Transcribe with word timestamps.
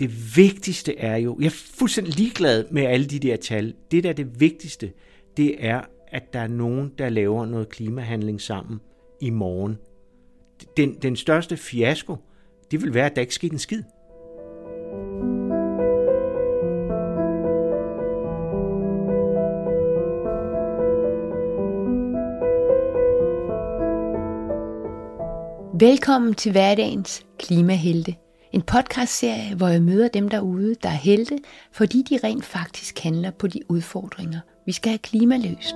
det 0.00 0.36
vigtigste 0.36 0.98
er 0.98 1.16
jo, 1.16 1.36
jeg 1.40 1.46
er 1.46 1.50
fuldstændig 1.50 2.14
ligeglad 2.14 2.64
med 2.70 2.82
alle 2.82 3.06
de 3.06 3.18
der 3.18 3.36
tal. 3.36 3.74
Det 3.90 4.04
der 4.04 4.10
er 4.10 4.14
det 4.14 4.40
vigtigste, 4.40 4.92
det 5.36 5.64
er, 5.64 5.80
at 6.08 6.32
der 6.32 6.40
er 6.40 6.46
nogen, 6.46 6.92
der 6.98 7.08
laver 7.08 7.46
noget 7.46 7.68
klimahandling 7.68 8.40
sammen 8.40 8.80
i 9.20 9.30
morgen. 9.30 9.78
Den, 10.76 10.94
den 11.02 11.16
største 11.16 11.56
fiasko, 11.56 12.16
det 12.70 12.82
vil 12.82 12.94
være, 12.94 13.06
at 13.06 13.16
der 13.16 13.20
ikke 13.20 13.34
sker 13.34 13.50
en 13.52 13.58
skid. 13.58 13.82
Velkommen 25.80 26.34
til 26.34 26.52
hverdagens 26.52 27.26
klimahelte. 27.38 28.14
En 28.52 28.62
podcastserie, 28.62 29.54
hvor 29.56 29.68
jeg 29.68 29.82
møder 29.82 30.08
dem 30.08 30.28
derude, 30.28 30.74
der 30.74 30.88
er 30.88 30.92
helte, 30.92 31.38
fordi 31.72 32.02
de 32.02 32.18
rent 32.24 32.44
faktisk 32.44 32.98
handler 32.98 33.30
på 33.30 33.46
de 33.46 33.60
udfordringer, 33.68 34.40
vi 34.66 34.72
skal 34.72 34.90
have 34.90 34.98
klimaløst. 34.98 35.74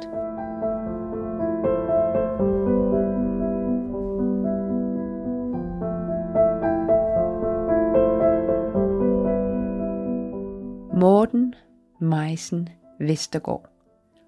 Morten 11.00 11.54
Meisen 12.00 12.68
Vestergaard. 13.00 13.68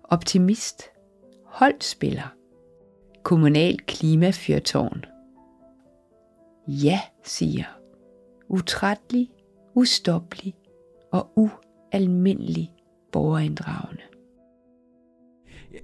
Optimist. 0.04 0.82
Holdspiller. 1.44 2.34
Kommunal 3.22 3.78
klimafyrtårn. 3.86 5.15
Ja, 6.68 7.00
siger 7.22 7.64
utrættelig, 8.48 9.30
ustoppelig 9.74 10.54
og 11.12 11.30
ualmindelig 11.36 12.72
borgerinddragende. 13.12 14.02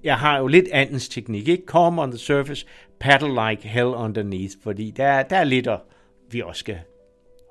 Jeg 0.05 0.19
har 0.19 0.39
jo 0.39 0.47
lidt 0.47 0.69
andens 0.73 1.09
teknik, 1.09 1.49
ikke? 1.49 1.65
Come 1.67 2.03
on 2.03 2.11
the 2.11 2.19
surface, 2.19 2.67
paddle 3.01 3.49
like 3.49 3.69
hell 3.69 3.87
underneath, 3.87 4.55
fordi 4.63 4.91
der, 4.91 5.23
der 5.23 5.37
er 5.37 5.45
lidt, 5.45 5.69
vi 6.31 6.43
også 6.43 6.61
skal 6.61 6.79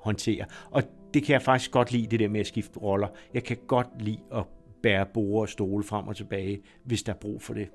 håndtere. 0.00 0.44
Og 0.70 0.82
det 1.14 1.22
kan 1.22 1.32
jeg 1.32 1.42
faktisk 1.42 1.70
godt 1.70 1.92
lide, 1.92 2.06
det 2.06 2.20
der 2.20 2.28
med 2.28 2.40
at 2.40 2.46
skifte 2.46 2.78
roller. 2.78 3.08
Jeg 3.34 3.44
kan 3.44 3.56
godt 3.66 3.88
lide 4.00 4.20
at 4.32 4.44
bære 4.82 5.06
borde 5.14 5.42
og 5.42 5.48
stole 5.48 5.84
frem 5.84 6.08
og 6.08 6.16
tilbage, 6.16 6.62
hvis 6.84 7.02
der 7.02 7.12
er 7.12 7.16
brug 7.16 7.42
for 7.42 7.54
det. 7.54 7.68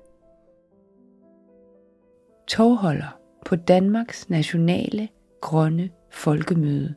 Togholder 2.48 3.20
på 3.46 3.56
Danmarks 3.56 4.30
nationale 4.30 5.08
grønne 5.40 5.90
folkemøde 6.10 6.94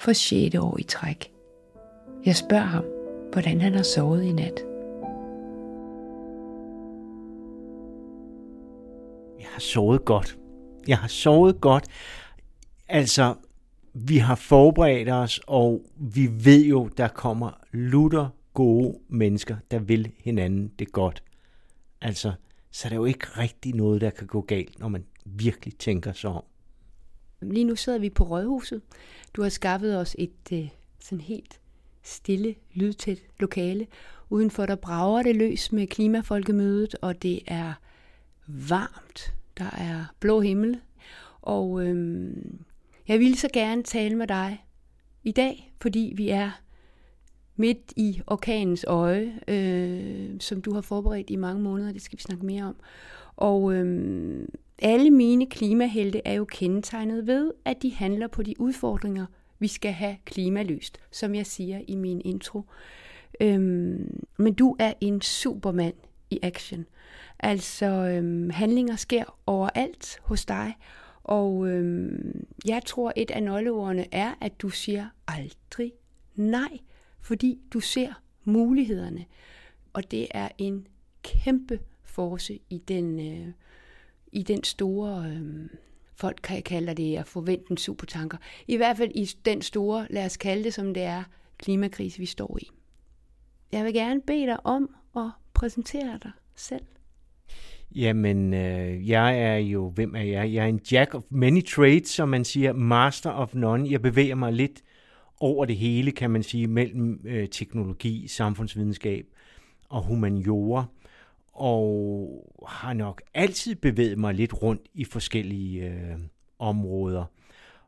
for 0.00 0.12
6. 0.12 0.54
år 0.54 0.76
i 0.78 0.82
træk. 0.82 1.32
Jeg 2.24 2.36
spørger 2.36 2.64
ham, 2.64 2.84
hvordan 3.32 3.60
han 3.60 3.74
har 3.74 3.82
sovet 3.82 4.22
i 4.22 4.32
nat. 4.32 4.60
Jeg 9.40 9.46
har 9.52 9.60
sovet 9.60 10.04
godt. 10.04 10.38
Jeg 10.88 10.98
har 10.98 11.08
sovet 11.08 11.60
godt. 11.60 11.84
Altså, 12.88 13.34
vi 13.94 14.18
har 14.18 14.34
forberedt 14.34 15.10
os, 15.10 15.40
og 15.46 15.82
vi 15.96 16.28
ved 16.44 16.64
jo, 16.64 16.88
der 16.96 17.08
kommer 17.08 17.50
lutter 17.72 18.28
gode 18.54 18.98
mennesker, 19.08 19.56
der 19.70 19.78
vil 19.78 20.12
hinanden 20.18 20.72
det 20.78 20.92
godt. 20.92 21.22
Altså, 22.00 22.32
så 22.70 22.88
er 22.88 22.88
der 22.88 22.96
jo 22.96 23.04
ikke 23.04 23.26
rigtig 23.26 23.74
noget, 23.74 24.00
der 24.00 24.10
kan 24.10 24.26
gå 24.26 24.40
galt, 24.40 24.78
når 24.78 24.88
man 24.88 25.04
virkelig 25.24 25.76
tænker 25.78 26.12
sig 26.12 26.30
om. 26.30 26.44
Lige 27.42 27.64
nu 27.64 27.76
sidder 27.76 27.98
vi 27.98 28.10
på 28.10 28.24
Rådhuset. 28.24 28.82
Du 29.34 29.42
har 29.42 29.48
skaffet 29.48 29.98
os 29.98 30.16
et 30.18 30.52
øh, 30.52 30.68
sådan 31.00 31.20
helt 31.20 31.60
stille, 32.02 32.54
lydtæt 32.74 33.18
lokale. 33.40 33.86
Udenfor 34.30 34.66
der 34.66 34.74
brager 34.74 35.22
det 35.22 35.36
løs 35.36 35.72
med 35.72 35.86
klimafolkemødet, 35.86 36.94
og 37.02 37.22
det 37.22 37.40
er 37.46 37.72
varmt. 38.46 39.34
Der 39.58 39.70
er 39.78 40.04
blå 40.20 40.40
himmel. 40.40 40.80
Og 41.42 41.86
øhm, 41.86 42.58
jeg 43.08 43.18
ville 43.18 43.36
så 43.36 43.48
gerne 43.52 43.82
tale 43.82 44.16
med 44.16 44.26
dig 44.26 44.64
i 45.24 45.32
dag, 45.32 45.74
fordi 45.80 46.12
vi 46.16 46.28
er 46.28 46.50
midt 47.56 47.92
i 47.96 48.20
orkanens 48.26 48.84
øje, 48.84 49.40
øh, 49.48 50.40
som 50.40 50.62
du 50.62 50.74
har 50.74 50.80
forberedt 50.80 51.30
i 51.30 51.36
mange 51.36 51.62
måneder. 51.62 51.92
Det 51.92 52.02
skal 52.02 52.18
vi 52.18 52.22
snakke 52.22 52.46
mere 52.46 52.64
om. 52.64 52.76
Og 53.36 53.74
øhm, 53.74 54.48
alle 54.78 55.10
mine 55.10 55.46
klimahelte 55.46 56.20
er 56.24 56.32
jo 56.32 56.44
kendetegnet 56.44 57.26
ved, 57.26 57.52
at 57.64 57.82
de 57.82 57.94
handler 57.94 58.26
på 58.26 58.42
de 58.42 58.60
udfordringer, 58.60 59.26
vi 59.58 59.68
skal 59.68 59.92
have 59.92 60.16
klimaløst, 60.24 61.00
som 61.10 61.34
jeg 61.34 61.46
siger 61.46 61.80
i 61.88 61.94
min 61.94 62.22
intro. 62.24 62.62
Øhm, 63.40 64.24
men 64.38 64.54
du 64.54 64.76
er 64.78 64.92
en 65.00 65.20
supermand 65.20 65.94
i 66.30 66.38
action. 66.42 66.86
Altså, 67.38 67.86
øhm, 67.86 68.50
handlinger 68.50 68.96
sker 68.96 69.38
overalt 69.46 70.18
hos 70.22 70.44
dig, 70.44 70.76
og 71.24 71.68
øhm, 71.68 72.46
jeg 72.66 72.82
tror, 72.86 73.12
et 73.16 73.30
af 73.30 73.42
nøgleordene 73.42 74.14
er, 74.14 74.34
at 74.40 74.60
du 74.60 74.68
siger 74.68 75.06
aldrig 75.28 75.92
nej, 76.34 76.78
fordi 77.20 77.58
du 77.72 77.80
ser 77.80 78.12
mulighederne. 78.44 79.24
Og 79.92 80.10
det 80.10 80.26
er 80.30 80.48
en 80.58 80.86
kæmpe 81.22 81.80
force 82.04 82.58
i 82.70 82.78
den 82.78 83.20
øh, 83.20 83.52
i 84.32 84.42
den 84.42 84.64
store, 84.64 85.24
øh, 85.30 85.68
folk 86.16 86.40
kan 86.42 86.62
kalde 86.62 86.94
det 86.94 87.16
at 87.16 87.26
forvente 87.26 87.66
en 87.70 87.76
supertanker, 87.76 88.38
i 88.68 88.76
hvert 88.76 88.96
fald 88.96 89.10
i 89.14 89.30
den 89.44 89.62
store, 89.62 90.06
lad 90.10 90.24
os 90.24 90.36
kalde 90.36 90.64
det 90.64 90.74
som 90.74 90.94
det 90.94 91.02
er, 91.02 91.22
klimakrise, 91.58 92.18
vi 92.18 92.26
står 92.26 92.58
i. 92.60 92.70
Jeg 93.72 93.84
vil 93.84 93.94
gerne 93.94 94.20
bede 94.20 94.46
dig 94.46 94.66
om 94.66 94.94
at 95.16 95.30
præsentere 95.54 96.18
dig 96.22 96.30
selv. 96.54 96.84
Jamen, 97.94 98.54
øh, 98.54 99.08
jeg 99.08 99.40
er 99.40 99.56
jo, 99.56 99.90
hvem 99.90 100.14
er 100.14 100.22
jeg? 100.22 100.52
Jeg 100.52 100.64
er 100.64 100.68
en 100.68 100.80
jack 100.92 101.14
of 101.14 101.22
many 101.30 101.64
trades, 101.64 102.08
som 102.08 102.28
man 102.28 102.44
siger, 102.44 102.72
master 102.72 103.30
of 103.30 103.54
none. 103.54 103.90
Jeg 103.90 104.02
bevæger 104.02 104.34
mig 104.34 104.52
lidt 104.52 104.82
over 105.40 105.64
det 105.64 105.76
hele, 105.76 106.12
kan 106.12 106.30
man 106.30 106.42
sige, 106.42 106.66
mellem 106.66 107.20
øh, 107.24 107.48
teknologi, 107.48 108.28
samfundsvidenskab 108.28 109.26
og 109.88 110.02
humaniora 110.02 110.84
og 111.60 112.64
har 112.68 112.92
nok 112.92 113.22
altid 113.34 113.74
bevæget 113.74 114.18
mig 114.18 114.34
lidt 114.34 114.62
rundt 114.62 114.82
i 114.94 115.04
forskellige 115.04 115.84
øh, 115.84 116.18
områder. 116.58 117.24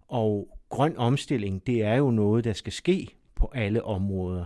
Og 0.08 0.58
grøn 0.68 0.96
omstilling, 0.96 1.66
det 1.66 1.82
er 1.82 1.94
jo 1.94 2.10
noget, 2.10 2.44
der 2.44 2.52
skal 2.52 2.72
ske 2.72 3.08
på 3.34 3.52
alle 3.54 3.84
områder. 3.84 4.44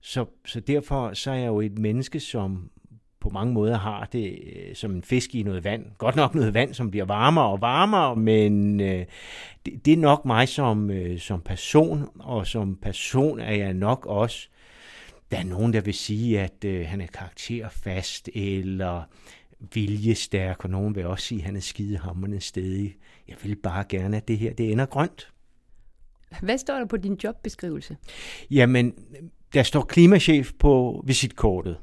Så, 0.00 0.24
så 0.46 0.60
derfor 0.60 1.14
så 1.14 1.30
er 1.30 1.34
jeg 1.34 1.46
jo 1.46 1.60
et 1.60 1.78
menneske, 1.78 2.20
som 2.20 2.70
på 3.20 3.30
mange 3.30 3.52
måder 3.52 3.78
har 3.78 4.08
det 4.12 4.38
øh, 4.42 4.74
som 4.74 4.90
en 4.90 5.02
fisk 5.02 5.34
i 5.34 5.42
noget 5.42 5.64
vand. 5.64 5.86
Godt 5.98 6.16
nok 6.16 6.34
noget 6.34 6.54
vand, 6.54 6.74
som 6.74 6.90
bliver 6.90 7.04
varmere 7.04 7.46
og 7.46 7.60
varmere, 7.60 8.16
men 8.16 8.80
øh, 8.80 9.04
det, 9.66 9.86
det 9.86 9.92
er 9.92 9.96
nok 9.96 10.24
mig 10.24 10.48
som, 10.48 10.90
øh, 10.90 11.18
som 11.18 11.40
person, 11.40 12.08
og 12.18 12.46
som 12.46 12.76
person 12.76 13.40
er 13.40 13.54
jeg 13.54 13.74
nok 13.74 14.06
også 14.06 14.48
der 15.30 15.38
er 15.38 15.44
nogen, 15.44 15.72
der 15.72 15.80
vil 15.80 15.94
sige, 15.94 16.40
at 16.40 16.64
øh, 16.64 16.86
han 16.86 17.00
er 17.00 17.06
karakterfast 17.06 18.28
eller 18.34 19.02
viljestærk, 19.74 20.64
og 20.64 20.70
nogen 20.70 20.94
vil 20.94 21.06
også 21.06 21.26
sige, 21.26 21.38
at 21.38 21.44
han 21.44 21.56
er 21.56 21.60
skidehammerende 21.60 22.40
stedig. 22.40 22.96
Jeg 23.28 23.36
vil 23.42 23.56
bare 23.56 23.84
gerne, 23.88 24.16
at 24.16 24.28
det 24.28 24.38
her 24.38 24.52
det 24.52 24.72
ender 24.72 24.86
grønt. 24.86 25.32
Hvad 26.42 26.58
står 26.58 26.74
der 26.74 26.86
på 26.86 26.96
din 26.96 27.18
jobbeskrivelse? 27.24 27.96
Jamen, 28.50 28.94
der 29.54 29.62
står 29.62 29.80
klimachef 29.80 30.52
på 30.58 31.04
visitkortet. 31.06 31.76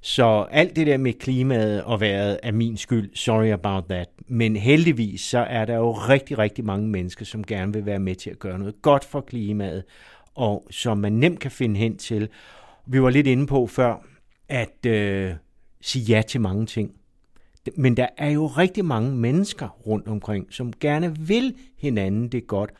Så 0.00 0.46
alt 0.50 0.76
det 0.76 0.86
der 0.86 0.96
med 0.96 1.12
klimaet 1.12 1.84
og 1.84 2.00
vejret 2.00 2.40
er 2.42 2.52
min 2.52 2.76
skyld. 2.76 3.10
Sorry 3.14 3.50
about 3.50 3.84
that. 3.84 4.08
Men 4.26 4.56
heldigvis 4.56 5.20
så 5.20 5.38
er 5.38 5.64
der 5.64 5.76
jo 5.76 5.92
rigtig, 5.92 6.38
rigtig 6.38 6.64
mange 6.64 6.88
mennesker, 6.88 7.24
som 7.24 7.44
gerne 7.44 7.72
vil 7.72 7.86
være 7.86 7.98
med 7.98 8.14
til 8.14 8.30
at 8.30 8.38
gøre 8.38 8.58
noget 8.58 8.82
godt 8.82 9.04
for 9.04 9.20
klimaet, 9.20 9.84
og 10.34 10.66
som 10.70 10.98
man 10.98 11.12
nemt 11.12 11.40
kan 11.40 11.50
finde 11.50 11.76
hen 11.76 11.96
til 11.96 12.28
vi 12.88 13.02
var 13.02 13.10
lidt 13.10 13.26
inde 13.26 13.46
på 13.46 13.66
før, 13.66 14.06
at 14.48 14.86
øh, 14.86 15.32
sige 15.80 16.04
ja 16.04 16.22
til 16.22 16.40
mange 16.40 16.66
ting. 16.66 16.94
Men 17.76 17.96
der 17.96 18.06
er 18.16 18.30
jo 18.30 18.46
rigtig 18.46 18.84
mange 18.84 19.16
mennesker 19.16 19.68
rundt 19.68 20.08
omkring, 20.08 20.46
som 20.50 20.72
gerne 20.80 21.18
vil 21.18 21.54
hinanden 21.78 22.28
det 22.28 22.46
godt. 22.46 22.70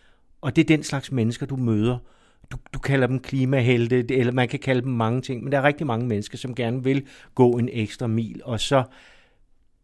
Og 0.41 0.57
det 0.57 0.63
er 0.63 0.77
den 0.77 0.83
slags 0.83 1.13
mennesker, 1.13 1.47
du 1.47 1.57
møder. 1.57 1.99
Du, 2.53 2.57
du 2.75 2.79
kalder 2.79 3.07
dem 3.07 3.19
klimahelte, 3.19 4.17
eller 4.17 4.33
man 4.33 4.49
kan 4.49 4.59
kalde 4.59 4.83
dem 4.83 4.93
mange 4.93 5.21
ting, 5.21 5.43
men 5.43 5.53
der 5.53 5.59
er 5.59 5.63
rigtig 5.63 5.87
mange 5.87 6.07
mennesker, 6.07 6.39
som 6.39 6.55
gerne 6.55 6.85
vil 6.85 7.07
gå 7.35 7.51
en 7.59 7.69
ekstra 7.73 8.07
mil, 8.07 8.41
og 8.45 8.61
så 8.61 8.85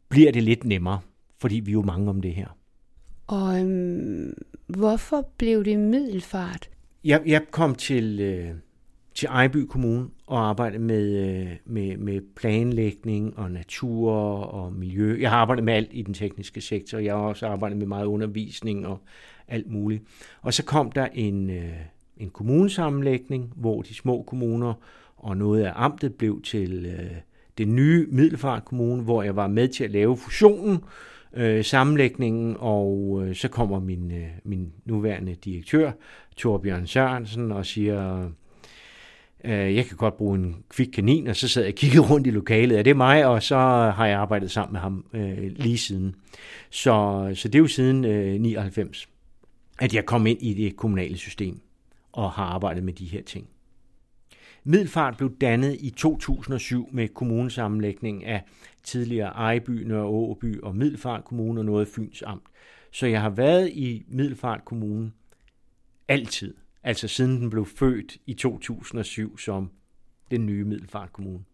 bliver 0.09 0.32
det 0.32 0.43
lidt 0.43 0.65
nemmere, 0.65 1.00
fordi 1.41 1.61
vi 1.61 1.71
er 1.71 1.73
jo 1.73 1.82
mange 1.82 2.11
om 2.11 2.21
det 2.21 2.35
her. 2.35 2.56
Og 3.26 3.61
øhm, 3.61 4.35
hvorfor 4.67 5.29
blev 5.38 5.65
det 5.65 5.79
middelfart? 5.79 6.71
Jeg, 7.05 7.23
jeg 7.26 7.43
kom 7.50 7.75
til, 7.75 8.21
øh, 8.21 8.55
til 9.14 9.26
Ejby 9.26 9.56
Kommune 9.56 10.08
og 10.26 10.49
arbejdet 10.49 10.81
med, 10.81 11.28
øh, 11.28 11.56
med, 11.64 11.96
med 11.96 12.20
planlægning 12.37 13.38
og 13.38 13.50
natur 13.50 14.12
og 14.40 14.72
miljø. 14.72 15.16
Jeg 15.20 15.31
har 15.31 15.37
arbejdet 15.37 15.64
med 15.64 15.75
alt 15.75 15.88
i 15.93 16.02
den 16.02 16.14
tekniske 16.14 16.61
sektor. 16.61 16.99
Jeg 16.99 17.14
har 17.14 17.20
også 17.20 17.46
arbejdet 17.46 17.78
med 17.78 17.87
meget 17.87 18.06
undervisning 18.06 18.87
og 18.87 18.99
alt 19.49 19.70
muligt. 19.70 20.02
Og 20.43 20.55
så 20.55 20.64
kom 20.64 20.93
der 20.93 21.08
en, 21.12 21.50
øh, 21.50 21.72
en 22.16 22.31
kommunesammenlægning, 22.31 23.52
hvor 23.56 23.82
de 23.82 23.94
små 23.94 24.22
kommuner 24.22 24.75
og 25.16 25.37
noget 25.37 25.62
af 25.62 25.72
amtet 25.75 26.14
blev 26.14 26.43
til 26.43 26.87
øh, 26.87 27.66
nye 27.66 28.06
Middelfart 28.11 28.64
Kommune, 28.64 29.02
hvor 29.02 29.22
jeg 29.22 29.37
var 29.37 29.46
med 29.46 29.69
til 29.69 29.84
at 29.84 29.90
lave 29.90 30.16
fusionen, 30.16 30.78
øh, 31.34 31.64
sammenlægningen, 31.64 32.56
og 32.58 33.22
øh, 33.25 33.34
så 33.34 33.49
kommer 33.49 33.81
min, 33.81 34.11
øh, 34.11 34.28
min 34.44 34.72
nuværende 34.84 35.34
direktør, 35.34 35.93
Torbjørn 36.37 36.87
Sørensen, 36.87 37.52
og 37.52 37.66
siger, 37.66 38.31
øh, 39.44 39.75
jeg 39.75 39.87
kan 39.87 39.96
godt 39.96 40.17
bruge 40.17 40.38
en 40.38 40.56
kvik 40.69 40.88
kanin, 40.93 41.26
og 41.26 41.37
så 41.37 41.49
sad 41.49 41.62
jeg 41.62 41.73
og 41.73 41.76
kiggede 41.76 42.11
rundt 42.11 42.26
i 42.26 42.31
lokalet, 42.31 42.79
er 42.79 42.82
det 42.82 42.96
mig, 42.96 43.26
og 43.26 43.43
så 43.43 43.56
har 43.96 44.06
jeg 44.06 44.19
arbejdet 44.19 44.50
sammen 44.50 44.73
med 44.73 44.81
ham 44.81 45.06
øh, 45.12 45.38
lige 45.38 45.79
siden. 45.79 46.14
Så, 46.70 47.31
så 47.35 47.49
det 47.49 47.55
er 47.55 47.62
jo 47.62 47.67
siden 47.67 48.05
øh, 48.05 48.41
99, 48.41 49.08
at 49.81 49.94
jeg 49.94 50.06
kom 50.06 50.26
ind 50.26 50.43
i 50.43 50.55
det 50.55 50.76
kommunale 50.76 51.17
system 51.17 51.61
og 52.12 52.32
har 52.32 52.44
arbejdet 52.44 52.85
med 52.85 52.93
de 52.93 53.05
her 53.05 53.23
ting. 53.23 53.49
Middelfart 54.64 55.17
blev 55.17 55.37
dannet 55.41 55.76
i 55.81 55.90
2007 55.90 56.88
med 56.93 57.08
kommunesammenlægning 57.08 58.25
af 58.25 58.43
tidligere 58.82 59.29
Ejby, 59.29 59.70
Nørre 59.70 60.06
Åby 60.06 60.61
og 60.61 60.76
Middelfart 60.76 61.25
Kommune 61.25 61.61
og 61.61 61.64
noget 61.64 61.88
Fyns 61.88 62.23
Amt. 62.26 62.44
Så 62.93 63.06
jeg 63.06 63.20
har 63.20 63.31
været 63.31 63.70
i 63.70 64.05
Middelfart 64.08 64.64
Kommune 64.64 65.12
altid, 66.08 66.55
altså 66.85 67.09
siden 67.09 67.41
den 67.41 67.51
blev 67.51 67.67
født 67.67 68.17
i 68.27 68.35
2007 68.35 69.39
som 69.39 69.71
den 70.31 70.47
nye 70.47 70.65
Middelfart 70.65 71.13
Kommune. 71.13 71.45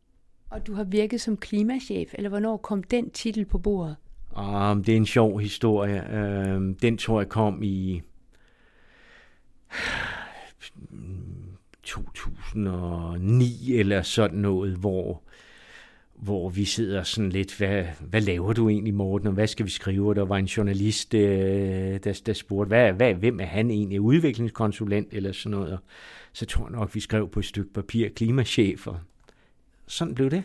Og 0.51 0.67
du 0.67 0.75
har 0.75 0.85
virket 0.85 1.21
som 1.21 1.37
klimachef, 1.37 2.15
eller 2.15 2.29
hvornår 2.29 2.57
kom 2.57 2.83
den 2.83 3.11
titel 3.11 3.45
på 3.45 3.59
bordet? 3.59 3.97
Um, 4.37 4.85
det 4.85 4.93
er 4.93 4.97
en 4.97 5.07
sjov 5.07 5.41
historie. 5.41 6.05
Uh, 6.09 6.75
den 6.83 6.99
tror 6.99 7.21
jeg 7.21 7.29
kom 7.29 7.63
i 7.63 8.03
2009 11.83 13.75
eller 13.75 14.03
sådan 14.03 14.39
noget, 14.39 14.77
hvor, 14.77 15.23
hvor 16.23 16.49
vi 16.49 16.65
sidder 16.65 17.03
sådan 17.03 17.31
lidt, 17.31 17.57
hvad, 17.59 17.85
hvad 18.01 18.21
laver 18.21 18.53
du 18.53 18.69
egentlig, 18.69 18.95
Morten, 18.95 19.27
og 19.27 19.35
hvad 19.35 19.47
skal 19.47 19.67
vi 19.67 19.71
skrive? 19.71 20.15
Der 20.15 20.25
var 20.25 20.37
en 20.37 20.45
journalist, 20.45 21.15
øh, 21.15 22.01
der, 22.05 22.21
der 22.27 22.33
spurgte, 22.33 22.69
hvad, 22.69 22.93
hvad, 22.93 23.15
hvem 23.15 23.41
er 23.41 23.45
han 23.45 23.71
egentlig, 23.71 24.01
udviklingskonsulent 24.01 25.09
eller 25.13 25.33
sådan 25.33 25.51
noget? 25.51 25.73
Og 25.73 25.79
så 26.33 26.47
tror 26.47 26.65
jeg 26.65 26.79
nok, 26.79 26.95
vi 26.95 27.01
skrev 27.01 27.29
på 27.29 27.41
et 27.41 27.47
stykke 27.47 27.73
papir, 27.73 28.09
klimachef, 28.09 28.87
og 28.87 28.99
sådan 29.87 30.15
blev 30.15 30.31
det. 30.31 30.45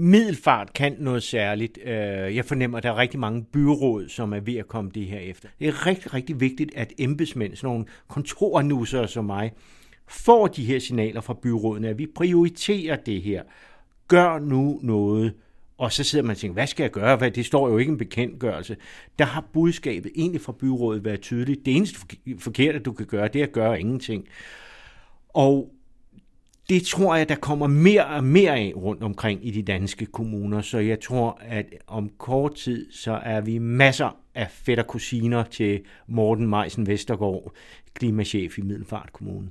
Middelfart 0.00 0.72
kan 0.72 0.96
noget 0.98 1.22
særligt. 1.22 1.78
Øh, 1.84 2.36
jeg 2.36 2.44
fornemmer, 2.44 2.78
at 2.78 2.82
der 2.82 2.90
er 2.90 2.96
rigtig 2.96 3.20
mange 3.20 3.42
byråd, 3.42 4.08
som 4.08 4.32
er 4.32 4.40
ved 4.40 4.56
at 4.56 4.68
komme 4.68 4.90
det 4.94 5.06
her 5.06 5.18
efter. 5.18 5.48
Det 5.58 5.68
er 5.68 5.86
rigtig, 5.86 6.14
rigtig 6.14 6.40
vigtigt, 6.40 6.70
at 6.76 6.92
embedsmænd, 6.98 7.56
sådan 7.56 7.68
nogle 7.68 7.84
kontornusser 8.08 9.06
som 9.06 9.24
mig, 9.24 9.52
får 10.08 10.46
de 10.46 10.64
her 10.64 10.78
signaler 10.78 11.20
fra 11.20 11.34
byrådene, 11.42 11.88
at 11.88 11.98
vi 11.98 12.06
prioriterer 12.06 12.96
det 12.96 13.22
her. 13.22 13.42
Gør 14.08 14.38
nu 14.38 14.80
noget. 14.82 15.34
Og 15.78 15.92
så 15.92 16.04
sidder 16.04 16.24
man 16.24 16.30
og 16.30 16.36
tænker, 16.36 16.54
hvad 16.54 16.66
skal 16.66 16.84
jeg 16.84 16.90
gøre? 16.90 17.16
Hvad? 17.16 17.30
Det 17.30 17.46
står 17.46 17.68
jo 17.68 17.78
ikke 17.78 17.92
en 17.92 17.98
bekendtgørelse. 17.98 18.76
Der 19.18 19.24
har 19.24 19.44
budskabet 19.52 20.12
egentlig 20.14 20.40
fra 20.40 20.52
byrådet 20.52 21.04
været 21.04 21.20
tydeligt. 21.20 21.66
Det 21.66 21.76
eneste 21.76 21.98
forkerte, 22.38 22.78
du 22.78 22.92
kan 22.92 23.06
gøre, 23.06 23.28
det 23.28 23.40
er 23.40 23.46
at 23.46 23.52
gøre 23.52 23.80
ingenting. 23.80 24.28
Og 25.28 25.70
det 26.70 26.82
tror 26.82 27.14
jeg, 27.14 27.28
der 27.28 27.34
kommer 27.34 27.66
mere 27.66 28.06
og 28.06 28.24
mere 28.24 28.58
af 28.58 28.72
rundt 28.76 29.02
omkring 29.02 29.46
i 29.46 29.50
de 29.50 29.62
danske 29.62 30.06
kommuner, 30.06 30.60
så 30.60 30.78
jeg 30.78 31.00
tror, 31.00 31.38
at 31.40 31.66
om 31.86 32.10
kort 32.18 32.54
tid, 32.54 32.92
så 32.92 33.12
er 33.12 33.40
vi 33.40 33.58
masser 33.58 34.16
af 34.34 34.50
fætter 34.50 34.84
kusiner 34.84 35.42
til 35.42 35.82
Morten 36.06 36.46
Meisen 36.46 36.86
Vestergaard, 36.86 37.52
klimachef 37.94 38.58
i 38.58 38.62
Middelfart 38.62 39.12
Kommune. 39.12 39.50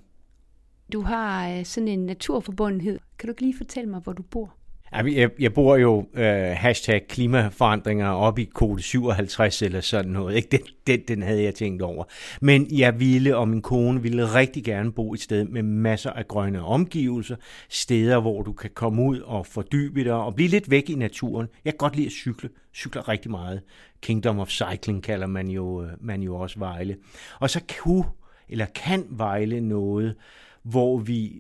Du 0.94 1.02
har 1.02 1.58
øh, 1.58 1.66
sådan 1.66 1.88
en 1.88 2.06
naturforbundhed. 2.06 3.00
Kan 3.20 3.28
du 3.28 3.32
ikke 3.32 3.42
lige 3.42 3.58
fortælle 3.58 3.90
mig, 3.90 4.00
hvor 4.00 4.14
du 4.14 4.24
bor? 4.24 4.56
Jeg, 4.92 5.30
jeg 5.40 5.54
bor 5.54 5.76
jo 5.76 6.08
øh, 6.14 6.52
hashtag 6.56 7.08
klimaforandringer 7.08 8.10
op 8.10 8.40
i 8.40 8.44
kode 8.44 8.82
57 8.82 9.62
eller 9.62 9.82
sådan 9.82 10.12
noget. 10.12 10.36
Ikke? 10.36 10.48
Den, 10.52 10.60
den, 10.88 11.00
den 11.08 11.22
havde 11.22 11.44
jeg 11.44 11.56
tænkt 11.56 11.82
over. 11.82 12.04
Men 12.42 12.68
jeg 12.72 13.00
ville, 13.00 13.38
og 13.38 13.48
min 13.48 13.62
kone 13.62 14.02
ville 14.02 14.36
rigtig 14.36 14.64
gerne 14.64 14.92
bo 14.92 15.14
et 15.14 15.22
sted 15.22 15.46
med 15.46 15.64
masser 15.64 16.12
af 16.12 16.28
grønne 16.28 16.64
omgivelser. 16.64 17.36
Steder, 17.70 18.20
hvor 18.20 18.42
du 18.42 18.54
kan 18.54 18.70
komme 18.74 19.04
ud 19.04 19.20
og 19.20 19.46
fordybe 19.46 20.04
dig 20.04 20.14
og 20.14 20.36
blive 20.36 20.50
lidt 20.50 20.72
væk 20.72 20.90
i 20.90 20.96
naturen. 20.96 21.48
Jeg 21.66 21.74
kan 21.74 21.78
godt 21.78 21.96
lide 21.96 22.06
at 22.08 22.12
cykle. 22.12 22.50
Cykler 22.76 23.10
rigtig 23.10 23.32
meget. 23.32 23.62
Kingdom 24.02 24.40
of 24.40 24.50
Cycling 24.50 25.04
kalder 25.04 25.28
man 25.28 25.48
jo, 25.48 25.84
øh, 25.84 25.90
man 26.02 26.22
jo 26.22 26.36
også 26.36 26.60
Vejle. 26.60 26.98
Og 27.40 27.50
så 27.50 27.62
kunne, 27.80 28.06
eller 28.50 28.66
kan 28.66 29.06
Vejle 29.10 29.62
noget, 29.62 30.16
hvor 30.64 30.98
vi, 30.98 31.32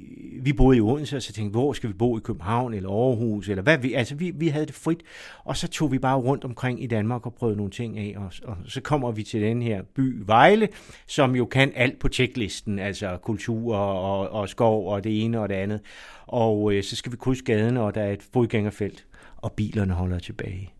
vi 0.41 0.53
boede 0.53 0.77
i 0.77 0.81
Odense, 0.81 1.15
og 1.15 1.21
så 1.21 1.33
tænkte 1.33 1.51
hvor 1.51 1.73
skal 1.73 1.89
vi 1.89 1.93
bo 1.93 2.17
i 2.17 2.21
København 2.21 2.73
eller 2.73 2.89
Aarhus, 2.89 3.49
eller 3.49 3.63
hvad 3.63 3.77
vi, 3.77 3.93
altså 3.93 4.15
vi, 4.15 4.31
vi 4.35 4.47
havde 4.47 4.65
det 4.65 4.75
frit, 4.75 5.03
og 5.43 5.57
så 5.57 5.67
tog 5.67 5.91
vi 5.91 5.99
bare 5.99 6.17
rundt 6.17 6.45
omkring 6.45 6.83
i 6.83 6.87
Danmark 6.87 7.25
og 7.25 7.33
prøvede 7.33 7.57
nogle 7.57 7.71
ting 7.71 7.97
af, 7.97 8.13
og, 8.17 8.31
og 8.43 8.57
så 8.65 8.81
kommer 8.81 9.11
vi 9.11 9.23
til 9.23 9.41
den 9.41 9.61
her 9.61 9.81
by 9.95 10.21
Vejle, 10.25 10.67
som 11.07 11.35
jo 11.35 11.45
kan 11.45 11.71
alt 11.75 11.99
på 11.99 12.07
tjeklisten, 12.07 12.79
altså 12.79 13.17
kultur 13.17 13.75
og, 13.75 14.29
og 14.29 14.49
skov 14.49 14.87
og 14.87 15.03
det 15.03 15.23
ene 15.23 15.39
og 15.39 15.49
det 15.49 15.55
andet, 15.55 15.81
og 16.27 16.73
øh, 16.73 16.83
så 16.83 16.95
skal 16.95 17.11
vi 17.11 17.17
krydse 17.17 17.43
gaden, 17.43 17.77
og 17.77 17.95
der 17.95 18.01
er 18.01 18.11
et 18.11 18.23
fodgængerfelt, 18.33 19.05
og 19.37 19.51
bilerne 19.51 19.93
holder 19.93 20.19
tilbage. 20.19 20.73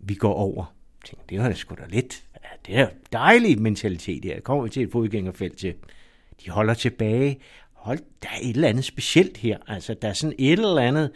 Vi 0.00 0.14
går 0.14 0.34
over. 0.34 0.74
Tænkte, 1.04 1.24
det 1.28 1.38
var 1.38 1.48
da 1.48 1.54
sgu 1.54 1.74
da 1.74 1.84
lidt, 1.88 2.24
det 2.66 2.76
er 2.76 2.88
dejlig 3.12 3.60
mentalitet 3.60 4.24
her. 4.24 4.40
Kommer 4.40 4.64
vi 4.64 4.70
til 4.70 4.82
et 4.82 4.92
fodgængerfelt 4.92 5.58
til, 5.58 5.74
de 6.44 6.50
holder 6.50 6.74
tilbage, 6.74 7.38
hold, 7.78 7.98
der 8.22 8.28
er 8.28 8.38
et 8.42 8.54
eller 8.54 8.68
andet 8.68 8.84
specielt 8.84 9.36
her. 9.36 9.58
Altså, 9.66 9.94
der 9.94 10.08
er 10.08 10.12
sådan 10.12 10.36
et 10.38 10.52
eller 10.52 10.78
andet 10.78 11.10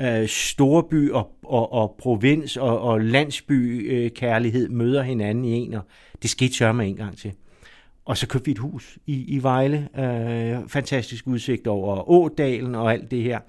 øh, 0.00 0.28
storby 0.28 1.10
og, 1.10 1.30
og, 1.42 1.72
og 1.72 1.94
provins 1.98 2.56
og, 2.56 2.80
og 2.80 3.00
landsby 3.00 3.90
øh, 3.92 4.10
kærlighed 4.10 4.68
møder 4.68 5.02
hinanden 5.02 5.44
i 5.44 5.52
en, 5.52 5.74
og 5.74 5.82
det 6.22 6.30
skete 6.30 6.54
sørme 6.54 6.86
en 6.86 6.96
gang 6.96 7.18
til. 7.18 7.32
Og 8.04 8.16
så 8.16 8.26
købte 8.26 8.44
vi 8.44 8.50
et 8.50 8.58
hus 8.58 8.98
i, 9.06 9.24
i 9.36 9.42
Vejle. 9.42 9.88
Øh, 9.98 10.68
fantastisk 10.68 11.26
udsigt 11.26 11.66
over 11.66 12.10
Ådalen 12.10 12.74
og 12.74 12.92
alt 12.92 13.10
det 13.10 13.22
her. 13.22 13.40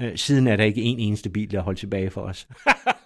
Øh, 0.00 0.16
siden 0.16 0.46
er 0.46 0.56
der 0.56 0.64
ikke 0.64 0.82
en 0.82 0.98
eneste 0.98 1.30
bil, 1.30 1.50
der 1.50 1.60
holdt 1.60 1.78
tilbage 1.78 2.10
for 2.10 2.20
os. 2.20 2.48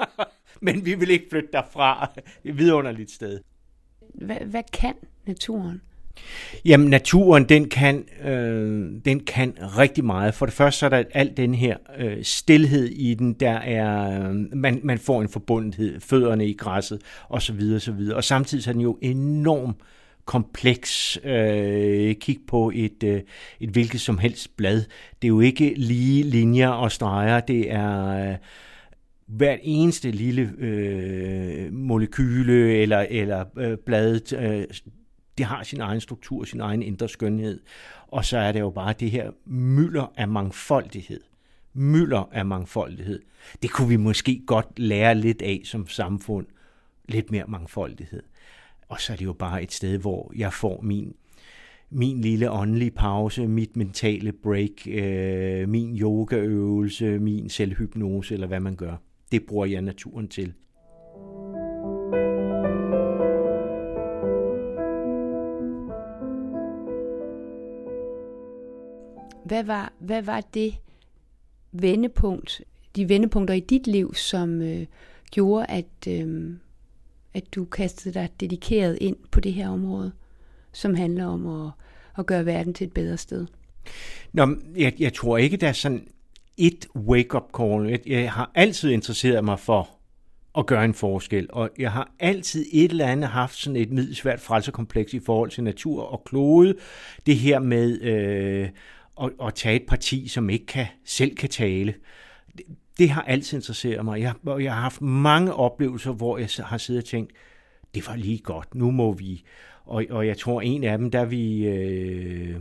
Men 0.60 0.84
vi 0.84 0.94
vil 0.94 1.10
ikke 1.10 1.26
flytte 1.30 1.48
derfra. 1.52 2.10
Det 2.14 2.22
er 2.44 2.48
et 2.50 2.58
vidunderligt 2.58 3.10
sted. 3.10 3.40
Hvad, 4.14 4.36
hvad 4.36 4.62
kan 4.72 4.94
naturen? 5.26 5.82
Jamen, 6.64 6.88
naturen, 6.88 7.44
den 7.44 7.68
kan, 7.68 8.04
øh, 8.24 8.90
den 9.04 9.20
kan 9.20 9.54
rigtig 9.60 10.04
meget. 10.04 10.34
For 10.34 10.46
det 10.46 10.54
første 10.54 10.78
så 10.78 10.86
er 10.86 10.90
der 10.90 11.02
alt 11.14 11.36
den 11.36 11.54
her 11.54 11.76
øh, 11.98 12.16
stillhed 12.22 12.84
i 12.84 13.14
den, 13.14 13.32
der 13.32 13.52
er, 13.52 14.22
øh, 14.28 14.34
man, 14.52 14.80
man 14.82 14.98
får 14.98 15.22
en 15.22 15.28
forbundethed, 15.28 16.00
fødderne 16.00 16.46
i 16.46 16.52
græsset, 16.52 17.00
og 17.28 17.42
så 17.42 17.52
videre, 17.52 17.80
så 17.80 17.92
videre. 17.92 18.16
Og 18.16 18.24
samtidig 18.24 18.68
er 18.68 18.72
den 18.72 18.80
jo 18.80 18.98
enormt 19.02 19.76
kompleks. 20.24 21.18
Øh, 21.24 22.14
kig 22.14 22.38
på 22.48 22.72
et, 22.74 23.02
øh, 23.04 23.20
et 23.60 23.70
hvilket 23.70 24.00
som 24.00 24.18
helst 24.18 24.56
blad. 24.56 24.84
Det 25.22 25.24
er 25.24 25.28
jo 25.28 25.40
ikke 25.40 25.74
lige 25.76 26.22
linjer 26.22 26.68
og 26.68 26.92
streger, 26.92 27.40
det 27.40 27.72
er... 27.72 28.30
Øh, 28.30 28.36
hvert 29.28 29.58
eneste 29.62 30.10
lille 30.10 30.52
øh, 30.58 31.72
molekyle 31.72 32.72
eller, 32.72 33.06
eller 33.10 33.44
øh, 33.58 33.76
bladet 33.86 34.32
øh, 34.32 34.64
det 35.38 35.46
har 35.46 35.62
sin 35.62 35.80
egen 35.80 36.00
struktur, 36.00 36.44
sin 36.44 36.60
egen 36.60 36.82
indre 36.82 37.08
skønhed. 37.08 37.60
Og 38.08 38.24
så 38.24 38.38
er 38.38 38.52
det 38.52 38.60
jo 38.60 38.70
bare 38.70 38.94
det 39.00 39.10
her 39.10 39.30
mylder 39.46 40.12
af 40.16 40.28
mangfoldighed. 40.28 41.20
Mylder 41.74 42.28
af 42.32 42.46
mangfoldighed. 42.46 43.22
Det 43.62 43.70
kunne 43.70 43.88
vi 43.88 43.96
måske 43.96 44.42
godt 44.46 44.78
lære 44.78 45.14
lidt 45.14 45.42
af 45.42 45.60
som 45.64 45.88
samfund. 45.88 46.46
Lidt 47.08 47.30
mere 47.30 47.44
mangfoldighed. 47.48 48.22
Og 48.88 49.00
så 49.00 49.12
er 49.12 49.16
det 49.16 49.24
jo 49.24 49.32
bare 49.32 49.62
et 49.62 49.72
sted, 49.72 49.98
hvor 49.98 50.32
jeg 50.36 50.52
får 50.52 50.80
min 50.80 51.14
min 51.90 52.20
lille 52.20 52.50
åndelige 52.50 52.90
pause, 52.90 53.46
mit 53.46 53.76
mentale 53.76 54.32
break, 54.32 54.86
øh, 54.86 55.68
min 55.68 55.98
yogaøvelse, 55.98 57.18
min 57.18 57.48
selvhypnose, 57.48 58.34
eller 58.34 58.46
hvad 58.46 58.60
man 58.60 58.76
gør. 58.76 58.96
Det 59.32 59.46
bruger 59.46 59.66
jeg 59.66 59.82
naturen 59.82 60.28
til. 60.28 60.52
Hvad 69.48 69.64
var, 69.64 69.92
hvad 69.98 70.22
var 70.22 70.40
det 70.54 70.74
vendepunkt, 71.72 72.62
de 72.96 73.08
vendepunkter 73.08 73.54
i 73.54 73.60
dit 73.60 73.86
liv, 73.86 74.14
som 74.14 74.62
øh, 74.62 74.86
gjorde, 75.30 75.66
at, 75.66 76.08
øh, 76.08 76.54
at 77.34 77.54
du 77.54 77.64
kastede 77.64 78.14
dig 78.14 78.28
dedikeret 78.40 78.98
ind 79.00 79.16
på 79.30 79.40
det 79.40 79.52
her 79.52 79.68
område, 79.68 80.12
som 80.72 80.94
handler 80.94 81.26
om 81.26 81.46
at, 81.66 81.70
at 82.18 82.26
gøre 82.26 82.46
verden 82.46 82.74
til 82.74 82.86
et 82.86 82.92
bedre 82.92 83.16
sted? 83.16 83.46
Nå, 84.32 84.56
jeg, 84.76 84.92
jeg 84.98 85.14
tror 85.14 85.38
ikke, 85.38 85.56
der 85.56 85.68
er 85.68 85.72
sådan 85.72 86.08
et 86.56 86.86
wake-up 86.96 87.44
call. 87.56 87.90
Jeg, 87.90 88.00
jeg 88.06 88.32
har 88.32 88.50
altid 88.54 88.90
interesseret 88.90 89.44
mig 89.44 89.58
for 89.58 89.88
at 90.58 90.66
gøre 90.66 90.84
en 90.84 90.94
forskel, 90.94 91.46
og 91.50 91.70
jeg 91.78 91.92
har 91.92 92.10
altid 92.18 92.66
et 92.72 92.90
eller 92.90 93.06
andet 93.06 93.30
haft 93.30 93.56
sådan 93.56 93.76
et 93.76 93.90
middelsvært 93.90 94.40
frelserkompleks 94.40 95.14
i 95.14 95.20
forhold 95.20 95.50
til 95.50 95.64
natur 95.64 96.02
og 96.02 96.24
klode. 96.24 96.74
Det 97.26 97.36
her 97.36 97.58
med 97.58 98.00
øh, 98.00 98.68
at, 99.22 99.30
at 99.46 99.54
tage 99.54 99.76
et 99.76 99.86
parti, 99.88 100.28
som 100.28 100.50
ikke 100.50 100.66
kan, 100.66 100.86
selv 101.04 101.36
kan 101.36 101.48
tale. 101.48 101.94
Det, 102.56 102.64
det 102.98 103.10
har 103.10 103.22
altid 103.22 103.58
interesseret 103.58 104.04
mig. 104.04 104.20
Jeg, 104.20 104.34
jeg 104.46 104.74
har 104.74 104.80
haft 104.80 105.02
mange 105.02 105.54
oplevelser, 105.54 106.12
hvor 106.12 106.38
jeg 106.38 106.48
har 106.58 106.78
siddet 106.78 107.02
og 107.02 107.08
tænkt, 107.08 107.32
det 107.94 108.08
var 108.08 108.16
lige 108.16 108.38
godt, 108.38 108.74
nu 108.74 108.90
må 108.90 109.12
vi. 109.12 109.42
Og, 109.84 110.04
og 110.10 110.26
jeg 110.26 110.38
tror, 110.38 110.60
en 110.60 110.84
af 110.84 110.98
dem, 110.98 111.10
der 111.10 111.24
vi... 111.24 111.66
Øh, 111.66 112.56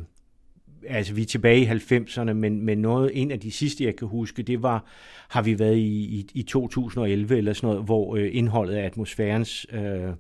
altså 0.88 1.14
vi 1.14 1.22
er 1.22 1.26
tilbage 1.26 1.62
i 1.62 1.68
90'erne, 1.68 2.34
men, 2.34 2.62
men 2.62 2.78
noget, 2.78 3.12
en 3.14 3.32
af 3.32 3.40
de 3.40 3.52
sidste, 3.52 3.84
jeg 3.84 3.96
kan 3.96 4.08
huske, 4.08 4.44
det 4.44 4.64
var, 4.64 4.86
har 5.30 5.42
vi 5.42 5.60
været 5.60 5.76
i, 5.76 6.20
i, 6.20 6.28
i 6.34 6.44
2011 6.44 7.38
eller 7.38 7.54
sådan 7.54 7.68
noget, 7.68 7.84
hvor 7.84 8.16
øh, 8.16 8.30
indholdet 8.32 8.76
af 8.76 8.86
atmosfærens 8.86 9.66
øh, 9.72 10.14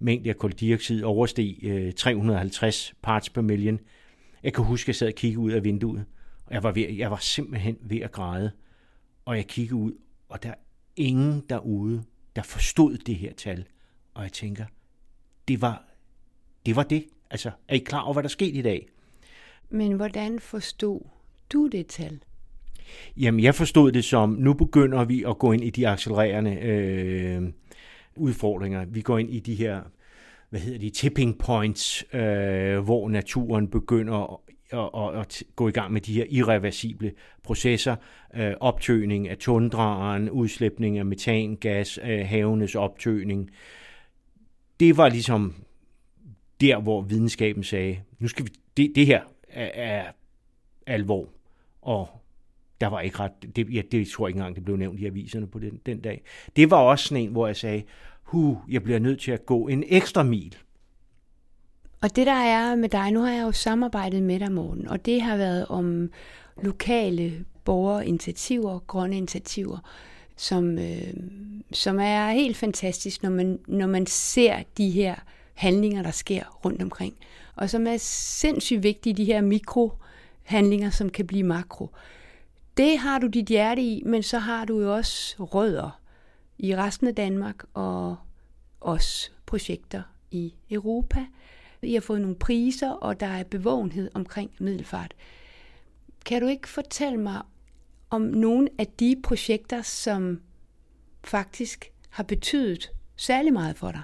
mængde 0.00 0.30
af 0.30 0.36
koldioxid 0.36 1.02
oversteg 1.02 1.58
øh, 1.62 1.92
350 1.92 2.94
parts 3.02 3.30
per 3.30 3.42
million. 3.42 3.80
Jeg 4.42 4.52
kan 4.52 4.64
huske, 4.64 4.84
at 4.84 4.88
jeg 4.88 4.94
sad 4.94 5.08
og 5.08 5.14
kiggede 5.14 5.38
ud 5.38 5.50
af 5.50 5.64
vinduet, 5.64 6.04
og 6.46 6.54
jeg 6.54 6.62
var, 6.62 6.72
ved, 6.72 6.88
jeg 6.90 7.10
var 7.10 7.16
simpelthen 7.16 7.76
ved 7.80 8.00
at 8.00 8.12
græde. 8.12 8.50
Og 9.24 9.36
jeg 9.36 9.46
kiggede 9.46 9.74
ud, 9.74 9.92
og 10.28 10.42
der 10.42 10.48
er 10.48 10.54
ingen 10.96 11.42
derude, 11.48 12.04
der 12.36 12.42
forstod 12.42 12.96
det 12.96 13.14
her 13.14 13.32
tal. 13.32 13.64
Og 14.14 14.22
jeg 14.22 14.32
tænker, 14.32 14.64
det 15.48 15.60
var 15.60 15.84
det. 16.66 16.76
Var 16.76 16.82
det. 16.82 17.04
Altså, 17.30 17.50
er 17.68 17.74
I 17.74 17.78
klar 17.78 18.00
over, 18.00 18.12
hvad 18.12 18.22
der 18.22 18.28
skete 18.28 18.50
i 18.50 18.62
dag? 18.62 18.88
Men 19.70 19.92
hvordan 19.92 20.40
forstod 20.40 21.00
du 21.52 21.66
det 21.66 21.86
tal? 21.86 22.20
Jamen, 23.16 23.42
jeg 23.42 23.54
forstod 23.54 23.92
det 23.92 24.04
som, 24.04 24.30
nu 24.30 24.54
begynder 24.54 25.04
vi 25.04 25.24
at 25.24 25.38
gå 25.38 25.52
ind 25.52 25.64
i 25.64 25.70
de 25.70 25.88
accelererende 25.88 26.54
øh, 26.54 27.42
udfordringer. 28.16 28.84
Vi 28.84 29.00
går 29.00 29.18
ind 29.18 29.30
i 29.30 29.40
de 29.40 29.54
her, 29.54 29.82
hvad 30.50 30.60
hedder 30.60 30.78
de, 30.78 30.90
tipping 30.90 31.38
points, 31.38 32.04
øh, 32.12 32.78
hvor 32.78 33.08
naturen 33.08 33.68
begynder 33.68 34.40
at, 34.72 34.90
at, 34.94 35.20
at 35.20 35.42
gå 35.56 35.68
i 35.68 35.72
gang 35.72 35.92
med 35.92 36.00
de 36.00 36.12
her 36.12 36.24
irreversible 36.30 37.12
processer. 37.42 37.96
Øh, 38.34 38.54
optøning 38.60 39.28
af 39.28 39.38
tundraen, 39.38 40.30
udslipning 40.30 40.98
af 40.98 41.06
metangas, 41.06 41.98
øh, 42.02 42.26
havenes 42.26 42.74
optøning. 42.74 43.50
Det 44.80 44.96
var 44.96 45.08
ligesom 45.08 45.54
der, 46.60 46.80
hvor 46.80 47.02
videnskaben 47.02 47.62
sagde, 47.62 48.00
nu 48.18 48.28
skal 48.28 48.44
vi, 48.44 48.50
det, 48.76 48.92
det 48.94 49.06
her 49.06 49.22
er, 49.48 49.70
er 49.74 50.04
alvor, 50.86 51.28
og 51.82 52.08
der 52.80 52.86
var 52.86 53.00
ikke 53.00 53.18
ret, 53.18 53.56
det, 53.56 53.74
ja, 53.74 53.82
det 53.92 54.08
tror 54.08 54.26
jeg 54.26 54.30
ikke 54.30 54.38
engang, 54.38 54.56
det 54.56 54.64
blev 54.64 54.76
nævnt 54.76 55.00
i 55.00 55.06
aviserne 55.06 55.46
på 55.46 55.58
den, 55.58 55.80
den 55.86 56.00
dag. 56.00 56.22
Det 56.56 56.70
var 56.70 56.76
også 56.76 57.04
sådan 57.04 57.24
en, 57.24 57.30
hvor 57.30 57.46
jeg 57.46 57.56
sagde, 57.56 57.82
hu, 58.28 58.58
jeg 58.68 58.82
bliver 58.82 58.98
nødt 58.98 59.20
til 59.20 59.30
at 59.30 59.46
gå 59.46 59.68
en 59.68 59.84
ekstra 59.86 60.22
mil. 60.22 60.56
Og 62.00 62.16
det 62.16 62.26
der 62.26 62.32
er 62.32 62.74
med 62.74 62.88
dig, 62.88 63.10
nu 63.12 63.20
har 63.20 63.32
jeg 63.32 63.42
jo 63.42 63.52
samarbejdet 63.52 64.22
med 64.22 64.40
dig, 64.40 64.52
Morten, 64.52 64.88
og 64.88 65.06
det 65.06 65.22
har 65.22 65.36
været 65.36 65.66
om 65.66 66.10
lokale 66.62 67.44
borgerinitiativer, 67.64 68.78
grønne 68.78 69.16
initiativer, 69.16 69.78
som, 70.36 70.78
øh, 70.78 71.14
som 71.72 71.98
er 72.00 72.30
helt 72.30 72.56
fantastisk, 72.56 73.22
når 73.22 73.30
man, 73.30 73.58
når 73.66 73.86
man 73.86 74.06
ser 74.06 74.56
de 74.76 74.90
her 74.90 75.14
handlinger, 75.54 76.02
der 76.02 76.10
sker 76.10 76.44
rundt 76.64 76.82
omkring 76.82 77.14
og 77.58 77.70
som 77.70 77.86
er 77.86 77.96
sindssygt 78.00 78.82
vigtige, 78.82 79.14
de 79.14 79.24
her 79.24 79.40
mikrohandlinger, 79.40 80.90
som 80.90 81.10
kan 81.10 81.26
blive 81.26 81.42
makro. 81.42 81.90
Det 82.76 82.98
har 82.98 83.18
du 83.18 83.26
dit 83.26 83.46
hjerte 83.46 83.82
i, 83.82 84.02
men 84.06 84.22
så 84.22 84.38
har 84.38 84.64
du 84.64 84.80
jo 84.80 84.94
også 84.94 85.36
rødder 85.38 86.00
i 86.58 86.76
resten 86.76 87.06
af 87.06 87.14
Danmark 87.14 87.64
og 87.74 88.16
også 88.80 89.30
projekter 89.46 90.02
i 90.30 90.54
Europa. 90.70 91.26
I 91.82 91.94
har 91.94 92.00
fået 92.00 92.20
nogle 92.20 92.36
priser, 92.36 92.90
og 92.90 93.20
der 93.20 93.26
er 93.26 93.44
bevågenhed 93.44 94.10
omkring 94.14 94.50
middelfart. 94.58 95.14
Kan 96.26 96.42
du 96.42 96.48
ikke 96.48 96.68
fortælle 96.68 97.18
mig 97.18 97.42
om 98.10 98.22
nogle 98.22 98.68
af 98.78 98.86
de 98.86 99.16
projekter, 99.22 99.82
som 99.82 100.40
faktisk 101.24 101.92
har 102.08 102.22
betydet 102.22 102.90
særlig 103.16 103.52
meget 103.52 103.76
for 103.76 103.92
dig? 103.92 104.02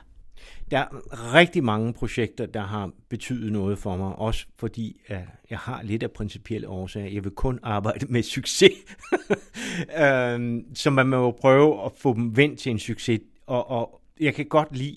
Der 0.75 0.81
er 0.81 1.35
rigtig 1.35 1.65
mange 1.65 1.93
projekter, 1.93 2.47
der 2.47 2.61
har 2.61 2.91
betydet 3.09 3.53
noget 3.53 3.79
for 3.79 3.97
mig, 3.97 4.17
også 4.17 4.47
fordi 4.59 5.01
at 5.07 5.23
jeg 5.51 5.59
har 5.59 5.83
lidt 5.83 6.03
af 6.03 6.11
principielle 6.11 6.69
årsager. 6.69 7.09
Jeg 7.09 7.25
vil 7.25 7.33
kun 7.33 7.59
arbejde 7.63 8.07
med 8.07 8.23
succes. 8.23 8.73
Øhm, 10.03 10.75
så 10.75 10.91
man 10.91 11.07
må 11.07 11.17
jo 11.17 11.31
prøve 11.31 11.85
at 11.85 11.93
få 11.97 12.15
dem 12.15 12.37
vendt 12.37 12.59
til 12.59 12.71
en 12.71 12.79
succes. 12.79 13.21
Og, 13.47 13.71
og 13.71 14.01
jeg 14.21 14.35
kan 14.35 14.47
godt 14.47 14.77
lide 14.77 14.97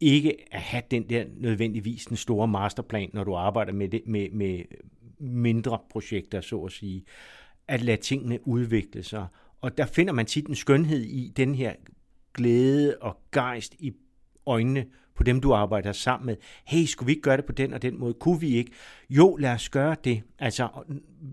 ikke 0.00 0.54
at 0.54 0.60
have 0.60 0.82
den 0.90 1.10
der 1.10 1.24
nødvendigvis 1.36 2.04
den 2.04 2.16
store 2.16 2.48
masterplan, 2.48 3.10
når 3.12 3.24
du 3.24 3.34
arbejder 3.34 3.72
med, 3.72 3.88
det, 3.88 4.02
med, 4.06 4.30
med 4.30 4.60
mindre 5.18 5.78
projekter, 5.90 6.40
så 6.40 6.60
at 6.60 6.72
sige. 6.72 7.04
At 7.68 7.82
lade 7.82 8.00
tingene 8.00 8.48
udvikle 8.48 9.02
sig. 9.02 9.26
Og 9.60 9.78
der 9.78 9.86
finder 9.86 10.12
man 10.12 10.26
tit 10.26 10.46
en 10.46 10.54
skønhed 10.54 11.02
i 11.02 11.32
den 11.36 11.54
her 11.54 11.74
glæde 12.34 12.96
og 13.00 13.16
gejst 13.32 13.74
i 13.78 13.92
øjnene 14.46 14.86
på 15.16 15.22
dem, 15.22 15.40
du 15.40 15.54
arbejder 15.54 15.92
sammen 15.92 16.26
med. 16.26 16.36
Hey, 16.64 16.84
skulle 16.84 17.06
vi 17.06 17.12
ikke 17.12 17.22
gøre 17.22 17.36
det 17.36 17.44
på 17.44 17.52
den 17.52 17.72
og 17.72 17.82
den 17.82 17.98
måde? 17.98 18.14
Kunne 18.14 18.40
vi 18.40 18.56
ikke? 18.56 18.70
Jo, 19.10 19.36
lad 19.36 19.52
os 19.52 19.68
gøre 19.68 19.96
det. 20.04 20.22
Altså, 20.38 20.68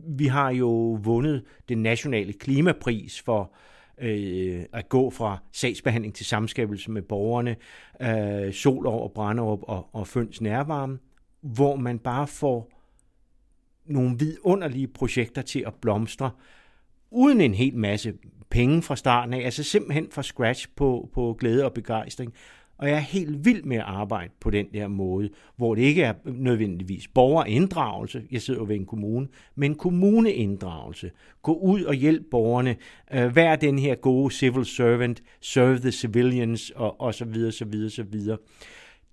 vi 0.07 0.25
har 0.25 0.49
jo 0.49 0.99
vundet 1.03 1.43
den 1.69 1.77
nationale 1.77 2.33
klimapris 2.33 3.21
for 3.21 3.53
øh, 3.97 4.63
at 4.73 4.89
gå 4.89 5.09
fra 5.09 5.37
sagsbehandling 5.51 6.15
til 6.15 6.25
samskabelse 6.25 6.91
med 6.91 7.01
borgerne, 7.01 7.55
øh, 8.01 8.53
Sol 8.53 8.87
over 8.87 9.07
Brænderup 9.07 9.59
og, 9.63 9.89
og 9.93 10.07
Føns 10.07 10.41
Nærvarme, 10.41 10.99
hvor 11.41 11.75
man 11.75 11.99
bare 11.99 12.27
får 12.27 12.69
nogle 13.85 14.15
vidunderlige 14.19 14.87
projekter 14.87 15.41
til 15.41 15.63
at 15.67 15.73
blomstre, 15.81 16.31
uden 17.11 17.41
en 17.41 17.53
hel 17.53 17.77
masse 17.77 18.13
penge 18.49 18.81
fra 18.81 18.95
starten 18.95 19.33
af, 19.33 19.39
altså 19.39 19.63
simpelthen 19.63 20.07
fra 20.11 20.23
scratch 20.23 20.67
på, 20.75 21.09
på 21.13 21.35
glæde 21.39 21.65
og 21.65 21.73
begejstring. 21.73 22.33
Og 22.77 22.87
jeg 22.87 22.95
er 22.95 23.01
helt 23.01 23.45
vild 23.45 23.63
med 23.63 23.77
at 23.77 23.83
arbejde 23.83 24.33
på 24.39 24.49
den 24.49 24.65
der 24.73 24.87
måde, 24.87 25.29
hvor 25.55 25.75
det 25.75 25.81
ikke 25.81 26.03
er 26.03 26.13
nødvendigvis 26.25 27.07
borgerinddragelse, 27.07 28.23
jeg 28.31 28.41
sidder 28.41 28.59
jo 28.59 28.65
ved 28.65 28.75
en 28.75 28.85
kommune, 28.85 29.27
men 29.55 29.75
kommuneinddragelse. 29.75 31.11
Gå 31.41 31.53
ud 31.53 31.83
og 31.83 31.93
hjælp 31.93 32.23
borgerne. 32.31 32.75
Øh, 33.13 33.35
vær 33.35 33.55
den 33.55 33.79
her 33.79 33.95
gode 33.95 34.33
civil 34.33 34.65
servant, 34.65 35.23
serve 35.41 35.79
the 35.79 35.91
civilians, 35.91 36.69
og, 36.69 37.01
og 37.01 37.13
så 37.13 37.25
videre, 37.25 37.51
så 37.51 37.65
videre, 37.65 37.89
så 37.89 38.03
videre. 38.03 38.37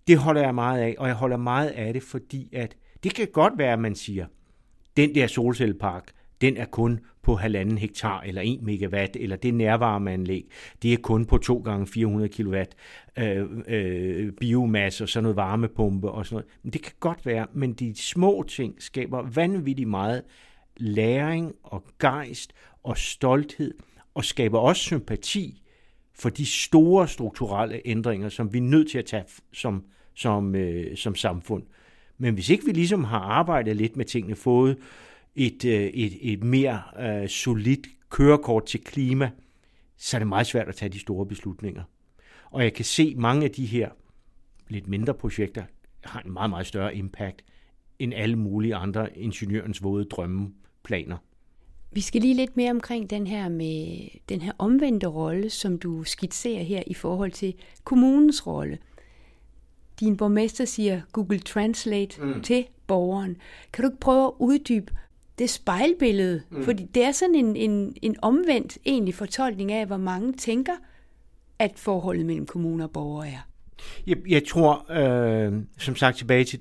Det 0.06 0.18
holder 0.18 0.42
jeg 0.42 0.54
meget 0.54 0.80
af, 0.80 0.94
og 0.98 1.06
jeg 1.06 1.14
holder 1.14 1.36
meget 1.36 1.68
af 1.68 1.92
det, 1.92 2.02
fordi 2.02 2.48
at 2.52 2.76
det 3.02 3.14
kan 3.14 3.28
godt 3.32 3.52
være, 3.58 3.72
at 3.72 3.78
man 3.78 3.94
siger, 3.94 4.26
den 4.96 5.14
der 5.14 5.26
solcellepark, 5.26 6.12
den 6.40 6.56
er 6.56 6.64
kun 6.64 7.00
på 7.22 7.36
halvanden 7.36 7.78
hektar 7.78 8.20
eller 8.20 8.42
1 8.44 8.62
megawatt, 8.62 9.16
eller 9.16 9.36
det 9.36 9.54
nærvarmeanlæg, 9.54 10.50
det 10.82 10.92
er 10.92 10.96
kun 10.96 11.24
på 11.24 11.38
2 11.38 11.58
gange 11.58 11.86
400 11.86 12.28
kilowatt 12.28 12.74
øh, 13.18 13.46
øh, 13.68 14.32
biomasse 14.32 15.04
og 15.04 15.08
sådan 15.08 15.22
noget 15.22 15.36
varmepumpe 15.36 16.10
og 16.10 16.26
sådan 16.26 16.34
noget. 16.34 16.48
Men 16.62 16.72
det 16.72 16.82
kan 16.82 16.92
godt 17.00 17.26
være, 17.26 17.46
men 17.52 17.72
de 17.72 17.94
små 17.96 18.44
ting 18.48 18.82
skaber 18.82 19.22
vanvittigt 19.22 19.88
meget 19.88 20.22
læring 20.76 21.52
og 21.62 21.84
gejst 21.98 22.52
og 22.82 22.98
stolthed, 22.98 23.74
og 24.14 24.24
skaber 24.24 24.58
også 24.58 24.82
sympati 24.82 25.62
for 26.14 26.28
de 26.28 26.46
store 26.46 27.08
strukturelle 27.08 27.80
ændringer, 27.84 28.28
som 28.28 28.52
vi 28.52 28.58
er 28.58 28.62
nødt 28.62 28.90
til 28.90 28.98
at 28.98 29.04
tage 29.04 29.24
som, 29.52 29.84
som, 30.14 30.54
øh, 30.54 30.96
som 30.96 31.14
samfund. 31.14 31.62
Men 32.18 32.34
hvis 32.34 32.50
ikke 32.50 32.64
vi 32.64 32.72
ligesom 32.72 33.04
har 33.04 33.18
arbejdet 33.18 33.76
lidt 33.76 33.96
med 33.96 34.04
tingene, 34.04 34.36
fået 34.36 34.76
et, 35.34 35.64
øh, 35.64 35.82
et, 35.82 36.32
et 36.32 36.42
mere 36.44 36.82
øh, 37.00 37.28
solidt 37.28 37.86
kørekort 38.10 38.66
til 38.66 38.80
klima, 38.80 39.30
så 39.96 40.16
er 40.16 40.18
det 40.18 40.28
meget 40.28 40.46
svært 40.46 40.68
at 40.68 40.74
tage 40.74 40.88
de 40.88 40.98
store 40.98 41.26
beslutninger. 41.26 41.82
Og 42.50 42.62
jeg 42.62 42.72
kan 42.72 42.84
se 42.84 43.14
mange 43.14 43.44
af 43.44 43.50
de 43.50 43.66
her 43.66 43.90
lidt 44.68 44.88
mindre 44.88 45.14
projekter 45.14 45.64
har 46.04 46.20
en 46.20 46.32
meget, 46.32 46.50
meget 46.50 46.66
større 46.66 46.96
impact 46.96 47.44
end 47.98 48.14
alle 48.14 48.36
mulige 48.36 48.74
andre 48.74 49.18
ingeniørens 49.18 49.82
våde 49.82 50.04
drømmeplaner. 50.04 51.16
Vi 51.92 52.00
skal 52.00 52.20
lige 52.20 52.34
lidt 52.34 52.56
mere 52.56 52.70
omkring 52.70 53.10
den 53.10 53.26
her 53.26 53.48
med 53.48 54.08
den 54.28 54.40
her 54.40 54.52
omvendte 54.58 55.06
rolle, 55.06 55.50
som 55.50 55.78
du 55.78 56.04
skitserer 56.04 56.62
her 56.62 56.82
i 56.86 56.94
forhold 56.94 57.32
til 57.32 57.54
kommunens 57.84 58.46
rolle. 58.46 58.78
Din 60.00 60.16
borgmester 60.16 60.64
siger 60.64 61.00
Google 61.12 61.38
Translate 61.38 62.22
mm. 62.22 62.42
til 62.42 62.66
borgeren. 62.86 63.36
Kan 63.72 63.84
du 63.84 63.90
ikke 63.90 64.00
prøve 64.00 64.26
at 64.26 64.32
uddybe, 64.38 64.92
det 65.40 65.50
spejlbillede. 65.50 66.42
Mm. 66.50 66.64
Fordi 66.64 66.86
det 66.94 67.04
er 67.04 67.12
sådan 67.12 67.34
en, 67.34 67.56
en, 67.56 67.96
en 68.02 68.16
omvendt 68.22 68.78
egentlig 68.86 69.14
fortolkning 69.14 69.72
af, 69.72 69.86
hvor 69.86 69.96
mange 69.96 70.32
tænker, 70.32 70.72
at 71.58 71.72
forholdet 71.76 72.26
mellem 72.26 72.46
kommuner 72.46 72.84
og 72.84 72.90
borgere 72.90 73.28
er. 73.28 73.48
Jeg, 74.06 74.16
jeg 74.28 74.42
tror, 74.48 74.86
øh, 74.90 75.52
som 75.78 75.96
sagt 75.96 76.16
tilbage 76.16 76.44
til 76.44 76.60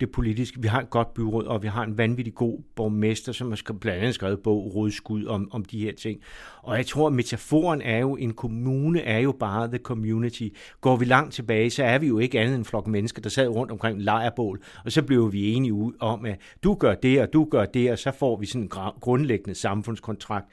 det, 0.00 0.10
politiske. 0.10 0.62
Vi 0.62 0.68
har 0.68 0.80
et 0.80 0.90
godt 0.90 1.14
byråd, 1.14 1.44
og 1.44 1.62
vi 1.62 1.68
har 1.68 1.84
en 1.84 1.98
vanvittig 1.98 2.34
god 2.34 2.58
borgmester, 2.76 3.32
som 3.32 3.50
har 3.50 3.74
blandt 3.80 4.00
andet 4.00 4.14
skrevet 4.14 4.40
bog 4.40 4.74
Rådskud 4.74 5.26
om, 5.26 5.48
om 5.52 5.64
de 5.64 5.78
her 5.78 5.92
ting. 5.92 6.20
Og 6.62 6.76
jeg 6.76 6.86
tror, 6.86 7.06
at 7.06 7.12
metaforen 7.12 7.82
er 7.82 7.98
jo, 7.98 8.16
en 8.16 8.32
kommune 8.32 9.00
er 9.00 9.18
jo 9.18 9.32
bare 9.32 9.68
the 9.68 9.78
community. 9.78 10.48
Går 10.80 10.96
vi 10.96 11.04
langt 11.04 11.34
tilbage, 11.34 11.70
så 11.70 11.84
er 11.84 11.98
vi 11.98 12.06
jo 12.06 12.18
ikke 12.18 12.40
andet 12.40 12.54
end 12.54 12.60
en 12.60 12.64
flok 12.64 12.86
mennesker, 12.86 13.22
der 13.22 13.28
sad 13.28 13.48
rundt 13.48 13.72
omkring 13.72 13.96
en 13.96 14.02
lejrbål, 14.02 14.62
og 14.84 14.92
så 14.92 15.02
blev 15.02 15.32
vi 15.32 15.52
enige 15.52 15.92
om, 16.00 16.24
at 16.24 16.40
du 16.64 16.74
gør 16.74 16.94
det, 16.94 17.20
og 17.20 17.32
du 17.32 17.48
gør 17.50 17.64
det, 17.64 17.90
og 17.90 17.98
så 17.98 18.10
får 18.10 18.36
vi 18.36 18.46
sådan 18.46 18.62
en 18.62 18.70
grundlæggende 19.00 19.54
samfundskontrakt. 19.54 20.46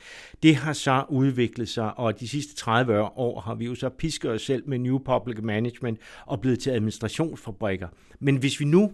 Det 0.44 0.56
har 0.56 0.74
så 0.74 1.04
udviklet 1.10 1.70
sig, 1.70 2.00
og 2.00 2.20
de 2.20 2.28
sidste 2.28 2.56
30 2.56 3.02
år 3.02 3.40
har 3.40 3.56
vi 3.56 3.66
jo 3.66 3.76
så 3.76 3.90
pisket 3.90 4.32
os 4.32 4.42
selv 4.42 4.64
med 4.68 4.78
New 4.78 4.98
Public 4.98 5.38
Management 5.44 6.00
og 6.26 6.42
blevet 6.42 6.60
til 6.60 6.70
administrationsfabrikker. 6.70 7.88
Men 8.20 8.36
hvis 8.36 8.60
vi 8.60 8.66
nu 8.66 8.92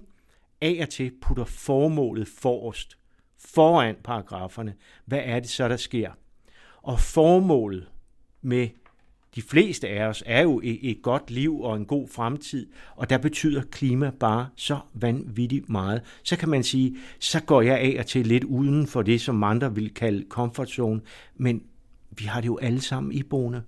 af 0.61 0.79
og 0.81 0.89
til 0.89 1.11
putter 1.21 1.45
formålet 1.45 2.27
forrest, 2.27 2.97
foran 3.37 3.95
paragraferne, 4.03 4.73
hvad 5.05 5.21
er 5.23 5.39
det 5.39 5.49
så, 5.49 5.67
der 5.67 5.77
sker? 5.77 6.11
Og 6.81 6.99
formålet 6.99 7.87
med 8.41 8.67
de 9.35 9.41
fleste 9.41 9.87
af 9.87 10.07
os 10.07 10.23
er 10.25 10.41
jo 10.41 10.61
et, 10.63 10.89
et 10.89 11.01
godt 11.01 11.31
liv 11.31 11.61
og 11.61 11.75
en 11.75 11.85
god 11.85 12.07
fremtid, 12.07 12.67
og 12.95 13.09
der 13.09 13.17
betyder 13.17 13.61
klima 13.71 14.09
bare 14.09 14.47
så 14.55 14.79
vanvittigt 14.93 15.69
meget. 15.69 16.01
Så 16.23 16.37
kan 16.37 16.49
man 16.49 16.63
sige, 16.63 16.97
så 17.19 17.43
går 17.43 17.61
jeg 17.61 17.79
af 17.79 17.95
og 17.99 18.05
til 18.05 18.27
lidt 18.27 18.43
uden 18.43 18.87
for 18.87 19.01
det, 19.01 19.21
som 19.21 19.43
andre 19.43 19.75
vil 19.75 19.93
kalde 19.93 20.25
comfort 20.29 20.69
zone, 20.69 21.01
men 21.35 21.63
vi 22.11 22.25
har 22.25 22.41
det 22.41 22.47
jo 22.47 22.57
alle 22.57 22.81
sammen 22.81 23.11
i 23.11 23.23
boende. 23.23 23.61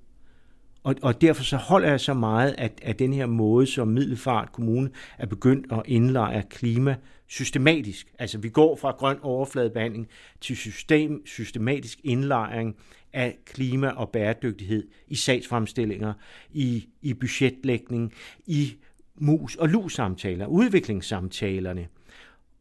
Og, 0.84 0.96
og 1.02 1.22
derfor 1.22 1.44
så 1.44 1.58
holder 1.58 1.90
jeg 1.90 2.00
så 2.00 2.14
meget 2.14 2.52
af, 2.52 2.72
af 2.82 2.96
den 2.96 3.14
her 3.14 3.26
måde, 3.26 3.68
som 3.68 3.88
Middelfart 3.88 4.52
Kommune 4.52 4.90
er 5.18 5.26
begyndt 5.26 5.72
at 5.72 5.84
indlejre 5.86 6.44
klima 6.50 6.96
systematisk. 7.28 8.14
Altså 8.20 8.38
vi 8.38 8.50
går 8.50 8.76
fra 8.76 8.92
grøn 8.92 9.18
overfladebehandling 9.22 10.08
til 10.42 10.58
system, 10.58 11.26
systematisk 11.26 12.00
indlejring 12.04 12.76
af 13.14 13.38
klima 13.46 13.90
og 13.90 14.10
bæredygtighed 14.10 14.88
i 15.08 15.16
sagsfremstillinger, 15.16 16.14
i, 16.52 16.88
i 17.02 17.14
budgetlægning, 17.14 18.14
i 18.46 18.76
mus- 19.16 19.56
og 19.56 19.70
lus-samtaler, 19.70 20.46
udviklingssamtalerne. 20.46 21.88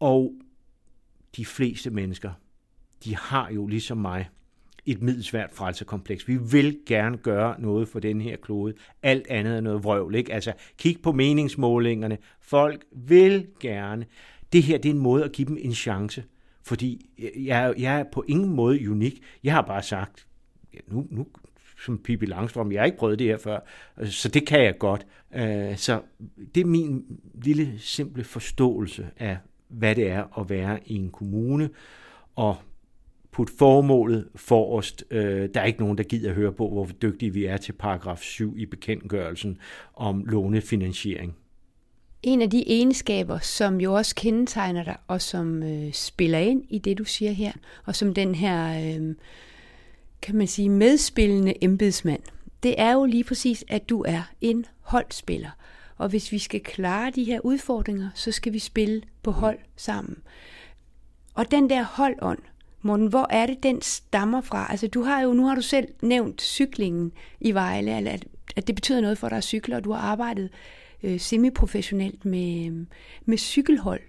Og 0.00 0.32
de 1.36 1.44
fleste 1.44 1.90
mennesker, 1.90 2.32
de 3.04 3.16
har 3.16 3.50
jo 3.50 3.66
ligesom 3.66 3.98
mig 3.98 4.28
et 4.86 5.02
middelsvært 5.02 5.50
frelsekompleks. 5.52 6.28
Vi 6.28 6.36
vil 6.36 6.78
gerne 6.86 7.16
gøre 7.16 7.60
noget 7.60 7.88
for 7.88 8.00
den 8.00 8.20
her 8.20 8.36
klode. 8.36 8.74
Alt 9.02 9.26
andet 9.26 9.56
er 9.56 9.60
noget 9.60 9.84
vrøvl. 9.84 10.14
Ikke? 10.14 10.32
Altså, 10.32 10.52
kig 10.78 10.96
på 11.02 11.12
meningsmålingerne. 11.12 12.18
Folk 12.40 12.84
vil 12.92 13.46
gerne. 13.60 14.06
Det 14.52 14.62
her 14.62 14.78
det 14.78 14.88
er 14.88 14.94
en 14.94 15.00
måde 15.00 15.24
at 15.24 15.32
give 15.32 15.48
dem 15.48 15.56
en 15.60 15.74
chance. 15.74 16.24
Fordi 16.62 17.10
øh, 17.18 17.46
jeg, 17.46 17.74
jeg 17.78 18.00
er 18.00 18.04
på 18.12 18.24
ingen 18.28 18.50
måde 18.50 18.90
unik. 18.90 19.22
Jeg 19.44 19.52
har 19.52 19.62
bare 19.62 19.82
sagt, 19.82 20.26
ja, 20.74 20.78
nu, 20.88 21.06
nu 21.10 21.26
som 21.84 21.98
Pippi 21.98 22.26
Langstrøm, 22.26 22.72
jeg 22.72 22.80
har 22.80 22.86
ikke 22.86 22.98
prøvet 22.98 23.18
det 23.18 23.26
her 23.26 23.38
før, 23.38 23.58
øh, 24.00 24.08
så 24.08 24.28
det 24.28 24.46
kan 24.46 24.64
jeg 24.64 24.78
godt. 24.78 25.06
Øh, 25.34 25.76
så 25.76 26.00
det 26.54 26.60
er 26.60 26.64
min 26.64 27.04
lille 27.34 27.78
simple 27.78 28.24
forståelse 28.24 29.10
af, 29.16 29.38
hvad 29.68 29.94
det 29.94 30.10
er 30.10 30.40
at 30.40 30.50
være 30.50 30.78
i 30.86 30.94
en 30.94 31.10
kommune, 31.10 31.70
og 32.36 32.56
putte 33.32 33.52
formålet 33.58 34.28
forrest. 34.34 35.04
Øh, 35.10 35.48
der 35.54 35.60
er 35.60 35.64
ikke 35.64 35.80
nogen, 35.80 35.98
der 35.98 36.04
gider 36.04 36.28
at 36.28 36.34
høre 36.34 36.52
på, 36.52 36.68
hvor 36.68 36.88
dygtige 37.02 37.34
vi 37.34 37.44
er 37.44 37.56
til 37.56 37.72
paragraf 37.72 38.18
7 38.18 38.54
i 38.56 38.66
bekendtgørelsen 38.66 39.58
om 39.94 40.24
lånefinansiering. 40.24 41.36
En 42.22 42.42
af 42.42 42.50
de 42.50 42.64
egenskaber, 42.66 43.38
som 43.38 43.80
jo 43.80 43.94
også 43.94 44.14
kendetegner 44.14 44.84
dig, 44.84 44.96
og 45.08 45.22
som 45.22 45.62
øh, 45.62 45.92
spiller 45.92 46.38
ind 46.38 46.64
i 46.68 46.78
det, 46.78 46.98
du 46.98 47.04
siger 47.04 47.32
her, 47.32 47.52
og 47.86 47.96
som 47.96 48.14
den 48.14 48.34
her, 48.34 48.68
øh, 48.68 49.14
kan 50.22 50.36
man 50.36 50.46
sige, 50.46 50.68
medspillende 50.68 51.64
embedsmand, 51.64 52.22
det 52.62 52.74
er 52.78 52.92
jo 52.92 53.04
lige 53.04 53.24
præcis, 53.24 53.64
at 53.68 53.88
du 53.88 54.04
er 54.08 54.22
en 54.40 54.66
holdspiller. 54.80 55.50
Og 55.96 56.08
hvis 56.08 56.32
vi 56.32 56.38
skal 56.38 56.60
klare 56.60 57.10
de 57.10 57.24
her 57.24 57.40
udfordringer, 57.40 58.08
så 58.14 58.32
skal 58.32 58.52
vi 58.52 58.58
spille 58.58 59.02
på 59.22 59.30
hold 59.30 59.58
sammen. 59.76 60.18
Og 61.34 61.50
den 61.50 61.70
der 61.70 61.84
holdånd, 61.84 62.38
Morten, 62.82 63.06
hvor 63.06 63.26
er 63.30 63.46
det, 63.46 63.62
den 63.62 63.82
stammer 63.82 64.40
fra? 64.40 64.66
Altså, 64.70 64.86
du 64.86 65.02
har 65.02 65.20
jo, 65.20 65.32
nu 65.32 65.46
har 65.46 65.54
du 65.54 65.62
selv 65.62 65.88
nævnt 66.02 66.42
cyklingen 66.42 67.12
i 67.40 67.52
Vejle, 67.52 67.92
at, 67.92 68.24
at 68.56 68.66
det 68.66 68.74
betyder 68.74 69.00
noget 69.00 69.18
for 69.18 69.28
dig 69.28 69.38
at 69.38 69.44
cykle, 69.44 69.76
og 69.76 69.84
du 69.84 69.92
har 69.92 70.00
arbejdet 70.00 70.50
øh, 71.02 71.20
semiprofessionelt 71.20 72.24
med, 72.24 72.86
med 73.24 73.38
cykelhold 73.38 74.00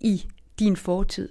i 0.00 0.26
din 0.58 0.76
fortid. 0.76 1.28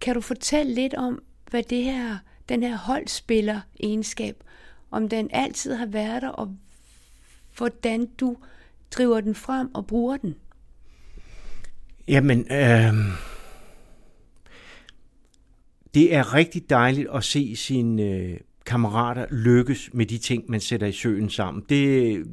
Kan 0.00 0.14
du 0.14 0.20
fortælle 0.20 0.74
lidt 0.74 0.94
om, 0.94 1.22
hvad 1.50 1.62
det 1.62 1.84
her, 1.84 2.18
den 2.48 2.62
her 2.62 2.76
holdspiller-egenskab, 2.76 4.36
om 4.90 5.08
den 5.08 5.30
altid 5.32 5.74
har 5.74 5.86
været 5.86 6.22
der, 6.22 6.28
og 6.28 6.56
hvordan 7.56 8.06
du 8.06 8.36
driver 8.90 9.20
den 9.20 9.34
frem 9.34 9.74
og 9.74 9.86
bruger 9.86 10.16
den? 10.16 10.34
Jamen, 12.08 12.52
øh 12.52 12.94
det 15.94 16.14
er 16.14 16.34
rigtig 16.34 16.70
dejligt 16.70 17.08
at 17.14 17.24
se 17.24 17.56
sine 17.56 18.02
øh, 18.02 18.36
kammerater 18.66 19.26
lykkes 19.30 19.90
med 19.92 20.06
de 20.06 20.18
ting, 20.18 20.44
man 20.48 20.60
sætter 20.60 20.86
i 20.86 20.92
søen 20.92 21.30
sammen. 21.30 21.64
Det, 21.68 22.24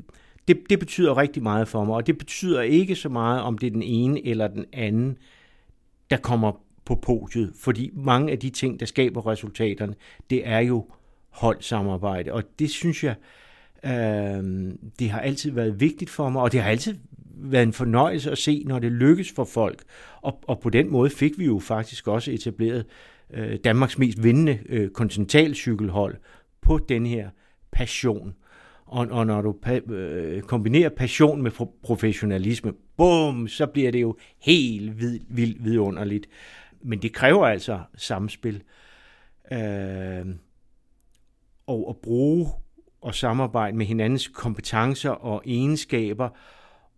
det, 0.47 0.57
det 0.69 0.79
betyder 0.79 1.17
rigtig 1.17 1.43
meget 1.43 1.67
for 1.67 1.85
mig, 1.85 1.95
og 1.95 2.07
det 2.07 2.17
betyder 2.17 2.61
ikke 2.61 2.95
så 2.95 3.09
meget, 3.09 3.41
om 3.41 3.57
det 3.57 3.67
er 3.67 3.71
den 3.71 3.83
ene 3.83 4.27
eller 4.27 4.47
den 4.47 4.65
anden, 4.73 5.17
der 6.09 6.17
kommer 6.17 6.51
på 6.85 6.95
podiet, 6.95 7.53
fordi 7.59 7.91
mange 7.93 8.31
af 8.31 8.39
de 8.39 8.49
ting, 8.49 8.79
der 8.79 8.85
skaber 8.85 9.27
resultaterne, 9.27 9.95
det 10.29 10.47
er 10.47 10.59
jo 10.59 10.85
holdsamarbejde, 11.29 12.33
og 12.33 12.43
det 12.59 12.69
synes 12.69 13.03
jeg, 13.03 13.15
øh, 13.85 14.71
det 14.99 15.09
har 15.09 15.19
altid 15.19 15.51
været 15.51 15.79
vigtigt 15.79 16.09
for 16.09 16.29
mig, 16.29 16.41
og 16.41 16.51
det 16.51 16.61
har 16.61 16.69
altid 16.69 16.95
været 17.35 17.63
en 17.63 17.73
fornøjelse 17.73 18.31
at 18.31 18.37
se, 18.37 18.63
når 18.65 18.79
det 18.79 18.91
lykkes 18.91 19.31
for 19.31 19.43
folk, 19.43 19.83
og, 20.21 20.39
og 20.47 20.59
på 20.59 20.69
den 20.69 20.91
måde 20.91 21.09
fik 21.09 21.39
vi 21.39 21.45
jo 21.45 21.59
faktisk 21.59 22.07
også 22.07 22.31
etableret 22.31 22.79
øh, 22.79 23.16
Øh, 23.33 23.57
Danmarks 23.63 23.97
mest 23.97 24.23
vindende 24.23 24.59
øh, 24.65 24.89
kontinentalcykelhold 24.89 26.15
på 26.61 26.77
den 26.77 27.05
her 27.05 27.29
passion. 27.71 28.35
Og, 28.85 29.07
og 29.11 29.27
når 29.27 29.41
du 29.41 29.57
pa- 29.65 29.91
øh, 29.91 30.41
kombinerer 30.41 30.89
passion 30.89 31.41
med 31.41 31.51
professionalisme, 31.83 32.73
bum, 32.97 33.47
så 33.47 33.65
bliver 33.65 33.91
det 33.91 34.01
jo 34.01 34.17
helt 34.41 34.99
vid, 34.99 35.19
vildt 35.29 35.63
vidunderligt. 35.63 36.27
Men 36.81 37.01
det 37.01 37.13
kræver 37.13 37.47
altså 37.47 37.79
samspil. 37.95 38.63
Øh, 39.51 40.25
og 41.67 41.89
at 41.89 41.97
bruge 42.03 42.47
og 43.01 43.15
samarbejde 43.15 43.77
med 43.77 43.85
hinandens 43.85 44.27
kompetencer 44.27 45.09
og 45.09 45.43
egenskaber, 45.45 46.29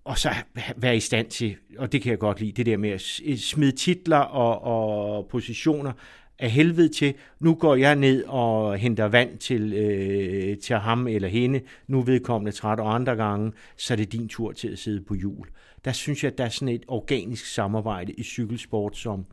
og 0.09 0.17
så 0.17 0.29
være 0.77 0.97
i 0.97 0.99
stand 0.99 1.29
til, 1.29 1.55
og 1.77 1.91
det 1.91 2.01
kan 2.01 2.09
jeg 2.09 2.19
godt 2.19 2.39
lide, 2.39 2.51
det 2.51 2.65
der 2.65 2.77
med 2.77 2.89
at 2.89 3.21
øh, 3.25 3.37
smide 3.37 3.71
titler 3.71 4.17
og, 4.17 4.61
og 4.61 5.27
positioner 5.27 5.91
af 6.39 6.51
helvede 6.51 6.89
til, 6.89 7.13
nu 7.39 7.55
går 7.55 7.75
jeg 7.75 7.95
ned 7.95 8.23
og 8.23 8.77
henter 8.77 9.05
vand 9.05 9.37
til, 9.37 9.73
øh, 9.73 10.57
til 10.57 10.75
ham 10.75 11.07
eller 11.07 11.27
hende, 11.27 11.61
nu 11.87 12.01
vedkommende 12.01 12.51
træt, 12.51 12.79
og 12.79 12.95
andre 12.95 13.15
gange, 13.15 13.51
så 13.77 13.93
er 13.93 13.95
det 13.95 14.11
din 14.11 14.27
tur 14.27 14.51
til 14.51 14.67
at 14.67 14.79
sidde 14.79 15.01
på 15.01 15.15
jul. 15.15 15.47
Der 15.85 15.91
synes 15.91 16.23
jeg, 16.23 16.31
at 16.31 16.37
der 16.37 16.45
er 16.45 16.49
sådan 16.49 16.75
et 16.75 16.85
organisk 16.87 17.45
samarbejde 17.45 18.13
i 18.13 18.23
cykelsport, 18.23 18.97
som 18.97 19.25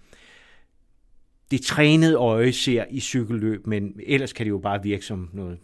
det 1.51 1.63
trænede 1.63 2.15
øje 2.15 2.53
ser 2.53 2.85
i 2.91 3.01
cykelløb, 3.01 3.67
men 3.67 4.01
ellers 4.07 4.33
kan 4.33 4.47
det 4.47 4.51
jo 4.51 4.59
bare 4.59 4.83
virke 4.83 5.05
som 5.05 5.31
noget 5.33 5.59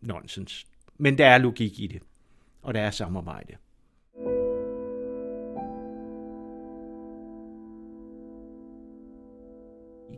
nonsens. 0.00 0.66
Men 0.98 1.18
der 1.18 1.26
er 1.26 1.38
logik 1.38 1.80
i 1.80 1.86
det, 1.86 2.02
og 2.62 2.74
der 2.74 2.80
er 2.80 2.90
samarbejde. 2.90 3.56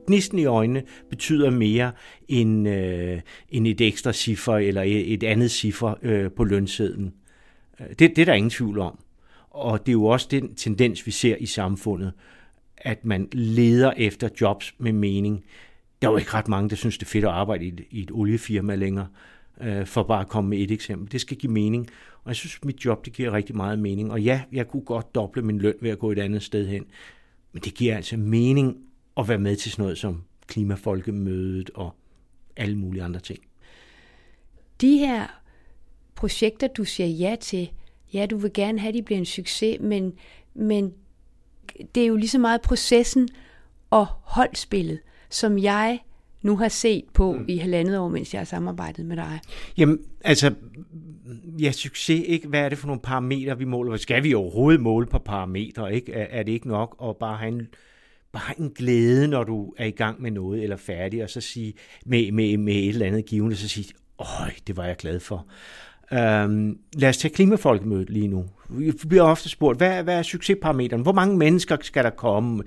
Gnisten 0.09 0.39
i 0.39 0.45
øjnene 0.45 0.83
betyder 1.11 1.51
mere 1.51 1.93
end, 2.29 2.69
øh, 2.69 3.21
end 3.49 3.67
et 3.67 3.81
ekstra 3.81 4.13
ciffer 4.13 4.55
eller 4.55 4.83
et, 4.87 5.23
andet 5.23 5.51
ciffer 5.51 5.95
øh, 6.03 6.31
på 6.31 6.45
lønsedlen. 6.45 7.15
Øh, 7.81 7.87
det, 7.89 7.99
det 7.99 8.19
er 8.19 8.25
der 8.25 8.35
ingen 8.35 8.51
tvivl 8.51 8.79
om. 8.79 8.99
Og 9.51 9.87
det 9.87 9.93
er 9.93 9.95
jo 9.95 10.05
også 10.05 10.29
den 10.31 10.55
tendens, 10.55 11.07
vi 11.07 11.11
ser 11.11 11.37
i 11.37 11.47
samfundet, 11.47 12.13
at 12.77 13.05
man 13.05 13.29
leder 13.33 13.93
efter 13.97 14.29
jobs 14.41 14.75
med 14.79 14.93
mening. 14.93 15.45
Der 16.03 16.09
er 16.09 16.13
jo 16.13 16.19
ikke 16.19 16.35
ret 16.35 16.49
mange, 16.49 16.71
der 16.71 16.77
synes, 16.77 16.99
det 16.99 17.07
er 17.07 17.11
fedt 17.11 17.25
at 17.25 17.31
arbejde 17.31 17.65
i 17.65 17.69
et, 17.69 17.81
i 17.91 18.03
et 18.03 18.11
oliefirma 18.11 18.75
længere, 18.75 19.07
øh, 19.61 19.87
for 19.87 20.03
bare 20.03 20.21
at 20.21 20.29
komme 20.29 20.51
med 20.51 20.59
et 20.59 20.71
eksempel. 20.71 21.13
Det 21.13 21.21
skal 21.21 21.37
give 21.37 21.53
mening. 21.53 21.89
Og 22.25 22.29
jeg 22.29 22.37
synes, 22.37 22.65
mit 22.65 22.85
job 22.85 23.05
det 23.05 23.13
giver 23.13 23.33
rigtig 23.33 23.57
meget 23.57 23.79
mening. 23.79 24.13
Og 24.13 24.23
ja, 24.23 24.43
jeg 24.53 24.69
kunne 24.69 24.83
godt 24.83 25.15
doble 25.15 25.43
min 25.43 25.59
løn 25.59 25.75
ved 25.81 25.91
at 25.91 25.99
gå 25.99 26.13
et 26.13 26.19
andet 26.19 26.43
sted 26.43 26.69
hen. 26.69 26.85
Men 27.53 27.63
det 27.63 27.75
giver 27.75 27.97
altså 27.97 28.17
mening 28.17 28.77
at 29.19 29.29
være 29.29 29.39
med 29.39 29.57
til 29.57 29.73
sådan 29.73 29.83
noget 29.83 29.99
som 29.99 30.23
klimafolkemødet 30.47 31.71
og 31.75 31.95
alle 32.57 32.79
mulige 32.79 33.03
andre 33.03 33.21
ting. 33.21 33.39
De 34.81 34.99
her 34.99 35.27
projekter, 36.15 36.67
du 36.67 36.85
siger 36.85 37.07
ja 37.07 37.37
til, 37.41 37.71
ja, 38.15 38.27
du 38.27 38.37
vil 38.37 38.53
gerne 38.55 38.79
have, 38.79 38.89
at 38.89 38.95
de 38.95 39.03
bliver 39.03 39.19
en 39.19 39.27
succes, 39.27 39.81
men, 39.81 40.13
men 40.55 40.93
det 41.95 42.03
er 42.03 42.07
jo 42.07 42.17
lige 42.17 42.29
så 42.29 42.39
meget 42.39 42.61
processen 42.61 43.29
og 43.91 44.07
holdspillet, 44.23 44.99
som 45.31 45.59
jeg 45.59 46.01
nu 46.43 46.57
har 46.57 46.69
set 46.69 47.05
på 47.15 47.33
mm. 47.33 47.45
i 47.49 47.57
halvandet 47.57 47.99
år, 47.99 48.09
mens 48.09 48.35
jeg 48.35 48.41
har 48.41 48.45
samarbejdet 48.45 49.07
med 49.07 49.17
dig. 49.17 49.41
Jamen, 49.77 49.99
altså, 50.21 50.55
ja, 51.61 51.73
succes, 51.73 52.25
ikke? 52.27 52.49
Hvad 52.49 52.61
er 52.61 52.69
det 52.69 52.79
for 52.79 52.87
nogle 52.87 53.03
parametre, 53.03 53.59
vi 53.59 53.65
måler? 53.65 53.97
Skal 53.97 54.25
vi 54.25 54.35
overhovedet 54.35 54.81
måle 54.81 55.07
på 55.07 55.19
parametre, 55.19 55.95
ikke? 55.95 56.13
Er, 56.13 56.39
er 56.39 56.43
det 56.43 56.53
ikke 56.53 56.69
nok 56.69 56.97
at 57.05 57.17
bare 57.17 57.37
have 57.37 57.49
en, 57.49 57.69
bare 58.39 58.61
en 58.61 58.71
glæde, 58.71 59.29
når 59.29 59.45
du 59.45 59.75
er 59.77 59.85
i 59.85 59.91
gang 59.91 60.23
med 60.23 60.31
noget 60.31 60.63
eller 60.63 60.77
færdig, 60.77 61.23
og 61.23 61.31
så 61.31 61.41
sige 61.41 61.75
med, 62.07 62.33
med, 62.33 62.57
med 62.57 62.75
et 62.75 62.89
eller 62.89 63.07
andet 63.07 63.27
givende, 63.27 63.57
så 63.57 63.69
sige, 63.69 63.93
øj, 64.19 64.51
det 64.67 64.77
var 64.77 64.85
jeg 64.85 64.97
glad 64.97 65.21
for. 65.21 65.47
Øhm, 66.13 66.79
lad 66.95 67.09
os 67.09 67.19
tage 67.19 67.35
klimafolkemødet 67.35 68.11
lige 68.11 68.29
nu. 68.29 68.45
Vi 68.69 68.93
bliver 69.09 69.23
ofte 69.23 69.49
spurgt, 69.49 69.79
hvad, 69.79 70.03
hvad 70.03 70.19
er 70.19 70.23
succesparametrene? 70.23 71.03
Hvor 71.03 71.13
mange 71.13 71.37
mennesker 71.37 71.77
skal 71.81 72.05
der 72.05 72.11
komme? 72.11 72.63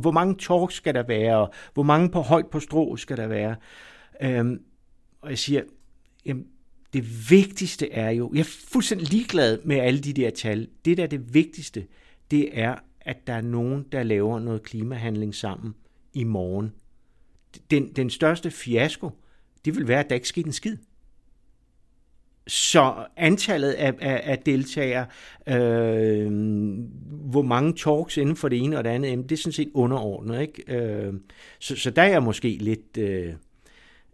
Hvor 0.00 0.10
mange 0.10 0.34
talks 0.34 0.74
skal 0.74 0.94
der 0.94 1.02
være? 1.02 1.48
Hvor 1.74 1.82
mange 1.82 2.10
på 2.10 2.20
højt 2.20 2.46
på 2.46 2.60
strå 2.60 2.96
skal 2.96 3.16
der 3.16 3.26
være? 3.26 3.56
Øhm, 4.22 4.60
og 5.20 5.30
jeg 5.30 5.38
siger, 5.38 5.62
jamen, 6.26 6.44
det 6.92 7.30
vigtigste 7.30 7.92
er 7.92 8.10
jo, 8.10 8.30
jeg 8.34 8.40
er 8.40 8.56
fuldstændig 8.72 9.08
ligeglad 9.08 9.58
med 9.64 9.76
alle 9.76 10.00
de 10.00 10.12
der 10.12 10.30
tal. 10.30 10.68
Det 10.84 10.96
der 10.96 11.02
er 11.02 11.08
det 11.08 11.34
vigtigste, 11.34 11.86
det 12.30 12.48
er, 12.52 12.74
at 13.10 13.26
der 13.26 13.32
er 13.32 13.40
nogen, 13.40 13.86
der 13.92 14.02
laver 14.02 14.38
noget 14.38 14.62
klimahandling 14.62 15.34
sammen 15.34 15.74
i 16.14 16.24
morgen. 16.24 16.72
Den, 17.70 17.92
den 17.92 18.10
største 18.10 18.50
fiasko, 18.50 19.10
det 19.64 19.76
vil 19.76 19.88
være, 19.88 20.00
at 20.00 20.08
der 20.08 20.14
ikke 20.14 20.28
sker 20.28 20.44
en 20.44 20.52
skid. 20.52 20.76
Så 22.46 23.06
antallet 23.16 23.72
af, 23.72 23.94
af, 24.00 24.20
af 24.24 24.38
deltagere, 24.38 25.06
øh, 25.46 26.26
hvor 27.10 27.42
mange 27.42 27.72
talks 27.72 28.16
inden 28.16 28.36
for 28.36 28.48
det 28.48 28.58
ene 28.58 28.78
og 28.78 28.84
det 28.84 28.90
andet, 28.90 29.28
det 29.30 29.32
er 29.32 29.40
sådan 29.40 29.52
set 29.52 29.70
underordnet. 29.74 30.40
Ikke? 30.40 30.76
Øh, 30.76 31.14
så, 31.58 31.76
så 31.76 31.90
der 31.90 32.02
er 32.02 32.08
jeg 32.08 32.22
måske 32.22 32.48
lidt 32.48 32.96
øh, 32.98 33.34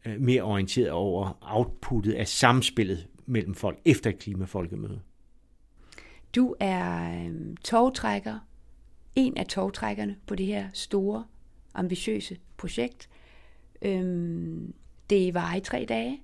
øh, 0.06 0.20
mere 0.20 0.42
orienteret 0.42 0.90
over 0.90 1.38
outputtet 1.40 2.12
af 2.12 2.28
samspillet 2.28 3.06
mellem 3.26 3.54
folk 3.54 3.78
efter 3.84 4.10
et 4.10 4.18
klimafolkemøde. 4.18 5.00
Du 6.34 6.54
er 6.60 7.24
øh, 7.24 7.56
togtrækker, 7.64 8.38
en 9.16 9.36
af 9.36 9.46
togtrækkerne 9.46 10.16
på 10.26 10.34
det 10.34 10.46
her 10.46 10.68
store, 10.72 11.24
ambitiøse 11.74 12.36
projekt. 12.56 13.08
Øh, 13.82 14.58
det 15.10 15.34
var 15.34 15.54
i 15.54 15.60
tre 15.60 15.86
dage. 15.88 16.22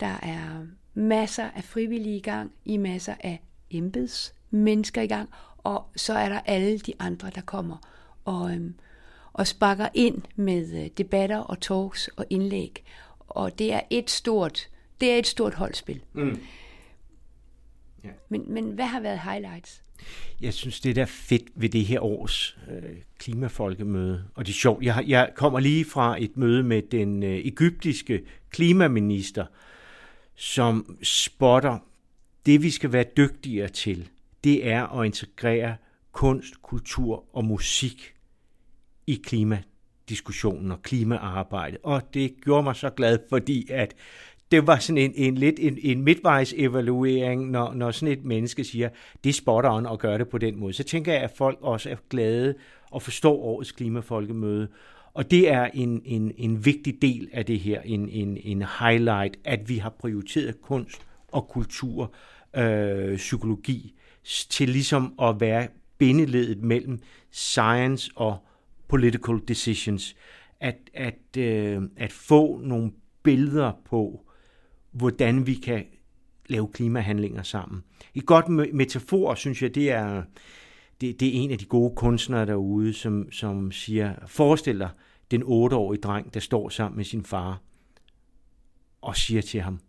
Der 0.00 0.18
er 0.22 0.66
masser 0.94 1.50
af 1.50 1.64
frivillige 1.64 2.16
i 2.16 2.20
gang, 2.20 2.52
i 2.64 2.76
masser 2.76 3.14
af 3.20 3.42
embedsmennesker 3.70 5.02
i 5.02 5.06
gang, 5.06 5.28
og 5.58 5.86
så 5.96 6.12
er 6.14 6.28
der 6.28 6.40
alle 6.40 6.78
de 6.78 6.92
andre, 6.98 7.30
der 7.34 7.40
kommer 7.40 7.76
og, 8.24 8.52
øhm, 8.52 8.74
og 9.32 9.46
sparker 9.46 9.88
ind 9.94 10.22
med 10.36 10.84
øh, 10.84 10.90
debatter 10.98 11.38
og 11.38 11.60
talks 11.60 12.08
og 12.08 12.26
indlæg. 12.30 12.84
Og 13.18 13.58
det 13.58 13.72
er 13.72 13.80
et 13.90 14.10
stort, 14.10 14.68
det 15.00 15.12
er 15.12 15.18
et 15.18 15.26
stort 15.26 15.54
holdspil. 15.54 16.02
Mm. 16.12 16.38
Ja. 18.04 18.10
Men, 18.28 18.52
men 18.52 18.70
hvad 18.70 18.86
har 18.86 19.00
været 19.00 19.20
highlights? 19.20 19.82
Jeg 20.40 20.54
synes, 20.54 20.80
det 20.80 20.98
er 20.98 21.06
fedt 21.06 21.44
ved 21.54 21.68
det 21.68 21.84
her 21.84 22.00
års 22.00 22.58
øh, 22.70 22.96
klimafolkemøde. 23.18 24.24
Og 24.34 24.46
det 24.46 24.52
er 24.52 24.56
sjovt. 24.56 24.84
Jeg, 24.84 25.04
jeg 25.06 25.30
kommer 25.34 25.60
lige 25.60 25.84
fra 25.84 26.22
et 26.22 26.36
møde 26.36 26.62
med 26.62 26.82
den 26.82 27.22
øh, 27.22 27.36
egyptiske 27.36 28.22
klimaminister, 28.50 29.46
som 30.36 30.96
spotter, 31.02 31.78
det 32.46 32.62
vi 32.62 32.70
skal 32.70 32.92
være 32.92 33.04
dygtigere 33.16 33.68
til, 33.68 34.08
det 34.44 34.68
er 34.68 34.86
at 34.86 35.06
integrere 35.06 35.76
kunst, 36.12 36.62
kultur 36.62 37.24
og 37.32 37.44
musik 37.44 38.14
i 39.06 39.14
klimadiskussionen 39.24 40.70
og 40.70 40.82
klimaarbejdet. 40.82 41.78
Og 41.82 42.14
det 42.14 42.34
gjorde 42.44 42.62
mig 42.62 42.76
så 42.76 42.90
glad, 42.90 43.18
fordi 43.28 43.66
at 43.70 43.94
det 44.50 44.66
var 44.66 44.78
sådan 44.78 44.98
en, 44.98 45.12
en 45.14 45.34
lidt 45.34 45.58
en, 45.58 45.78
en 45.82 46.02
midtvejs 46.02 46.54
evaluering, 46.56 47.50
når, 47.50 47.74
når 47.74 47.90
sådan 47.90 48.18
et 48.18 48.24
menneske 48.24 48.64
siger, 48.64 48.88
det 49.24 49.30
er 49.30 49.34
spot 49.34 49.64
on 49.64 49.86
at 49.86 49.98
gøre 49.98 50.18
det 50.18 50.28
på 50.28 50.38
den 50.38 50.56
måde. 50.56 50.72
Så 50.72 50.84
tænker 50.84 51.12
jeg, 51.12 51.22
at 51.22 51.32
folk 51.36 51.58
også 51.60 51.90
er 51.90 51.96
glade 52.10 52.54
og 52.90 53.02
forstår 53.02 53.36
årets 53.36 53.72
klimafolkemøde, 53.72 54.68
og 55.14 55.30
det 55.30 55.50
er 55.50 55.64
en, 55.74 56.02
en, 56.04 56.32
en 56.36 56.64
vigtig 56.64 57.02
del 57.02 57.28
af 57.32 57.46
det 57.46 57.60
her, 57.60 57.80
en, 57.80 58.08
en, 58.08 58.38
en 58.44 58.64
highlight, 58.80 59.36
at 59.44 59.68
vi 59.68 59.76
har 59.76 59.90
prioriteret 59.90 60.60
kunst 60.62 61.02
og 61.28 61.48
kultur, 61.48 62.12
øh, 62.56 63.16
psykologi, 63.16 63.94
til 64.24 64.68
ligesom 64.68 65.14
at 65.22 65.40
være 65.40 65.68
bindeledet 65.98 66.62
mellem 66.62 66.98
science 67.30 68.10
og 68.14 68.36
political 68.88 69.38
decisions. 69.48 70.16
At, 70.60 70.76
at, 70.94 71.36
øh, 71.38 71.82
at 71.96 72.12
få 72.12 72.60
nogle 72.64 72.92
billeder 73.22 73.72
på, 73.84 74.29
hvordan 74.92 75.46
vi 75.46 75.54
kan 75.54 75.84
lave 76.46 76.68
klimahandlinger 76.72 77.42
sammen. 77.42 77.84
Et 78.14 78.26
godt 78.26 78.48
metafor, 78.74 79.34
synes 79.34 79.62
jeg, 79.62 79.74
det 79.74 79.90
er, 79.90 80.22
det, 81.00 81.20
det 81.20 81.28
er 81.28 81.32
en 81.32 81.50
af 81.50 81.58
de 81.58 81.64
gode 81.64 81.96
kunstnere 81.96 82.46
derude, 82.46 82.92
som, 82.92 83.32
som 83.32 83.72
siger, 83.72 84.14
forestil 84.26 84.78
dig 84.78 84.90
den 85.30 85.42
otteårige 85.44 86.00
dreng, 86.00 86.34
der 86.34 86.40
står 86.40 86.68
sammen 86.68 86.96
med 86.96 87.04
sin 87.04 87.24
far 87.24 87.62
og 89.00 89.16
siger 89.16 89.42
til 89.42 89.60
ham, 89.60 89.80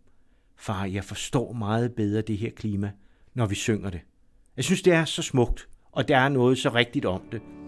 far, 0.56 0.84
jeg 0.84 1.04
forstår 1.04 1.52
meget 1.52 1.94
bedre 1.94 2.22
det 2.22 2.38
her 2.38 2.50
klima, 2.50 2.92
når 3.34 3.46
vi 3.46 3.54
synger 3.54 3.90
det. 3.90 4.00
Jeg 4.56 4.64
synes, 4.64 4.82
det 4.82 4.92
er 4.92 5.04
så 5.04 5.22
smukt, 5.22 5.68
og 5.92 6.08
der 6.08 6.18
er 6.18 6.28
noget 6.28 6.58
så 6.58 6.68
rigtigt 6.68 7.04
om 7.04 7.22
det. 7.32 7.61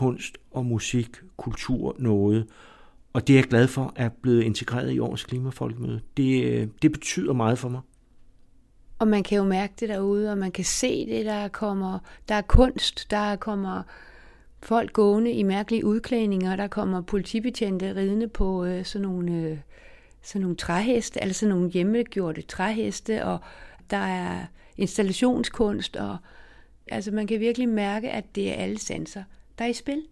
Kunst 0.00 0.38
og 0.50 0.66
musik, 0.66 1.08
kultur 1.36 1.96
noget, 1.98 2.46
og 3.12 3.26
det 3.26 3.32
er 3.32 3.38
jeg 3.38 3.48
glad 3.48 3.68
for 3.68 3.92
er 3.96 4.08
blevet 4.08 4.42
integreret 4.42 4.92
i 4.92 4.98
årets 4.98 5.24
klimafolkemøde. 5.24 6.00
Det, 6.16 6.44
øh, 6.44 6.68
det 6.82 6.92
betyder 6.92 7.32
meget 7.32 7.58
for 7.58 7.68
mig. 7.68 7.80
Og 8.98 9.08
man 9.08 9.22
kan 9.22 9.38
jo 9.38 9.44
mærke 9.44 9.72
det 9.80 9.88
derude, 9.88 10.32
og 10.32 10.38
man 10.38 10.52
kan 10.52 10.64
se 10.64 11.06
det, 11.06 11.26
der 11.26 11.48
kommer, 11.48 11.98
der 12.28 12.34
er 12.34 12.42
kunst, 12.42 13.10
der 13.10 13.36
kommer 13.36 13.82
folk 14.62 14.92
gående 14.92 15.32
i 15.32 15.42
mærkelige 15.42 15.84
udklædninger, 15.84 16.56
der 16.56 16.68
kommer 16.68 17.00
politibetjente 17.00 17.94
ridende 17.94 18.28
på 18.28 18.64
øh, 18.64 18.84
sådan 18.84 19.08
nogle, 19.08 19.32
øh, 19.32 19.58
sådan 20.22 20.42
nogle 20.42 20.56
træheste, 20.56 21.22
altså 21.22 21.48
nogle 21.48 21.70
hjemmegjorte 21.70 22.42
træheste, 22.42 23.24
og 23.24 23.38
der 23.90 23.96
er 23.96 24.46
installationskunst, 24.76 25.96
og 25.96 26.16
Altså 26.90 27.10
man 27.10 27.26
kan 27.26 27.40
virkelig 27.40 27.68
mærke, 27.68 28.10
at 28.10 28.24
det 28.34 28.50
er 28.50 28.54
alle 28.54 28.78
sanser, 28.78 29.24
der 29.60 29.66
er 29.66 29.70
i 29.70 29.72
spil. 29.72 30.06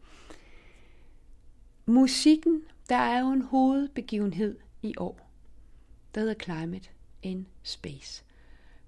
Musikken, 1.87 2.63
der 2.89 2.97
er 2.97 3.21
jo 3.21 3.33
en 3.33 3.43
hovedbegivenhed 3.43 4.59
i 4.83 4.95
år, 4.97 5.31
der 6.15 6.21
hedder 6.21 6.35
Climate 6.35 6.89
in 7.23 7.47
Space, 7.63 8.25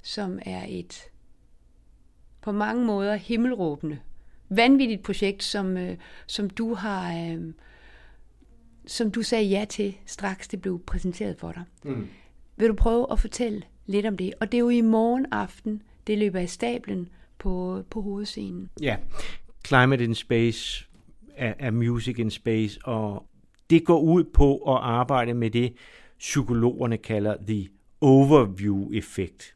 som 0.03 0.39
er 0.43 0.65
et 0.69 1.11
på 2.41 2.53
mange 2.53 2.85
måder 2.85 3.15
himmelråbende, 3.15 3.99
vanvittigt 4.49 5.03
projekt, 5.03 5.43
som, 5.43 5.77
øh, 5.77 5.97
som 6.27 6.51
du 6.51 6.75
har, 6.75 7.31
øh, 7.31 7.53
som 8.87 9.11
du 9.11 9.23
sagde 9.23 9.45
ja 9.45 9.65
til, 9.65 9.97
straks 10.07 10.49
det 10.49 10.61
blev 10.61 10.83
præsenteret 10.87 11.39
for 11.39 11.53
dig. 11.53 11.63
Mm. 11.85 12.09
Vil 12.57 12.69
du 12.69 12.75
prøve 12.75 13.13
at 13.13 13.21
fortælle 13.21 13.63
lidt 13.87 14.07
om 14.07 14.17
det? 14.17 14.35
Og 14.41 14.53
det 14.53 14.59
er 14.59 14.63
jo 14.63 14.69
i 14.69 14.81
morgen 14.81 15.27
aften, 15.33 15.83
det 16.07 16.19
løber 16.19 16.41
i 16.41 16.47
stablen 16.47 17.09
på, 17.39 17.85
på 17.91 18.03
hovedscenen. 18.03 18.71
Ja, 18.81 18.97
Climate 19.67 20.05
in 20.05 20.15
Space 20.15 20.87
er, 21.37 21.55
er 21.59 21.71
Music 21.71 22.19
in 22.19 22.31
Space, 22.31 22.81
og 22.85 23.27
det 23.71 23.85
går 23.85 24.01
ud 24.01 24.25
på 24.25 24.57
at 24.57 24.79
arbejde 24.83 25.35
med 25.35 25.51
det, 25.51 25.73
psykologerne 26.19 26.97
kalder 26.97 27.37
the 27.47 27.69
overview-effekt. 28.01 29.55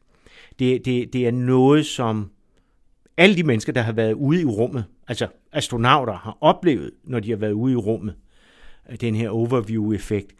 Det, 0.59 0.85
det, 0.85 1.13
det 1.13 1.27
er 1.27 1.31
noget, 1.31 1.85
som 1.85 2.31
alle 3.17 3.35
de 3.35 3.43
mennesker, 3.43 3.73
der 3.73 3.81
har 3.81 3.91
været 3.91 4.13
ude 4.13 4.41
i 4.41 4.45
rummet, 4.45 4.85
altså 5.07 5.27
astronauter, 5.51 6.13
har 6.13 6.37
oplevet, 6.41 6.91
når 7.03 7.19
de 7.19 7.29
har 7.29 7.37
været 7.37 7.51
ude 7.51 7.73
i 7.73 7.75
rummet, 7.75 8.15
den 9.01 9.15
her 9.15 9.29
overview-effekt. 9.29 10.35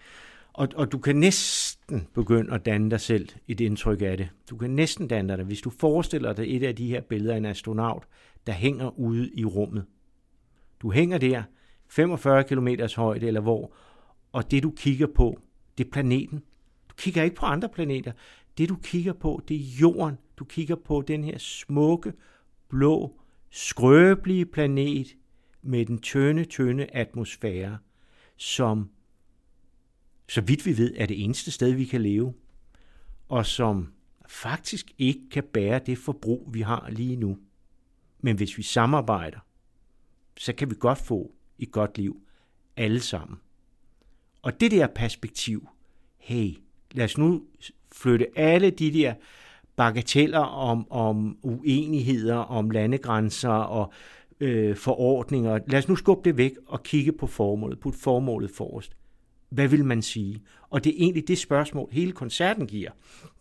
Og, 0.54 0.68
og 0.76 0.92
du 0.92 0.98
kan 0.98 1.16
næsten 1.16 2.08
begynde 2.14 2.54
at 2.54 2.66
danne 2.66 2.92
dig 2.92 3.00
selv 3.00 3.30
et 3.48 3.62
indtryk 3.62 4.02
af 4.02 4.18
det. 4.18 4.30
Du 4.50 4.58
kan 4.58 4.70
næsten 4.70 5.08
danne 5.08 5.30
dig 5.30 5.38
det, 5.38 5.46
hvis 5.46 5.62
du 5.62 5.70
forestiller 5.70 6.34
dig 6.34 6.56
et 6.56 6.64
af 6.64 6.76
de 6.76 6.88
her 6.88 7.02
billeder 7.02 7.34
af 7.34 7.38
en 7.38 7.46
astronaut, 7.46 8.04
der 8.48 8.54
hænger 8.54 9.00
ude 9.00 9.32
i 9.34 9.46
rummet. 9.46 9.86
Du 10.82 10.92
hænger 10.92 11.18
der, 11.18 11.44
45 11.88 12.44
km 12.44 12.68
højde 12.96 13.28
eller 13.28 13.42
hvor, 13.42 13.74
og 14.32 14.52
det 14.52 14.64
du 14.64 14.72
kigger 14.72 15.08
på, 15.08 15.40
det 15.78 15.86
er 15.86 15.92
planeten. 15.92 16.40
Du 16.90 16.96
kigger 16.98 17.24
ikke 17.24 17.36
på 17.36 17.46
andre 17.46 17.70
planeter. 17.70 18.12
det 18.58 18.70
du 18.70 18.76
kigger 18.76 19.14
på, 19.14 19.42
det 19.48 19.56
er 19.56 19.66
jorden. 19.82 20.18
Du 20.38 20.46
kigger 20.46 20.76
på 20.76 21.02
den 21.02 21.24
her 21.24 21.38
smukke, 21.38 22.14
blå, 22.70 23.20
skrøbelige 23.50 24.46
planet 24.46 25.16
med 25.62 25.86
den 25.86 26.00
tynde, 26.00 26.46
tynde 26.46 26.86
atmosfære, 26.86 27.78
som 28.38 28.90
så 30.28 30.42
vidt 30.42 30.66
vi 30.66 30.78
ved, 30.78 30.94
er 30.98 31.06
det 31.06 31.24
eneste 31.24 31.52
sted, 31.52 31.72
vi 31.72 31.86
kan 31.86 32.02
leve, 32.02 32.34
og 33.28 33.46
som 33.46 33.94
faktisk 34.28 34.92
ikke 34.98 35.30
kan 35.32 35.44
bære 35.54 35.80
det 35.86 35.98
forbrug, 35.98 36.50
vi 36.54 36.62
har 36.62 36.90
lige 36.90 37.16
nu. 37.16 37.38
Men 38.22 38.36
hvis 38.36 38.58
vi 38.58 38.64
samarbejder, 38.64 39.40
så 40.38 40.54
kan 40.54 40.70
vi 40.70 40.76
godt 40.80 40.98
få 40.98 41.32
et 41.60 41.72
godt 41.72 41.98
liv 41.98 42.22
alle 42.78 43.00
sammen. 43.00 43.40
Og 44.42 44.60
det 44.60 44.72
der 44.72 44.88
perspektiv, 44.88 45.68
hey, 46.18 46.58
lad 46.92 47.06
os 47.06 47.18
nu 47.18 47.44
flytte 47.92 48.28
alle 48.36 48.70
de 48.70 48.94
der 48.94 49.14
bagateller 49.76 50.40
om, 50.40 50.92
om 50.92 51.38
uenigheder, 51.44 52.36
om 52.36 52.70
landegrænser 52.70 53.50
og 53.50 53.94
øh, 54.40 54.76
forordninger. 54.76 55.60
Lad 55.68 55.80
os 55.80 55.88
nu 55.88 55.96
skubbe 55.96 56.30
det 56.30 56.38
væk 56.38 56.52
og 56.68 56.84
kigge 56.84 57.12
på 57.12 57.28
formålet, 57.28 57.80
putte 57.80 58.00
formålet 58.00 58.52
forrest. 58.52 58.96
Hvad 59.50 59.68
vil 59.68 59.86
man 59.86 60.02
sige? 60.02 60.42
Og 60.70 60.84
det 60.84 60.90
er 60.90 60.98
egentlig 60.98 61.28
det 61.28 61.38
spørgsmål, 61.38 61.90
hele 61.92 62.12
koncerten 62.12 62.68
giver. 62.68 62.92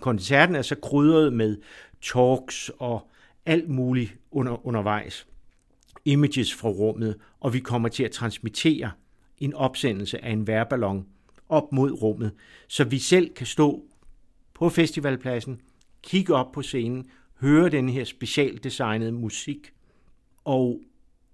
Koncerten 0.00 0.54
er 0.54 0.62
så 0.62 0.74
krydret 0.82 1.32
med 1.32 1.56
talks 2.02 2.70
og 2.78 3.10
alt 3.46 3.68
muligt 3.68 4.16
under, 4.30 4.66
undervejs. 4.66 5.26
Images 6.04 6.54
fra 6.54 6.68
rummet, 6.68 7.16
og 7.40 7.52
vi 7.52 7.60
kommer 7.60 7.88
til 7.88 8.04
at 8.04 8.10
transmittere 8.10 8.90
en 9.38 9.54
opsendelse 9.54 10.24
af 10.24 10.30
en 10.30 10.46
værballon 10.46 11.06
op 11.48 11.72
mod 11.72 12.02
rummet, 12.02 12.32
så 12.68 12.84
vi 12.84 12.98
selv 12.98 13.34
kan 13.34 13.46
stå 13.46 13.84
på 14.54 14.68
festivalpladsen, 14.68 15.60
kigge 16.02 16.34
op 16.34 16.52
på 16.52 16.62
scenen, 16.62 17.10
høre 17.40 17.68
den 17.68 17.88
her 17.88 18.04
specialdesignede 18.04 19.12
musik 19.12 19.72
og 20.44 20.80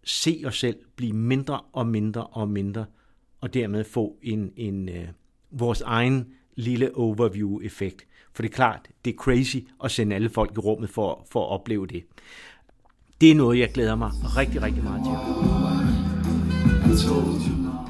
se 0.04 0.42
os 0.46 0.58
selv 0.58 0.76
blive 0.96 1.12
mindre 1.12 1.60
og 1.72 1.86
mindre 1.86 2.26
og 2.26 2.48
mindre, 2.48 2.86
og 3.40 3.54
dermed 3.54 3.84
få 3.84 4.18
en, 4.22 4.52
en 4.56 4.88
uh, 4.88 4.94
vores 5.50 5.80
egen 5.80 6.34
lille 6.56 6.96
overview-effekt. 6.96 8.06
For 8.32 8.42
det 8.42 8.50
er 8.50 8.54
klart, 8.54 8.88
det 9.04 9.12
er 9.12 9.16
crazy 9.16 9.56
at 9.84 9.90
sende 9.90 10.14
alle 10.14 10.30
folk 10.30 10.52
i 10.56 10.58
rummet 10.58 10.90
for, 10.90 11.26
for 11.30 11.44
at 11.44 11.50
opleve 11.50 11.86
det. 11.86 12.02
Det 13.20 13.30
er 13.30 13.34
noget, 13.34 13.58
jeg 13.58 13.72
glæder 13.72 13.94
mig 13.94 14.10
rigtig, 14.12 14.62
rigtig 14.62 14.84
meget 14.84 15.02
til. 15.04 15.12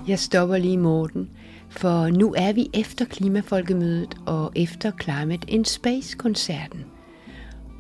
Jeg 0.09 0.19
stopper 0.19 0.59
lige 0.59 0.79
Morten, 0.79 1.31
for 1.71 2.09
nu 2.09 2.35
er 2.37 2.53
vi 2.53 2.71
efter 2.75 3.05
Klimafolkemødet 3.05 4.15
og 4.27 4.53
efter 4.57 4.93
Climate 5.03 5.51
in 5.51 5.65
Space-koncerten. 5.65 6.85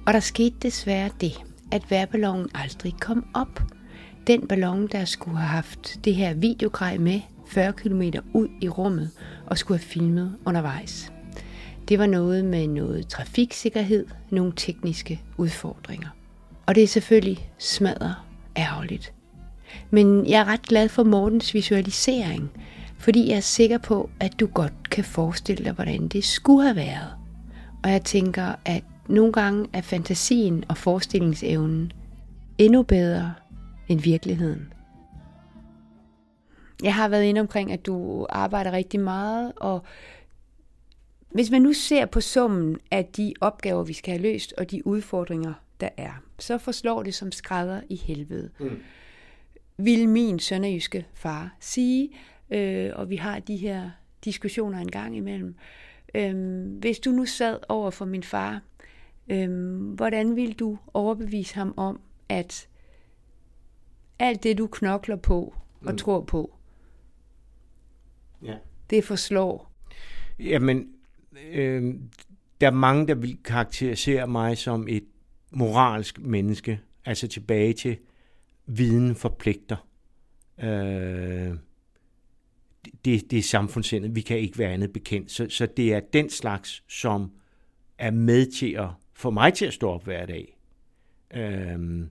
Og 0.06 0.12
der 0.12 0.20
skete 0.20 0.56
desværre 0.62 1.10
det, 1.20 1.32
at 1.72 1.90
værballonen 1.90 2.48
aldrig 2.54 2.94
kom 3.00 3.24
op. 3.34 3.62
Den 4.26 4.46
ballon, 4.46 4.86
der 4.86 5.04
skulle 5.04 5.36
have 5.36 5.48
haft 5.48 6.04
det 6.04 6.14
her 6.14 6.34
videogrej 6.34 6.98
med 6.98 7.20
40 7.46 7.72
km 7.72 8.02
ud 8.34 8.48
i 8.60 8.68
rummet 8.68 9.10
og 9.46 9.58
skulle 9.58 9.78
have 9.78 9.88
filmet 9.88 10.36
undervejs. 10.46 11.12
Det 11.88 11.98
var 11.98 12.06
noget 12.06 12.44
med 12.44 12.66
noget 12.66 13.08
trafiksikkerhed, 13.08 14.06
nogle 14.30 14.52
tekniske 14.56 15.22
udfordringer. 15.36 16.08
Og 16.66 16.74
det 16.74 16.82
er 16.82 16.86
selvfølgelig 16.86 17.50
smadret 17.58 18.14
ærgerligt. 18.56 19.12
Men 19.90 20.26
jeg 20.26 20.40
er 20.40 20.44
ret 20.44 20.62
glad 20.62 20.88
for 20.88 21.02
Mortens 21.04 21.54
visualisering, 21.54 22.50
fordi 22.98 23.28
jeg 23.28 23.36
er 23.36 23.40
sikker 23.40 23.78
på, 23.78 24.10
at 24.20 24.40
du 24.40 24.46
godt 24.46 24.90
kan 24.90 25.04
forestille 25.04 25.64
dig, 25.64 25.72
hvordan 25.72 26.08
det 26.08 26.24
skulle 26.24 26.62
have 26.62 26.76
været. 26.76 27.14
Og 27.84 27.90
jeg 27.90 28.02
tænker, 28.02 28.54
at 28.64 28.84
nogle 29.08 29.32
gange 29.32 29.66
er 29.72 29.80
fantasien 29.80 30.64
og 30.68 30.76
forestillingsevnen 30.76 31.92
endnu 32.58 32.82
bedre 32.82 33.34
end 33.88 34.00
virkeligheden. 34.00 34.72
Jeg 36.82 36.94
har 36.94 37.08
været 37.08 37.24
inde 37.24 37.40
omkring, 37.40 37.72
at 37.72 37.86
du 37.86 38.26
arbejder 38.30 38.72
rigtig 38.72 39.00
meget, 39.00 39.52
og 39.56 39.82
hvis 41.30 41.50
man 41.50 41.62
nu 41.62 41.72
ser 41.72 42.06
på 42.06 42.20
summen 42.20 42.78
af 42.90 43.04
de 43.04 43.34
opgaver, 43.40 43.84
vi 43.84 43.92
skal 43.92 44.12
have 44.12 44.22
løst, 44.22 44.54
og 44.58 44.70
de 44.70 44.86
udfordringer, 44.86 45.54
der 45.80 45.88
er, 45.96 46.22
så 46.38 46.58
forslår 46.58 47.02
det 47.02 47.14
som 47.14 47.32
skrædder 47.32 47.80
i 47.88 47.96
helvede. 47.96 48.50
Mm. 48.60 48.78
Vil 49.76 50.08
min 50.08 50.38
sønderjyske 50.38 51.06
far 51.14 51.56
sige, 51.60 52.10
øh, 52.50 52.90
og 52.94 53.10
vi 53.10 53.16
har 53.16 53.38
de 53.38 53.56
her 53.56 53.90
diskussioner 54.24 54.78
en 54.78 54.90
gang 54.90 55.16
imellem. 55.16 55.54
Øh, 56.14 56.66
hvis 56.78 56.98
du 56.98 57.10
nu 57.10 57.26
sad 57.26 57.58
over 57.68 57.90
for 57.90 58.04
min 58.04 58.22
far, 58.22 58.60
øh, 59.28 59.76
hvordan 59.94 60.36
vil 60.36 60.52
du 60.52 60.78
overbevise 60.94 61.54
ham 61.54 61.74
om, 61.76 62.00
at 62.28 62.68
alt 64.18 64.42
det, 64.42 64.58
du 64.58 64.66
knokler 64.66 65.16
på 65.16 65.54
og 65.84 65.92
mm. 65.92 65.98
tror 65.98 66.20
på, 66.20 66.56
ja. 68.42 68.54
det 68.90 69.04
forslår? 69.04 69.72
Jamen, 70.38 70.92
øh, 71.52 71.94
der 72.60 72.66
er 72.66 72.70
mange, 72.70 73.06
der 73.06 73.14
vil 73.14 73.38
karakterisere 73.44 74.26
mig 74.26 74.58
som 74.58 74.88
et 74.88 75.04
moralsk 75.50 76.20
menneske, 76.20 76.80
altså 77.04 77.28
tilbage 77.28 77.72
til 77.72 77.98
viden 78.66 79.14
forpligter. 79.14 79.76
Øh, 80.62 81.54
det, 83.04 83.30
det 83.30 83.38
er 83.38 83.42
samfundssindet. 83.42 84.14
Vi 84.14 84.20
kan 84.20 84.38
ikke 84.38 84.58
være 84.58 84.72
andet 84.72 84.92
bekendt. 84.92 85.30
Så, 85.30 85.46
så 85.48 85.66
det 85.66 85.94
er 85.94 86.00
den 86.00 86.30
slags, 86.30 86.82
som 86.88 87.30
er 87.98 88.10
med 88.10 88.46
til 88.46 88.72
at 88.72 88.88
få 89.14 89.30
mig 89.30 89.54
til 89.54 89.66
at 89.66 89.74
stå 89.74 89.90
op 89.90 90.04
hver 90.04 90.26
dag. 90.26 90.56
Øhm, 91.34 92.10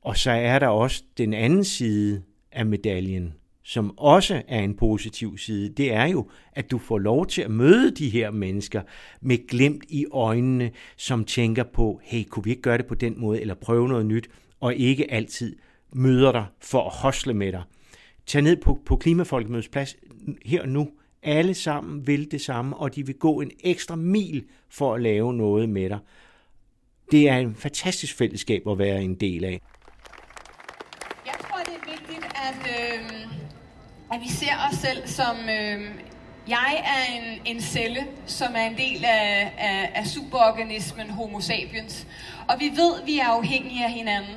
og 0.00 0.16
så 0.16 0.30
er 0.30 0.58
der 0.58 0.68
også 0.68 1.02
den 1.18 1.34
anden 1.34 1.64
side 1.64 2.22
af 2.52 2.66
medaljen, 2.66 3.34
som 3.64 3.98
også 3.98 4.42
er 4.48 4.60
en 4.60 4.76
positiv 4.76 5.38
side, 5.38 5.68
det 5.68 5.92
er 5.92 6.06
jo, 6.06 6.30
at 6.52 6.70
du 6.70 6.78
får 6.78 6.98
lov 6.98 7.26
til 7.26 7.42
at 7.42 7.50
møde 7.50 7.90
de 7.90 8.08
her 8.08 8.30
mennesker 8.30 8.82
med 9.20 9.46
glemt 9.48 9.84
i 9.88 10.06
øjnene, 10.12 10.70
som 10.96 11.24
tænker 11.24 11.62
på, 11.62 12.00
hey, 12.02 12.24
kunne 12.24 12.44
vi 12.44 12.50
ikke 12.50 12.62
gøre 12.62 12.78
det 12.78 12.86
på 12.86 12.94
den 12.94 13.20
måde, 13.20 13.40
eller 13.40 13.54
prøve 13.54 13.88
noget 13.88 14.06
nyt, 14.06 14.30
og 14.60 14.74
ikke 14.74 15.12
altid 15.12 15.56
møder 15.92 16.32
dig 16.32 16.46
for 16.60 16.86
at 16.86 16.92
hosle 16.92 17.34
med 17.34 17.52
dig. 17.52 17.62
Tag 18.26 18.42
ned 18.42 18.56
på, 18.56 18.78
på 18.86 18.96
Klimafolkemødets 18.96 19.68
plads 19.68 19.96
her 20.44 20.62
og 20.62 20.68
nu. 20.68 20.90
Alle 21.22 21.54
sammen 21.54 22.06
vil 22.06 22.30
det 22.30 22.40
samme, 22.40 22.76
og 22.76 22.94
de 22.94 23.06
vil 23.06 23.14
gå 23.14 23.40
en 23.40 23.50
ekstra 23.60 23.96
mil 23.96 24.44
for 24.68 24.94
at 24.94 25.02
lave 25.02 25.34
noget 25.34 25.68
med 25.68 25.88
dig. 25.88 25.98
Det 27.10 27.28
er 27.28 27.36
en 27.36 27.54
fantastisk 27.54 28.16
fællesskab 28.16 28.68
at 28.68 28.78
være 28.78 29.02
en 29.02 29.14
del 29.14 29.44
af. 29.44 29.60
Jeg 31.26 31.34
tror, 31.40 31.58
det 31.58 31.74
er 31.74 31.90
vigtigt, 31.90 32.24
at, 32.34 32.56
øh, 32.70 33.24
at 34.14 34.20
vi 34.20 34.28
ser 34.28 34.54
os 34.70 34.78
selv 34.78 35.08
som... 35.08 35.36
Øh, 35.48 35.90
jeg 36.48 36.82
er 36.84 37.14
en, 37.14 37.40
en 37.44 37.62
celle, 37.62 38.06
som 38.26 38.54
er 38.56 38.66
en 38.66 38.76
del 38.76 39.04
af, 39.04 39.52
af, 39.58 39.90
af 39.94 40.06
superorganismen 40.06 41.10
Homo 41.10 41.40
sapiens. 41.40 42.06
Og 42.48 42.56
vi 42.60 42.72
ved, 42.76 43.00
at 43.00 43.06
vi 43.06 43.18
er 43.18 43.26
afhængige 43.26 43.84
af 43.84 43.92
hinanden. 43.92 44.34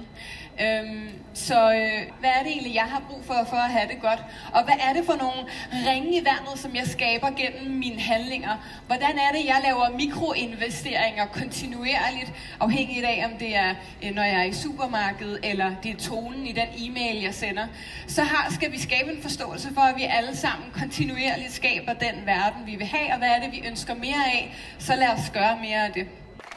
Øhm, 0.62 1.10
så 1.34 1.74
øh, 1.74 2.02
hvad 2.20 2.30
er 2.30 2.43
det 2.43 2.52
egentlig, 2.52 2.76
jeg 2.76 2.84
har 2.84 3.02
brug 3.10 3.26
for, 3.26 3.34
for 3.50 3.56
at 3.56 3.72
have 3.72 3.88
det 3.88 4.02
godt? 4.02 4.24
Og 4.54 4.63
hvad 4.63 4.74
er 4.89 4.93
det 4.93 5.06
for 5.06 5.15
nogle 5.15 5.41
ringe 5.89 6.22
i 6.22 6.26
vandet, 6.26 6.60
som 6.60 6.76
jeg 6.76 6.88
skaber 6.88 7.28
gennem 7.28 7.78
mine 7.78 8.00
handlinger? 8.00 8.56
Hvordan 8.88 9.15
er 9.26 9.32
det, 9.38 9.46
jeg 9.46 9.60
laver 9.63 9.98
mikroinvesteringer 9.98 11.26
kontinuerligt, 11.26 12.34
afhængigt 12.60 13.06
af, 13.06 13.26
om 13.32 13.38
det 13.39 13.56
er, 13.56 13.76
øh, 14.04 14.15
når 14.15 14.24
jeg 14.24 14.39
er 14.39 14.43
i 14.43 14.54
supermarkedet, 14.54 15.39
eller 15.43 15.76
det 15.84 15.91
er 15.91 15.98
tonen 15.98 16.48
i 16.48 16.52
den 16.52 16.67
e-mail, 16.78 17.22
jeg 17.22 17.34
sender? 17.34 17.67
Så 18.08 18.24
har, 18.24 18.54
skal 18.54 18.72
vi 18.72 18.80
skabe 18.80 19.12
en 19.12 19.22
forståelse 19.22 19.74
for, 19.74 19.82
at 19.82 19.96
vi 19.96 20.04
alle 20.04 20.36
sammen 20.36 20.72
kontinuerligt 20.80 21.54
skaber 21.54 21.93
den 21.93 22.26
verden, 22.26 22.65
vi 22.65 22.76
vil 22.76 22.88
have, 22.88 23.12
og 23.12 23.17
hvad 23.17 23.30
er 23.30 23.39
det, 23.39 23.52
vi 23.52 23.67
ønsker 23.67 23.96
mere 23.96 24.26
af? 24.34 24.56
Så 24.80 24.96
lad 24.96 25.08
os 25.08 25.30
gøre 25.34 25.58
mere 25.62 25.86
af 25.86 25.93
det. 25.93 26.08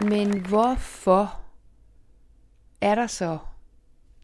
Men 0.01 0.39
hvorfor 0.39 1.41
er 2.81 2.95
der 2.95 3.07
så 3.07 3.39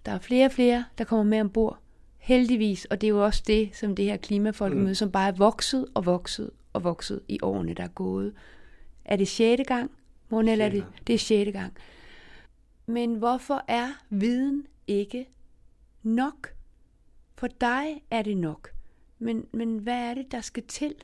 der 0.06 0.12
er 0.12 0.18
flere 0.18 0.46
og 0.46 0.52
flere, 0.52 0.84
der 0.98 1.04
kommer 1.04 1.24
med 1.24 1.40
ombord. 1.40 1.78
Heldigvis, 2.18 2.84
og 2.84 3.00
det 3.00 3.06
er 3.06 3.08
jo 3.08 3.24
også 3.24 3.42
det, 3.46 3.70
som 3.76 3.96
det 3.96 4.04
her 4.04 4.16
klimafolkemøde, 4.16 4.88
mm. 4.88 4.94
som 4.94 5.12
bare 5.12 5.28
er 5.28 5.32
vokset 5.32 5.86
og 5.94 6.06
vokset 6.06 6.50
og 6.72 6.84
vokset 6.84 7.20
i 7.28 7.38
årene, 7.42 7.74
der 7.74 7.82
er 7.82 7.88
gået. 7.88 8.32
Er 9.04 9.16
det 9.16 9.28
sjette 9.28 9.64
gang, 9.64 9.90
Morten, 10.28 10.48
eller 10.48 10.64
er 10.64 10.70
det, 10.70 10.84
det 11.06 11.14
er 11.14 11.18
sjette 11.18 11.52
gang? 11.52 11.72
Men 12.86 13.14
hvorfor 13.14 13.64
er 13.68 13.88
viden 14.10 14.66
ikke 14.86 15.26
nok? 16.02 16.48
For 17.34 17.46
dig 17.46 18.02
er 18.10 18.22
det 18.22 18.36
nok. 18.36 18.70
Men, 19.18 19.46
men 19.52 19.78
hvad 19.78 20.10
er 20.10 20.14
det, 20.14 20.32
der 20.32 20.40
skal 20.40 20.62
til? 20.68 20.94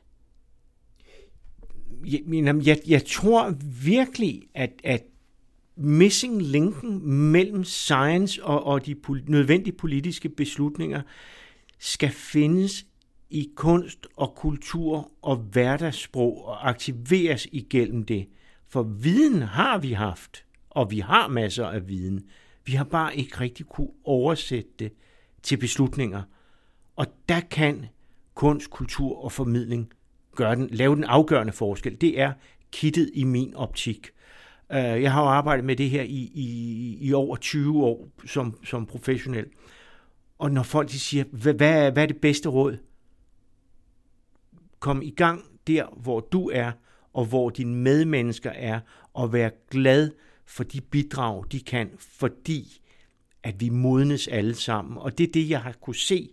Jeg, 2.07 2.67
jeg, 2.67 2.81
jeg 2.89 3.05
tror 3.07 3.55
virkelig, 3.85 4.43
at, 4.55 4.71
at 4.85 5.03
missing 5.83 6.43
linken 6.43 7.09
mellem 7.09 7.65
science 7.65 8.45
og, 8.45 8.67
og 8.67 8.87
de 8.87 8.95
pol- 8.95 9.25
nødvendige 9.27 9.77
politiske 9.77 10.29
beslutninger 10.29 11.03
skal 11.79 12.11
findes 12.11 12.87
i 13.31 13.49
kunst 13.57 14.07
og 14.17 14.35
kultur 14.37 15.13
og 15.23 15.37
hverdagssprog 15.37 16.45
og 16.45 16.69
aktiveres 16.69 17.47
igennem 17.53 18.03
det. 18.03 18.29
For 18.69 18.83
viden 18.83 19.43
har 19.43 19.79
vi 19.79 19.93
haft, 19.93 20.45
og 20.71 20.91
vi 20.91 20.99
har 20.99 21.29
masser 21.29 21.67
af 21.67 21.89
viden. 21.89 22.25
Vi 22.65 22.73
har 22.73 22.85
bare 22.85 23.17
ikke 23.17 23.41
rigtig 23.41 23.67
kunne 23.67 23.91
oversætte 24.05 24.71
det 24.79 24.93
til 25.43 25.57
beslutninger. 25.57 26.23
Og 26.97 27.07
der 27.29 27.41
kan 27.41 27.87
kunst, 28.35 28.71
kultur 28.71 29.25
og 29.25 29.33
formidling 29.33 29.93
gøre 30.37 30.57
den, 30.57 30.69
lave 30.71 30.97
den 30.97 31.05
afgørende 31.05 31.53
forskel. 31.53 32.01
Det 32.01 32.21
er 32.21 32.33
kittet 32.73 33.11
i 33.15 33.25
min 33.25 33.55
optik. 33.55 34.11
Øh, 34.73 35.03
jeg 35.03 35.13
har 35.13 35.23
jo 35.23 35.29
arbejdet 35.29 35.65
med 35.65 35.77
det 35.77 35.91
her 35.91 36.03
i, 36.03 36.31
i, 36.35 36.99
i 37.01 37.13
over 37.13 37.37
20 37.37 37.85
år 37.85 38.09
som, 38.27 38.59
som 38.65 38.87
professionel. 38.87 39.47
Og 40.39 40.51
når 40.51 40.63
folk 40.63 40.89
de 40.89 40.99
siger, 40.99 41.25
hvad, 41.33 41.55
hvad, 41.55 41.87
er, 41.87 41.91
hvad 41.91 42.03
er 42.03 42.07
det 42.07 42.21
bedste 42.21 42.49
råd? 42.49 42.77
Kom 44.79 45.03
i 45.03 45.11
gang 45.11 45.45
der, 45.67 45.87
hvor 45.97 46.21
du 46.21 46.51
er, 46.51 46.73
og 47.13 47.25
hvor 47.25 47.51
dine 47.51 47.75
medmennesker 47.75 48.51
er, 48.51 48.81
og 49.15 49.33
vær 49.33 49.51
glad 49.71 50.11
for 50.47 50.65
de 50.65 50.81
bidrag, 50.81 51.45
de 51.53 51.61
kan, 51.61 51.91
fordi 51.99 52.81
at 53.43 53.61
vi 53.61 53.69
modnes 53.69 54.29
alle 54.29 54.55
sammen. 54.55 54.99
Og 54.99 55.19
det 55.19 55.29
er 55.29 55.33
det, 55.33 55.51
jeg 55.51 55.61
har 55.61 55.73
kunne 55.73 55.97
se 55.97 56.31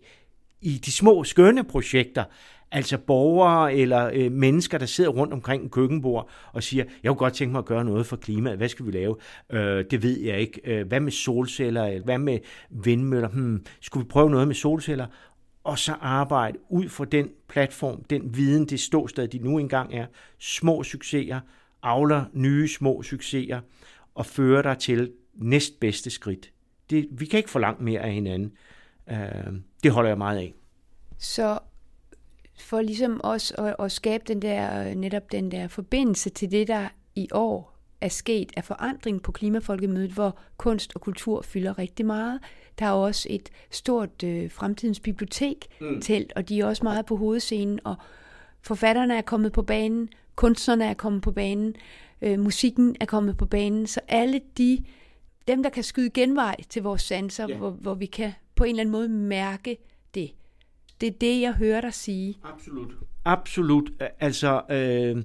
i 0.62 0.78
de 0.78 0.92
små 0.92 1.24
skønne 1.24 1.64
projekter, 1.64 2.24
altså 2.72 2.98
borgere 2.98 3.74
eller 3.74 4.10
øh, 4.14 4.32
mennesker, 4.32 4.78
der 4.78 4.86
sidder 4.86 5.10
rundt 5.10 5.34
omkring 5.34 5.64
en 5.64 5.70
køkkenbord 5.70 6.30
og 6.54 6.64
siger, 6.64 6.84
jeg 7.04 7.10
kunne 7.10 7.18
godt 7.18 7.34
tænke 7.34 7.52
mig 7.52 7.60
at 7.60 7.66
gøre 7.66 7.86
noget 7.86 8.06
for 8.06 8.16
klimaet, 8.16 8.58
hvad 8.58 8.70
skal 8.70 8.86
vi 8.86 8.92
lave? 8.92 9.16
Øh, 9.50 9.86
det 9.92 10.04
ved 10.04 10.20
jeg 10.20 10.40
ikke. 10.40 10.62
Øh, 10.64 10.88
hvad 10.88 11.00
med 11.00 11.12
solceller? 11.12 12.04
Hvad 12.04 12.18
med 12.18 12.40
vindmøller? 12.70 13.30
Hmm, 13.30 13.66
skulle 13.82 14.06
vi 14.06 14.10
prøve 14.10 14.30
noget 14.30 14.48
med 14.48 14.56
solceller? 14.56 15.08
Og 15.64 15.80
så 15.80 15.94
arbejde 16.02 16.58
ud 16.70 16.90
fra 16.90 17.06
den 17.06 17.30
platform, 17.50 18.04
den 18.04 18.36
viden, 18.36 18.66
det 18.66 18.80
ståsted, 18.80 19.28
de 19.28 19.40
nu 19.40 19.58
engang 19.58 19.94
er. 19.94 20.06
Små 20.40 20.84
succeser, 20.84 21.40
avler 21.84 22.26
nye 22.34 22.68
små 22.68 23.02
succeser 23.04 23.60
og 24.16 24.26
fører 24.26 24.62
dig 24.62 24.78
til 24.78 25.12
næstbedste 25.34 26.10
skridt. 26.10 26.52
Det, 26.90 27.08
vi 27.12 27.26
kan 27.26 27.38
ikke 27.38 27.50
forlange 27.50 27.84
mere 27.84 28.02
af 28.02 28.14
hinanden. 28.14 28.52
Øh, 29.12 29.18
det 29.84 29.92
holder 29.92 30.10
jeg 30.10 30.18
meget 30.18 30.38
af. 30.38 30.54
Så 31.18 31.60
for 32.60 32.82
ligesom 32.82 33.22
også 33.24 33.54
at, 33.58 33.76
at 33.86 33.92
skabe 33.92 34.24
den 34.28 34.42
der, 34.42 34.94
netop 34.94 35.32
den 35.32 35.52
der 35.52 35.68
forbindelse 35.68 36.30
til 36.30 36.52
det, 36.52 36.68
der 36.68 36.88
i 37.16 37.28
år 37.32 37.80
er 38.02 38.10
sket 38.10 38.52
af 38.58 38.64
forandring 38.64 39.22
på 39.22 39.32
Klimafolkemødet, 39.32 40.12
hvor 40.12 40.38
kunst 40.58 40.92
og 40.96 41.02
kultur 41.02 41.42
fylder 41.42 41.80
rigtig 41.80 42.06
meget. 42.06 42.40
Der 42.80 42.86
er 42.86 42.92
også 42.92 43.28
et 43.32 43.50
stort 43.72 44.24
øh, 44.24 44.52
fremtidens 44.52 45.00
bibliotek 45.00 45.68
mm. 45.82 46.02
telt, 46.02 46.34
og 46.36 46.50
de 46.50 46.60
er 46.60 46.66
også 46.66 46.84
meget 46.84 47.06
på 47.06 47.16
hovedscenen, 47.16 47.80
og 47.84 47.96
forfatterne 48.62 49.18
er 49.18 49.22
kommet 49.22 49.52
på 49.52 49.62
banen, 49.62 50.10
kunstnerne 50.36 50.86
er 50.86 50.94
kommet 50.94 51.22
på 51.22 51.32
banen, 51.32 51.76
øh, 52.22 52.40
musikken 52.40 52.96
er 53.00 53.06
kommet 53.06 53.38
på 53.38 53.46
banen, 53.46 53.88
så 53.88 54.00
alle 54.08 54.42
de, 54.58 54.84
dem 55.48 55.64
der 55.64 55.70
kan 55.70 55.84
skyde 55.84 56.10
genvej 56.10 56.56
til 56.70 56.84
vores 56.84 57.02
sanser, 57.02 57.50
yeah. 57.50 57.60
hvor, 57.60 57.70
hvor 57.70 57.94
vi 57.94 58.06
kan 58.06 58.32
på 58.56 58.64
en 58.64 58.70
eller 58.70 58.82
anden 58.82 58.92
måde 58.92 59.10
mærke 59.10 59.78
det. 60.14 60.32
Det 61.02 61.08
er 61.08 61.18
det, 61.22 61.42
jeg 61.42 61.54
hører 61.54 61.82
dig 61.82 61.94
sige. 61.94 62.38
Absolut. 62.44 62.94
Absolut. 63.26 63.92
Altså, 64.20 64.62
øh, 64.70 65.24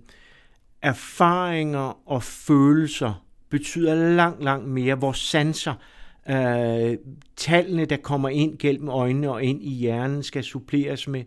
erfaringer 0.83 2.09
og 2.09 2.23
følelser 2.23 3.25
betyder 3.49 4.15
langt, 4.15 4.45
langt 4.45 4.69
mere. 4.69 5.01
Vores 5.01 5.19
sanser, 5.19 5.75
øh, 6.29 6.99
tallene, 7.37 7.85
der 7.85 7.97
kommer 7.97 8.29
ind 8.29 8.59
gennem 8.59 8.89
øjnene 8.89 9.31
og 9.31 9.43
ind 9.43 9.63
i 9.63 9.71
hjernen, 9.71 10.23
skal 10.23 10.45
suppleres 10.45 11.09
med 11.09 11.25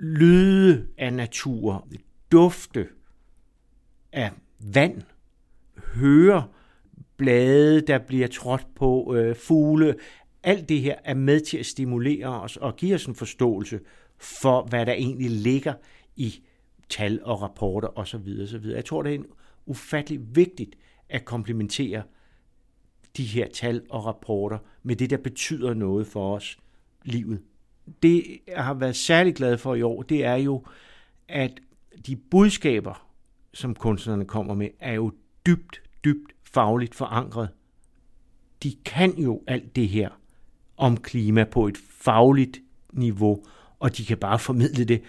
lyde 0.00 0.86
af 0.98 1.12
natur, 1.12 1.88
dufte 2.32 2.88
af 4.12 4.30
vand, 4.60 5.02
høre 5.94 6.44
blade, 7.16 7.80
der 7.80 7.98
bliver 7.98 8.28
trådt 8.28 8.66
på, 8.76 9.14
øh, 9.16 9.36
fugle, 9.36 9.94
alt 10.42 10.68
det 10.68 10.80
her 10.80 10.96
er 11.04 11.14
med 11.14 11.40
til 11.40 11.58
at 11.58 11.66
stimulere 11.66 12.40
os 12.40 12.56
og 12.56 12.76
give 12.76 12.94
os 12.94 13.06
en 13.06 13.14
forståelse 13.14 13.80
for, 14.18 14.62
hvad 14.62 14.86
der 14.86 14.92
egentlig 14.92 15.30
ligger 15.30 15.74
i 16.16 16.42
tal 16.88 17.20
og 17.24 17.42
rapporter 17.42 17.98
osv. 17.98 18.38
osv. 18.42 18.64
Jeg 18.64 18.84
tror, 18.84 19.02
det 19.02 19.10
er 19.10 19.18
en 19.18 19.26
ufattelig 19.66 20.36
vigtigt 20.36 20.76
at 21.08 21.24
komplementere 21.24 22.02
de 23.16 23.24
her 23.24 23.48
tal 23.48 23.82
og 23.90 24.06
rapporter 24.06 24.58
med 24.82 24.96
det, 24.96 25.10
der 25.10 25.16
betyder 25.16 25.74
noget 25.74 26.06
for 26.06 26.36
os, 26.36 26.58
livet. 27.04 27.42
Det, 28.02 28.38
jeg 28.46 28.64
har 28.64 28.74
været 28.74 28.96
særlig 28.96 29.34
glad 29.34 29.58
for 29.58 29.74
i 29.74 29.82
år, 29.82 30.02
det 30.02 30.24
er 30.24 30.34
jo, 30.34 30.64
at 31.28 31.60
de 32.06 32.16
budskaber, 32.16 33.08
som 33.54 33.74
kunstnerne 33.74 34.24
kommer 34.24 34.54
med, 34.54 34.68
er 34.80 34.92
jo 34.92 35.12
dybt, 35.46 35.82
dybt 36.04 36.32
fagligt 36.42 36.94
forankret. 36.94 37.48
De 38.62 38.74
kan 38.84 39.18
jo 39.18 39.42
alt 39.46 39.76
det 39.76 39.88
her 39.88 40.10
om 40.82 40.96
klima 40.96 41.44
på 41.44 41.66
et 41.66 41.76
fagligt 42.00 42.60
niveau, 42.92 43.42
og 43.80 43.96
de 43.96 44.04
kan 44.04 44.18
bare 44.18 44.38
formidle 44.38 44.84
det 44.84 45.02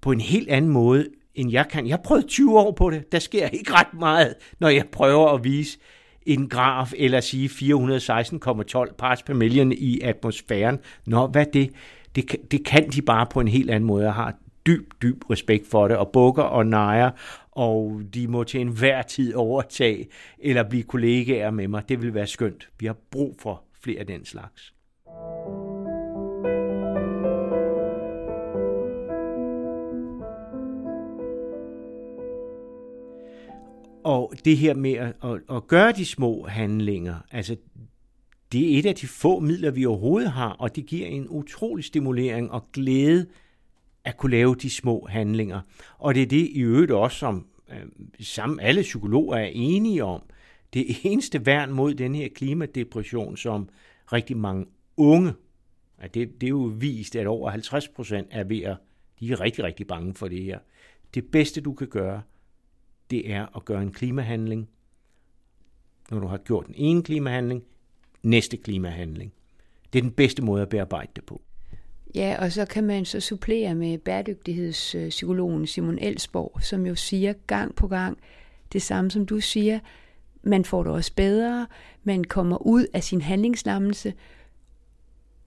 på 0.00 0.12
en 0.12 0.20
helt 0.20 0.48
anden 0.48 0.70
måde, 0.70 1.06
end 1.34 1.52
jeg 1.52 1.68
kan. 1.70 1.86
Jeg 1.86 1.92
har 1.92 2.02
prøvet 2.02 2.26
20 2.26 2.58
år 2.58 2.72
på 2.72 2.90
det. 2.90 3.12
Der 3.12 3.18
sker 3.18 3.48
ikke 3.48 3.72
ret 3.72 3.94
meget, 3.94 4.34
når 4.58 4.68
jeg 4.68 4.86
prøver 4.92 5.28
at 5.28 5.44
vise 5.44 5.78
en 6.26 6.48
graf, 6.48 6.92
eller 6.96 7.20
sige 7.20 7.48
416,12 7.48 8.94
parts 8.94 9.22
per 9.22 9.34
million 9.34 9.72
i 9.72 10.00
atmosfæren. 10.00 10.78
Nå, 11.06 11.26
hvad 11.26 11.46
det? 11.52 11.70
Det, 12.16 12.36
det 12.50 12.64
kan 12.64 12.90
de 12.90 13.02
bare 13.02 13.26
på 13.30 13.40
en 13.40 13.48
helt 13.48 13.70
anden 13.70 13.86
måde. 13.86 14.04
Jeg 14.04 14.14
har 14.14 14.34
dyb, 14.66 14.92
dyb 15.02 15.30
respekt 15.30 15.70
for 15.70 15.88
det, 15.88 15.96
og 15.96 16.10
bukker 16.12 16.42
og 16.42 16.66
nejer, 16.66 17.10
og 17.52 18.00
de 18.14 18.28
må 18.28 18.44
til 18.44 18.60
enhver 18.60 19.02
tid 19.02 19.34
overtage 19.34 20.06
eller 20.38 20.62
blive 20.62 20.82
kollegaer 20.82 21.50
med 21.50 21.68
mig. 21.68 21.88
Det 21.88 22.02
vil 22.02 22.14
være 22.14 22.26
skønt. 22.26 22.68
Vi 22.78 22.86
har 22.86 22.96
brug 23.10 23.36
for 23.38 23.65
flere 23.86 24.00
af 24.00 24.06
den 24.06 24.24
slags. 24.24 24.74
Og 34.04 34.32
det 34.44 34.56
her 34.56 34.74
med 34.74 34.92
at, 34.92 35.16
at, 35.24 35.56
at 35.56 35.66
gøre 35.66 35.92
de 35.92 36.06
små 36.06 36.46
handlinger, 36.46 37.16
altså 37.30 37.56
det 38.52 38.74
er 38.74 38.78
et 38.78 38.86
af 38.86 38.94
de 38.94 39.06
få 39.06 39.40
midler, 39.40 39.70
vi 39.70 39.86
overhovedet 39.86 40.30
har, 40.30 40.50
og 40.50 40.76
det 40.76 40.86
giver 40.86 41.06
en 41.06 41.26
utrolig 41.28 41.84
stimulering 41.84 42.50
og 42.50 42.72
glæde 42.72 43.26
at 44.04 44.16
kunne 44.16 44.30
lave 44.30 44.54
de 44.54 44.70
små 44.70 45.06
handlinger. 45.10 45.60
Og 45.98 46.14
det 46.14 46.22
er 46.22 46.26
det 46.26 46.48
i 46.52 46.60
øvrigt 46.60 46.90
også, 46.90 47.18
som 47.18 47.46
øh, 47.70 47.76
sammen 48.20 48.60
alle 48.60 48.82
psykologer 48.82 49.36
er 49.36 49.50
enige 49.52 50.04
om. 50.04 50.22
Det 50.76 50.86
eneste 51.04 51.46
værn 51.46 51.72
mod 51.72 51.94
den 51.94 52.14
her 52.14 52.28
klimadepression, 52.28 53.36
som 53.36 53.68
rigtig 54.12 54.36
mange 54.36 54.66
unge, 54.96 55.32
at 55.98 56.14
det, 56.14 56.40
det 56.40 56.46
er 56.46 56.50
jo 56.50 56.72
vist, 56.78 57.16
at 57.16 57.26
over 57.26 57.50
50 57.50 57.88
procent 57.88 58.28
er 58.30 58.44
ved 58.44 58.62
at, 58.62 58.76
de 59.20 59.32
er 59.32 59.40
rigtig, 59.40 59.64
rigtig 59.64 59.86
bange 59.86 60.14
for 60.14 60.28
det 60.28 60.42
her. 60.42 60.58
Det 61.14 61.30
bedste, 61.30 61.60
du 61.60 61.72
kan 61.72 61.88
gøre, 61.88 62.22
det 63.10 63.30
er 63.30 63.56
at 63.56 63.64
gøre 63.64 63.82
en 63.82 63.92
klimahandling. 63.92 64.68
Når 66.10 66.18
du 66.18 66.26
har 66.26 66.38
gjort 66.38 66.66
den 66.66 66.74
ene 66.78 67.02
klimahandling, 67.02 67.62
næste 68.22 68.56
klimahandling. 68.56 69.32
Det 69.92 69.98
er 69.98 70.02
den 70.02 70.12
bedste 70.12 70.42
måde 70.42 70.62
at 70.62 70.68
bearbejde 70.68 71.10
det 71.16 71.24
på. 71.24 71.42
Ja, 72.14 72.36
og 72.40 72.52
så 72.52 72.66
kan 72.66 72.84
man 72.84 73.04
så 73.04 73.20
supplere 73.20 73.74
med 73.74 73.98
bæredygtighedspsykologen 73.98 75.66
Simon 75.66 75.98
Elsborg, 75.98 76.62
som 76.62 76.86
jo 76.86 76.94
siger 76.94 77.32
gang 77.46 77.74
på 77.74 77.88
gang 77.88 78.18
det 78.72 78.82
samme, 78.82 79.10
som 79.10 79.26
du 79.26 79.40
siger. 79.40 79.78
Man 80.42 80.64
får 80.64 80.82
det 80.82 80.92
også 80.92 81.12
bedre, 81.16 81.66
man 82.04 82.24
kommer 82.24 82.66
ud 82.66 82.86
af 82.94 83.04
sin 83.04 83.20
handlingslammelse, 83.20 84.14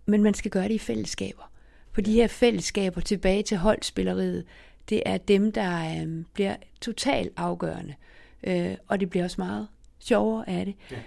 men 0.05 0.23
man 0.23 0.33
skal 0.33 0.51
gøre 0.51 0.67
det 0.67 0.73
i 0.73 0.79
fællesskaber. 0.79 1.51
For 1.91 2.01
de 2.01 2.13
her 2.13 2.27
fællesskaber 2.27 3.01
tilbage 3.01 3.43
til 3.43 3.57
holdspilleriet, 3.57 4.45
det 4.89 5.03
er 5.05 5.17
dem, 5.17 5.51
der 5.51 6.01
øh, 6.01 6.25
bliver 6.33 6.55
totalt 6.81 7.33
afgørende. 7.37 7.95
Øh, 8.43 8.75
og 8.87 8.99
det 8.99 9.09
bliver 9.09 9.23
også 9.23 9.41
meget 9.41 9.67
sjovere 9.99 10.49
af 10.49 10.65
det. 10.65 10.75
Ja. 10.91 10.97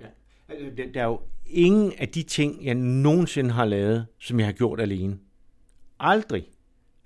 Ja. 0.00 0.06
Altså, 0.48 0.90
der 0.94 1.00
er 1.00 1.06
jo 1.06 1.20
ingen 1.46 1.92
af 1.98 2.08
de 2.08 2.22
ting, 2.22 2.64
jeg 2.64 2.74
nogensinde 2.74 3.50
har 3.50 3.64
lavet, 3.64 4.06
som 4.18 4.38
jeg 4.38 4.46
har 4.46 4.52
gjort 4.52 4.80
alene. 4.80 5.18
Aldrig. 6.00 6.44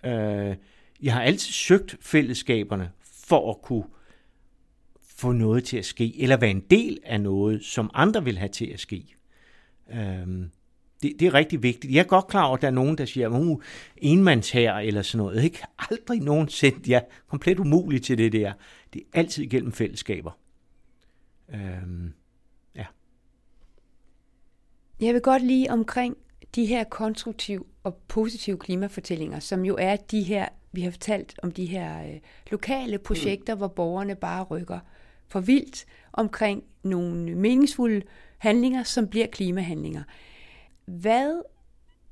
Øh, 0.04 0.56
jeg 1.02 1.12
har 1.12 1.22
altid 1.22 1.52
søgt 1.52 1.96
fællesskaberne 2.00 2.90
for 3.26 3.50
at 3.50 3.62
kunne 3.62 3.84
få 5.16 5.32
noget 5.32 5.64
til 5.64 5.76
at 5.76 5.84
ske, 5.84 6.22
eller 6.22 6.36
være 6.36 6.50
en 6.50 6.64
del 6.70 6.98
af 7.04 7.20
noget, 7.20 7.64
som 7.64 7.90
andre 7.94 8.24
vil 8.24 8.38
have 8.38 8.48
til 8.48 8.66
at 8.66 8.80
ske. 8.80 9.06
Øh, 9.92 10.26
det, 11.02 11.20
det 11.20 11.26
er 11.26 11.34
rigtig 11.34 11.62
vigtigt. 11.62 11.94
Jeg 11.94 12.00
er 12.00 12.04
godt 12.04 12.26
klar 12.26 12.44
over, 12.44 12.56
at 12.56 12.62
der 12.62 12.68
er 12.68 12.72
nogen, 12.72 12.98
der 12.98 13.04
siger, 13.04 13.28
uh, 13.28 13.62
enmands 13.96 14.50
her 14.50 14.74
eller 14.74 15.02
sådan 15.02 15.24
noget. 15.24 15.44
Ikke 15.44 15.62
aldrig 15.90 16.20
nogensinde. 16.20 16.90
Jeg 16.90 16.96
er 16.96 17.14
komplet 17.28 17.58
umulig 17.58 18.02
til 18.02 18.18
det 18.18 18.32
der. 18.32 18.52
Det 18.92 19.02
er 19.02 19.18
altid 19.18 19.46
gennem 19.46 19.72
fællesskaber. 19.72 20.30
Øhm, 21.54 22.12
ja. 22.74 22.84
Jeg 25.00 25.14
vil 25.14 25.22
godt 25.22 25.42
lige 25.42 25.70
omkring 25.70 26.16
de 26.54 26.66
her 26.66 26.84
konstruktive 26.84 27.64
og 27.82 27.94
positive 28.08 28.58
klimafortællinger, 28.58 29.38
som 29.38 29.64
jo 29.64 29.76
er 29.78 29.96
de 29.96 30.22
her 30.22 30.48
Vi 30.72 30.80
har 30.80 30.90
fortalt 30.90 31.34
om 31.42 31.50
de 31.50 31.66
her 31.66 32.06
øh, 32.06 32.20
lokale 32.50 32.98
projekter, 32.98 33.54
mm. 33.54 33.58
hvor 33.58 33.68
borgerne 33.68 34.14
bare 34.14 34.42
rykker 34.42 34.78
for 35.34 35.40
vildt 35.40 35.86
omkring 36.12 36.64
nogle 36.82 37.34
meningsfulde 37.34 38.02
handlinger, 38.38 38.82
som 38.82 39.08
bliver 39.08 39.26
klimahandlinger. 39.26 40.02
Hvad 40.86 41.42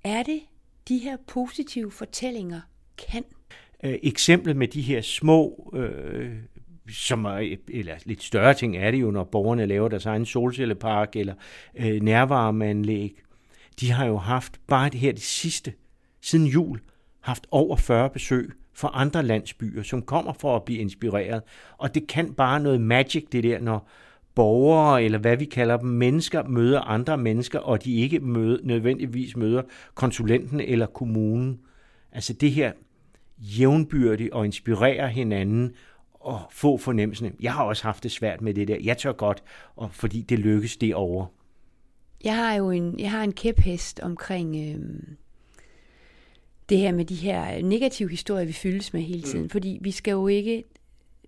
er 0.05 0.23
det, 0.23 0.41
de 0.89 0.99
her 0.99 1.16
positive 1.27 1.91
fortællinger 1.91 2.61
kan? 2.99 3.25
Øh, 3.85 3.95
eksemplet 4.03 4.57
med 4.57 4.68
de 4.68 4.83
her 4.83 5.01
små, 5.01 5.73
øh, 5.75 6.37
som 6.91 7.25
er, 7.25 7.57
eller 7.68 7.95
lidt 8.05 8.23
større 8.23 8.55
ting 8.55 8.77
er 8.77 8.91
det 8.91 9.01
jo, 9.01 9.11
når 9.11 9.25
borgerne 9.25 9.66
laver 9.66 9.89
deres 9.89 10.07
egen 10.07 10.27
solcellepark 10.27 11.16
eller 11.16 11.35
øh, 11.75 12.01
nærvarmeanlæg. 12.01 13.23
De 13.81 13.91
har 13.91 14.07
jo 14.07 14.16
haft 14.16 14.61
bare 14.66 14.89
det 14.89 15.01
her 15.01 15.12
det 15.12 15.23
sidste, 15.23 15.73
siden 16.20 16.47
jul, 16.47 16.81
haft 17.20 17.47
over 17.51 17.77
40 17.77 18.11
besøg 18.11 18.53
fra 18.75 18.91
andre 18.95 19.23
landsbyer, 19.23 19.83
som 19.83 20.03
kommer 20.03 20.33
for 20.33 20.57
at 20.57 20.64
blive 20.64 20.79
inspireret. 20.79 21.43
Og 21.79 21.95
det 21.95 22.07
kan 22.07 22.35
bare 22.35 22.61
noget 22.61 22.81
magic, 22.81 23.25
det 23.33 23.45
der, 23.45 23.59
når 23.59 23.89
borgere, 24.35 25.05
eller 25.05 25.18
hvad 25.18 25.37
vi 25.37 25.45
kalder 25.45 25.77
dem, 25.77 25.89
mennesker, 25.89 26.43
møder 26.43 26.81
andre 26.81 27.18
mennesker, 27.18 27.59
og 27.59 27.85
de 27.85 27.95
ikke 27.95 28.20
møde, 28.20 28.61
nødvendigvis 28.62 29.37
møder 29.37 29.62
konsulenten 29.95 30.61
eller 30.61 30.87
kommunen. 30.87 31.61
Altså 32.12 32.33
det 32.33 32.51
her 32.51 32.73
jævnbyrdigt 33.39 34.33
og 34.33 34.45
inspirere 34.45 35.09
hinanden 35.09 35.73
og 36.14 36.41
få 36.51 36.77
fornemmelsen. 36.77 37.33
Jeg 37.41 37.53
har 37.53 37.64
også 37.64 37.83
haft 37.83 38.03
det 38.03 38.12
svært 38.12 38.41
med 38.41 38.55
det 38.55 38.68
der. 38.68 38.77
Jeg 38.83 38.99
tør 38.99 39.12
godt, 39.12 39.43
og 39.77 39.91
fordi 39.95 40.23
det 40.23 40.39
lykkes 40.39 40.77
derovre. 40.77 41.16
over. 41.16 41.27
Jeg 42.25 42.37
har 42.37 42.55
jo 42.55 42.70
en, 42.70 42.99
jeg 42.99 43.11
har 43.11 43.25
en 43.25 43.33
kæphest 43.33 44.01
omkring 44.01 44.57
øh, 44.57 45.03
det 46.73 46.81
her 46.81 46.93
med 46.93 47.05
de 47.05 47.14
her 47.14 47.62
negative 47.62 48.11
historier, 48.11 48.45
vi 48.45 48.53
fyldes 48.53 48.93
med 48.93 49.03
hele 49.03 49.23
tiden. 49.23 49.43
Mm. 49.43 49.51
Fordi 49.51 49.79
vi 49.81 49.91
skal 49.91 50.12
jo 50.12 50.27
ikke 50.27 50.64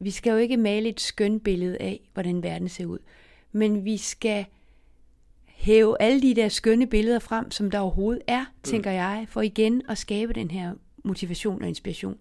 vi 0.00 0.10
skal 0.10 0.30
jo 0.30 0.36
ikke 0.36 0.56
male 0.56 0.88
et 0.88 1.00
skønt 1.00 1.44
billede 1.44 1.76
af, 1.80 2.00
hvordan 2.12 2.42
verden 2.42 2.68
ser 2.68 2.86
ud. 2.86 2.98
Men 3.52 3.84
vi 3.84 3.96
skal 3.96 4.44
hæve 5.46 5.96
alle 6.00 6.22
de 6.22 6.34
der 6.34 6.48
skønne 6.48 6.86
billeder 6.86 7.18
frem, 7.18 7.50
som 7.50 7.70
der 7.70 7.78
overhovedet 7.78 8.22
er, 8.26 8.40
mm. 8.40 8.62
tænker 8.62 8.90
jeg, 8.90 9.26
for 9.28 9.40
igen 9.40 9.82
at 9.88 9.98
skabe 9.98 10.32
den 10.32 10.50
her 10.50 10.72
motivation 11.04 11.62
og 11.62 11.68
inspiration. 11.68 12.16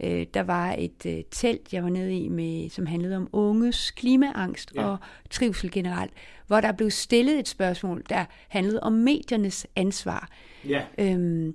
Øh, 0.00 0.26
der 0.34 0.42
var 0.42 0.74
et 0.78 1.06
øh, 1.06 1.22
telt, 1.30 1.72
jeg 1.72 1.82
var 1.82 1.88
nede 1.88 2.16
i, 2.16 2.28
med, 2.28 2.70
som 2.70 2.86
handlede 2.86 3.16
om 3.16 3.28
unges 3.32 3.90
klimaangst 3.90 4.72
ja. 4.74 4.84
og 4.84 4.98
trivsel 5.30 5.70
generelt, 5.70 6.12
hvor 6.46 6.60
der 6.60 6.72
blev 6.72 6.90
stillet 6.90 7.38
et 7.38 7.48
spørgsmål, 7.48 8.02
der 8.08 8.24
handlede 8.48 8.80
om 8.80 8.92
mediernes 8.92 9.66
ansvar. 9.76 10.28
Ja. 10.68 10.82
Øhm, 10.98 11.54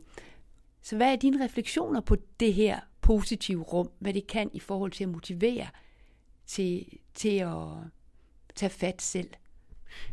så 0.88 0.96
hvad 0.96 1.12
er 1.12 1.16
dine 1.16 1.46
refleksioner 1.46 2.02
på 2.02 2.16
det 2.40 2.54
her 2.54 2.80
positive 3.02 3.64
rum, 3.64 3.90
hvad 4.00 4.14
det 4.14 4.28
kan 4.28 4.50
i 4.54 4.60
forhold 4.60 4.92
til 4.92 5.04
at 5.04 5.10
motivere 5.10 5.68
til, 6.46 6.86
til 7.14 7.38
at 7.38 7.58
tage 8.56 8.70
fat 8.70 9.02
selv? 9.02 9.30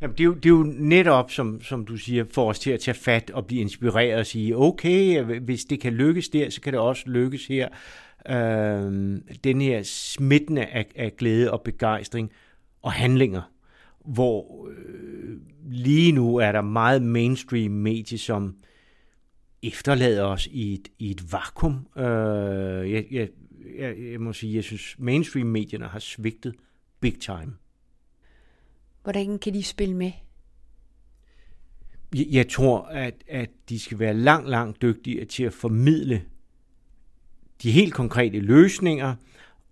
Jamen, 0.01 0.17
det, 0.17 0.21
er 0.21 0.25
jo, 0.25 0.35
det 0.35 0.47
er 0.47 0.51
jo 0.51 0.75
netop, 0.79 1.31
som, 1.31 1.63
som 1.63 1.87
du 1.87 1.97
siger, 1.97 2.25
for 2.31 2.49
os 2.49 2.59
til 2.59 2.71
at 2.71 2.81
tage 2.81 2.95
fat 2.95 3.31
og 3.31 3.47
blive 3.47 3.61
inspireret 3.61 4.19
og 4.19 4.27
sige, 4.27 4.57
okay, 4.57 5.23
hvis 5.23 5.65
det 5.65 5.81
kan 5.81 5.93
lykkes 5.93 6.29
der, 6.29 6.51
så 6.51 6.61
kan 6.61 6.73
det 6.73 6.81
også 6.81 7.03
lykkes 7.07 7.47
her. 7.47 7.69
Øh, 8.29 9.19
den 9.45 9.61
her 9.61 9.83
smittende 9.83 10.67
af, 10.67 10.87
af 10.97 11.17
glæde 11.17 11.53
og 11.53 11.63
begejstring 11.63 12.31
og 12.83 12.93
handlinger, 12.93 13.43
hvor 14.05 14.69
øh, 14.69 15.37
lige 15.65 16.13
nu 16.13 16.37
er 16.37 16.53
der 16.53 16.63
meget 16.63 17.03
mainstream 17.03 17.71
medie, 17.71 18.19
som 18.19 18.57
efterlader 19.67 20.23
os 20.23 20.47
i 20.47 20.75
et, 20.75 20.89
i 20.99 21.11
et 21.11 21.33
vakuum. 21.33 21.87
Øh, 21.97 22.93
jeg, 22.93 23.07
jeg, 23.11 23.29
jeg, 23.79 23.95
jeg 24.13 24.21
må 24.21 24.33
sige, 24.33 24.55
jeg 24.55 24.65
synes, 24.65 24.97
mainstream-medierne 24.99 25.87
har 25.87 25.99
svigtet 25.99 26.55
big 27.01 27.21
time. 27.21 27.55
Hvordan 29.03 29.39
kan 29.39 29.55
de 29.55 29.63
spille 29.63 29.97
med? 29.97 30.13
Jeg, 32.15 32.27
jeg 32.31 32.49
tror, 32.49 32.81
at, 32.81 33.15
at 33.29 33.51
de 33.69 33.79
skal 33.79 33.99
være 33.99 34.15
langt, 34.15 34.49
langt 34.49 34.83
dygtige 34.83 35.25
til 35.25 35.45
at 35.45 35.53
formidle 35.53 36.23
de 37.63 37.71
helt 37.71 37.95
konkrete 37.95 38.39
løsninger, 38.39 39.15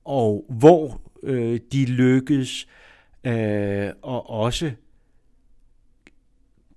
og 0.05 0.47
hvor 0.49 1.01
øh, 1.23 1.61
de 1.73 1.87
lykkes, 1.87 2.69
øh, 3.25 3.91
og 4.03 4.31
også 4.31 4.73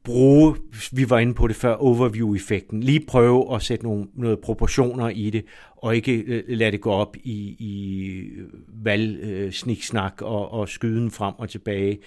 bruge, 0.05 0.55
vi 0.91 1.09
var 1.09 1.19
inde 1.19 1.33
på 1.33 1.47
det 1.47 1.55
før, 1.55 1.73
overview-effekten. 1.73 2.83
Lige 2.83 3.05
prøve 3.07 3.55
at 3.55 3.61
sætte 3.61 3.85
nogle, 3.85 4.07
noget 4.13 4.39
proportioner 4.39 5.09
i 5.09 5.29
det, 5.29 5.45
og 5.75 5.95
ikke 5.95 6.13
øh, 6.17 6.43
lade 6.47 6.71
det 6.71 6.81
gå 6.81 6.91
op 6.91 7.15
i, 7.23 7.55
i 7.59 8.23
valgsniksnak 8.67 10.13
øh, 10.21 10.27
øh 10.27 10.33
og, 10.33 10.51
og 10.51 10.69
skyden 10.69 11.11
frem 11.11 11.33
og 11.37 11.49
tilbage. 11.49 11.99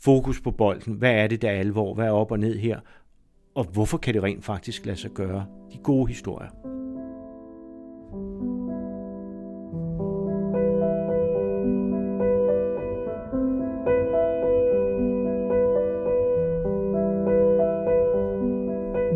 Fokus 0.00 0.40
på 0.40 0.50
bolden. 0.50 0.94
Hvad 0.94 1.12
er 1.12 1.26
det, 1.26 1.42
der 1.42 1.50
er 1.50 1.58
alvor? 1.58 1.94
Hvad 1.94 2.06
er 2.06 2.10
op 2.10 2.30
og 2.30 2.38
ned 2.38 2.58
her? 2.58 2.80
Og 3.54 3.64
hvorfor 3.64 3.98
kan 3.98 4.14
det 4.14 4.22
rent 4.22 4.44
faktisk 4.44 4.86
lade 4.86 4.96
sig 4.96 5.10
gøre? 5.10 5.46
De 5.72 5.78
gode 5.82 6.08
historier. 6.08 6.48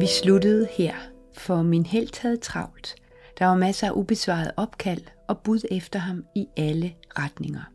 Vi 0.05 0.09
sluttede 0.09 0.69
her, 0.71 0.95
for 1.33 1.63
min 1.63 1.87
helt 1.87 2.19
havde 2.19 2.37
travlt. 2.37 2.95
Der 3.39 3.47
var 3.47 3.57
masser 3.57 3.87
af 3.87 3.93
ubesvaret 3.93 4.51
opkald 4.57 5.03
og 5.29 5.39
bud 5.39 5.61
efter 5.71 5.99
ham 5.99 6.25
i 6.35 6.47
alle 6.57 6.95
retninger. 7.19 7.73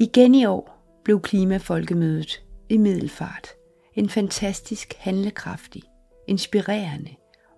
Igen 0.00 0.34
i 0.34 0.44
år 0.44 0.84
blev 1.04 1.20
Klimafolkemødet 1.20 2.42
i 2.68 2.76
Middelfart 2.76 3.48
en 3.94 4.08
fantastisk 4.08 4.94
handlekraftig, 4.98 5.82
inspirerende 6.28 7.10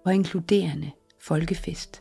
og 0.04 0.14
inkluderende 0.14 0.90
folkefest, 1.20 2.00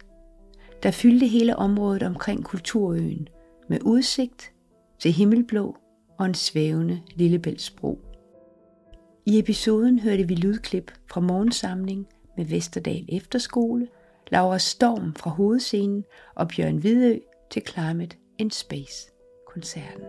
der 0.84 0.91
fyldte 0.91 1.28
hele 1.28 1.55
området 1.55 2.03
omkring 2.03 2.43
Kulturøen 2.43 3.28
med 3.69 3.80
udsigt 3.82 4.51
til 4.99 5.11
himmelblå 5.11 5.78
og 6.19 6.26
en 6.26 6.34
svævende 6.34 7.01
Lillebæltsbro. 7.15 8.11
I 9.26 9.39
episoden 9.39 9.99
hørte 9.99 10.28
vi 10.28 10.36
lydklip 10.36 10.91
fra 11.11 11.22
morgensamling 11.22 12.07
med 12.38 12.45
Vesterdal 12.45 13.05
Efterskole, 13.09 13.88
Laura 14.32 14.59
Storm 14.59 15.13
fra 15.15 15.30
hovedscenen 15.30 16.03
og 16.36 16.47
Bjørn 16.47 16.78
Hvidø 16.78 17.17
til 17.51 17.61
Climate 17.67 18.15
in 18.38 18.51
Space 18.51 19.11
koncerten. 19.53 20.03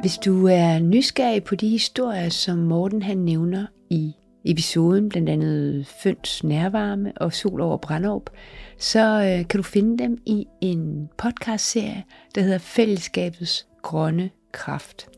Hvis 0.00 0.18
du 0.18 0.46
er 0.46 0.78
nysgerrig 0.78 1.44
på 1.44 1.54
de 1.54 1.68
historier, 1.68 2.28
som 2.28 2.58
Morten 2.58 3.02
han 3.02 3.18
nævner 3.18 3.66
i 3.90 4.14
episoden, 4.44 5.08
blandt 5.08 5.28
andet 5.28 5.86
Føns 5.86 6.44
Nærvarme 6.44 7.12
og 7.16 7.32
Sol 7.32 7.60
over 7.60 7.76
Brandåb, 7.76 8.30
så 8.78 9.00
øh, 9.00 9.48
kan 9.48 9.58
du 9.58 9.62
finde 9.62 9.98
dem 10.04 10.18
i 10.26 10.46
en 10.60 11.08
podcastserie, 11.18 12.04
der 12.34 12.40
hedder 12.40 12.58
Fællesskabets 12.58 13.66
Grønne 13.82 14.30
Kraft. 14.52 15.08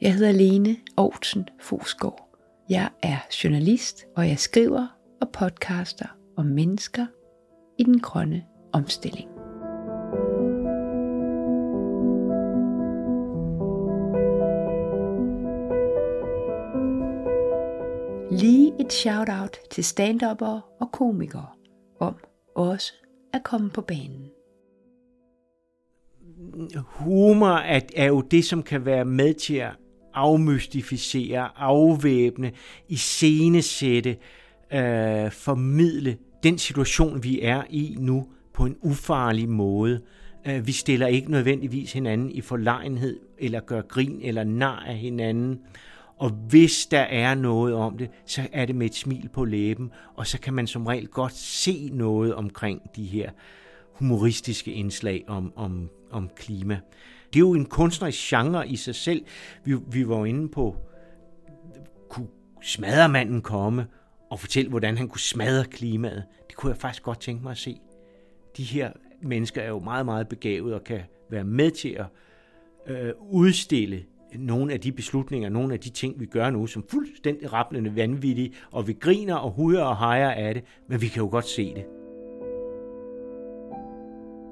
Jeg 0.00 0.14
hedder 0.14 0.32
Lene 0.32 0.76
Aarhusen 0.96 1.48
Fosgaard. 1.60 2.28
Jeg 2.70 2.88
er 3.02 3.16
journalist, 3.44 4.04
og 4.16 4.28
jeg 4.28 4.38
skriver 4.38 4.86
og 5.20 5.28
podcaster 5.32 6.06
om 6.36 6.46
mennesker 6.46 7.06
i 7.78 7.82
den 7.82 8.00
grønne 8.00 8.44
omstilling. 8.72 9.33
Lige 18.38 18.72
et 18.80 18.92
shout-out 18.92 19.58
til 19.70 19.84
stand 19.84 20.22
og 20.80 20.92
komikere 20.92 21.46
om 22.00 22.14
også 22.54 22.92
at 23.32 23.42
komme 23.44 23.70
på 23.70 23.80
banen. 23.80 24.30
Humor 26.76 27.56
er, 27.56 27.80
er 27.96 28.06
jo 28.06 28.20
det, 28.20 28.44
som 28.44 28.62
kan 28.62 28.84
være 28.84 29.04
med 29.04 29.34
til 29.34 29.54
at 29.54 29.70
afmystificere, 30.14 31.48
afvæbne, 31.56 32.52
iscenesætte, 32.88 34.16
øh, 34.72 35.30
formidle 35.30 36.16
den 36.42 36.58
situation, 36.58 37.22
vi 37.22 37.40
er 37.42 37.62
i 37.70 37.96
nu 37.98 38.26
på 38.54 38.66
en 38.66 38.76
ufarlig 38.82 39.48
måde. 39.48 40.00
Øh, 40.46 40.66
vi 40.66 40.72
stiller 40.72 41.06
ikke 41.06 41.30
nødvendigvis 41.30 41.92
hinanden 41.92 42.30
i 42.30 42.40
forlegenhed, 42.40 43.20
eller 43.38 43.60
gør 43.60 43.82
grin 43.82 44.20
eller 44.22 44.44
nar 44.44 44.84
af 44.86 44.96
hinanden. 44.96 45.60
Og 46.16 46.30
hvis 46.30 46.86
der 46.86 47.00
er 47.00 47.34
noget 47.34 47.74
om 47.74 47.98
det, 47.98 48.10
så 48.26 48.48
er 48.52 48.66
det 48.66 48.74
med 48.74 48.86
et 48.86 48.94
smil 48.94 49.28
på 49.32 49.44
læben, 49.44 49.92
og 50.14 50.26
så 50.26 50.40
kan 50.40 50.54
man 50.54 50.66
som 50.66 50.86
regel 50.86 51.08
godt 51.08 51.32
se 51.34 51.90
noget 51.92 52.34
omkring 52.34 52.80
de 52.96 53.04
her 53.04 53.30
humoristiske 53.92 54.72
indslag 54.72 55.24
om, 55.26 55.52
om, 55.56 55.90
om 56.10 56.30
klima. 56.36 56.80
Det 57.32 57.36
er 57.36 57.40
jo 57.40 57.54
en 57.54 57.66
kunstnerisk 57.66 58.30
genre 58.30 58.68
i 58.68 58.76
sig 58.76 58.94
selv. 58.94 59.24
Vi, 59.64 59.76
vi 59.86 60.08
var 60.08 60.24
inde 60.24 60.48
på 60.48 60.76
kunne 62.08 62.28
smadremanden 62.62 63.42
komme 63.42 63.86
og 64.30 64.40
fortælle, 64.40 64.70
hvordan 64.70 64.96
han 64.96 65.08
kunne 65.08 65.20
smadre 65.20 65.64
klimaet. 65.64 66.24
Det 66.48 66.56
kunne 66.56 66.70
jeg 66.70 66.80
faktisk 66.80 67.02
godt 67.02 67.20
tænke 67.20 67.42
mig 67.42 67.50
at 67.50 67.58
se. 67.58 67.80
De 68.56 68.62
her 68.62 68.92
mennesker 69.22 69.62
er 69.62 69.68
jo 69.68 69.78
meget, 69.78 70.04
meget 70.04 70.28
begavet 70.28 70.74
og 70.74 70.84
kan 70.84 71.00
være 71.30 71.44
med 71.44 71.70
til 71.70 71.88
at 71.98 72.06
øh, 72.86 73.12
udstille 73.30 74.04
nogle 74.38 74.72
af 74.72 74.80
de 74.80 74.92
beslutninger, 74.92 75.48
nogle 75.48 75.74
af 75.74 75.80
de 75.80 75.90
ting, 75.90 76.20
vi 76.20 76.26
gør 76.26 76.50
nu, 76.50 76.66
som 76.66 76.84
fuldstændig 76.90 77.52
rappelende 77.52 77.96
vanvittige, 77.96 78.52
og 78.70 78.88
vi 78.88 78.92
griner 78.92 79.34
og 79.34 79.50
huder 79.50 79.84
og 79.84 79.98
hejer 79.98 80.30
af 80.30 80.54
det, 80.54 80.64
men 80.88 81.00
vi 81.00 81.08
kan 81.08 81.22
jo 81.22 81.28
godt 81.30 81.46
se 81.46 81.74
det. 81.74 81.84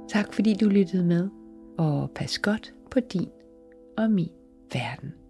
Tak 0.09 0.35
fordi 0.35 0.55
du 0.55 0.69
lyttede 0.69 1.05
med, 1.05 1.29
og 1.79 2.11
pas 2.15 2.39
godt 2.39 2.75
på 2.91 3.01
din 3.01 3.29
og 3.99 4.11
min 4.11 4.31
verden. 4.73 5.22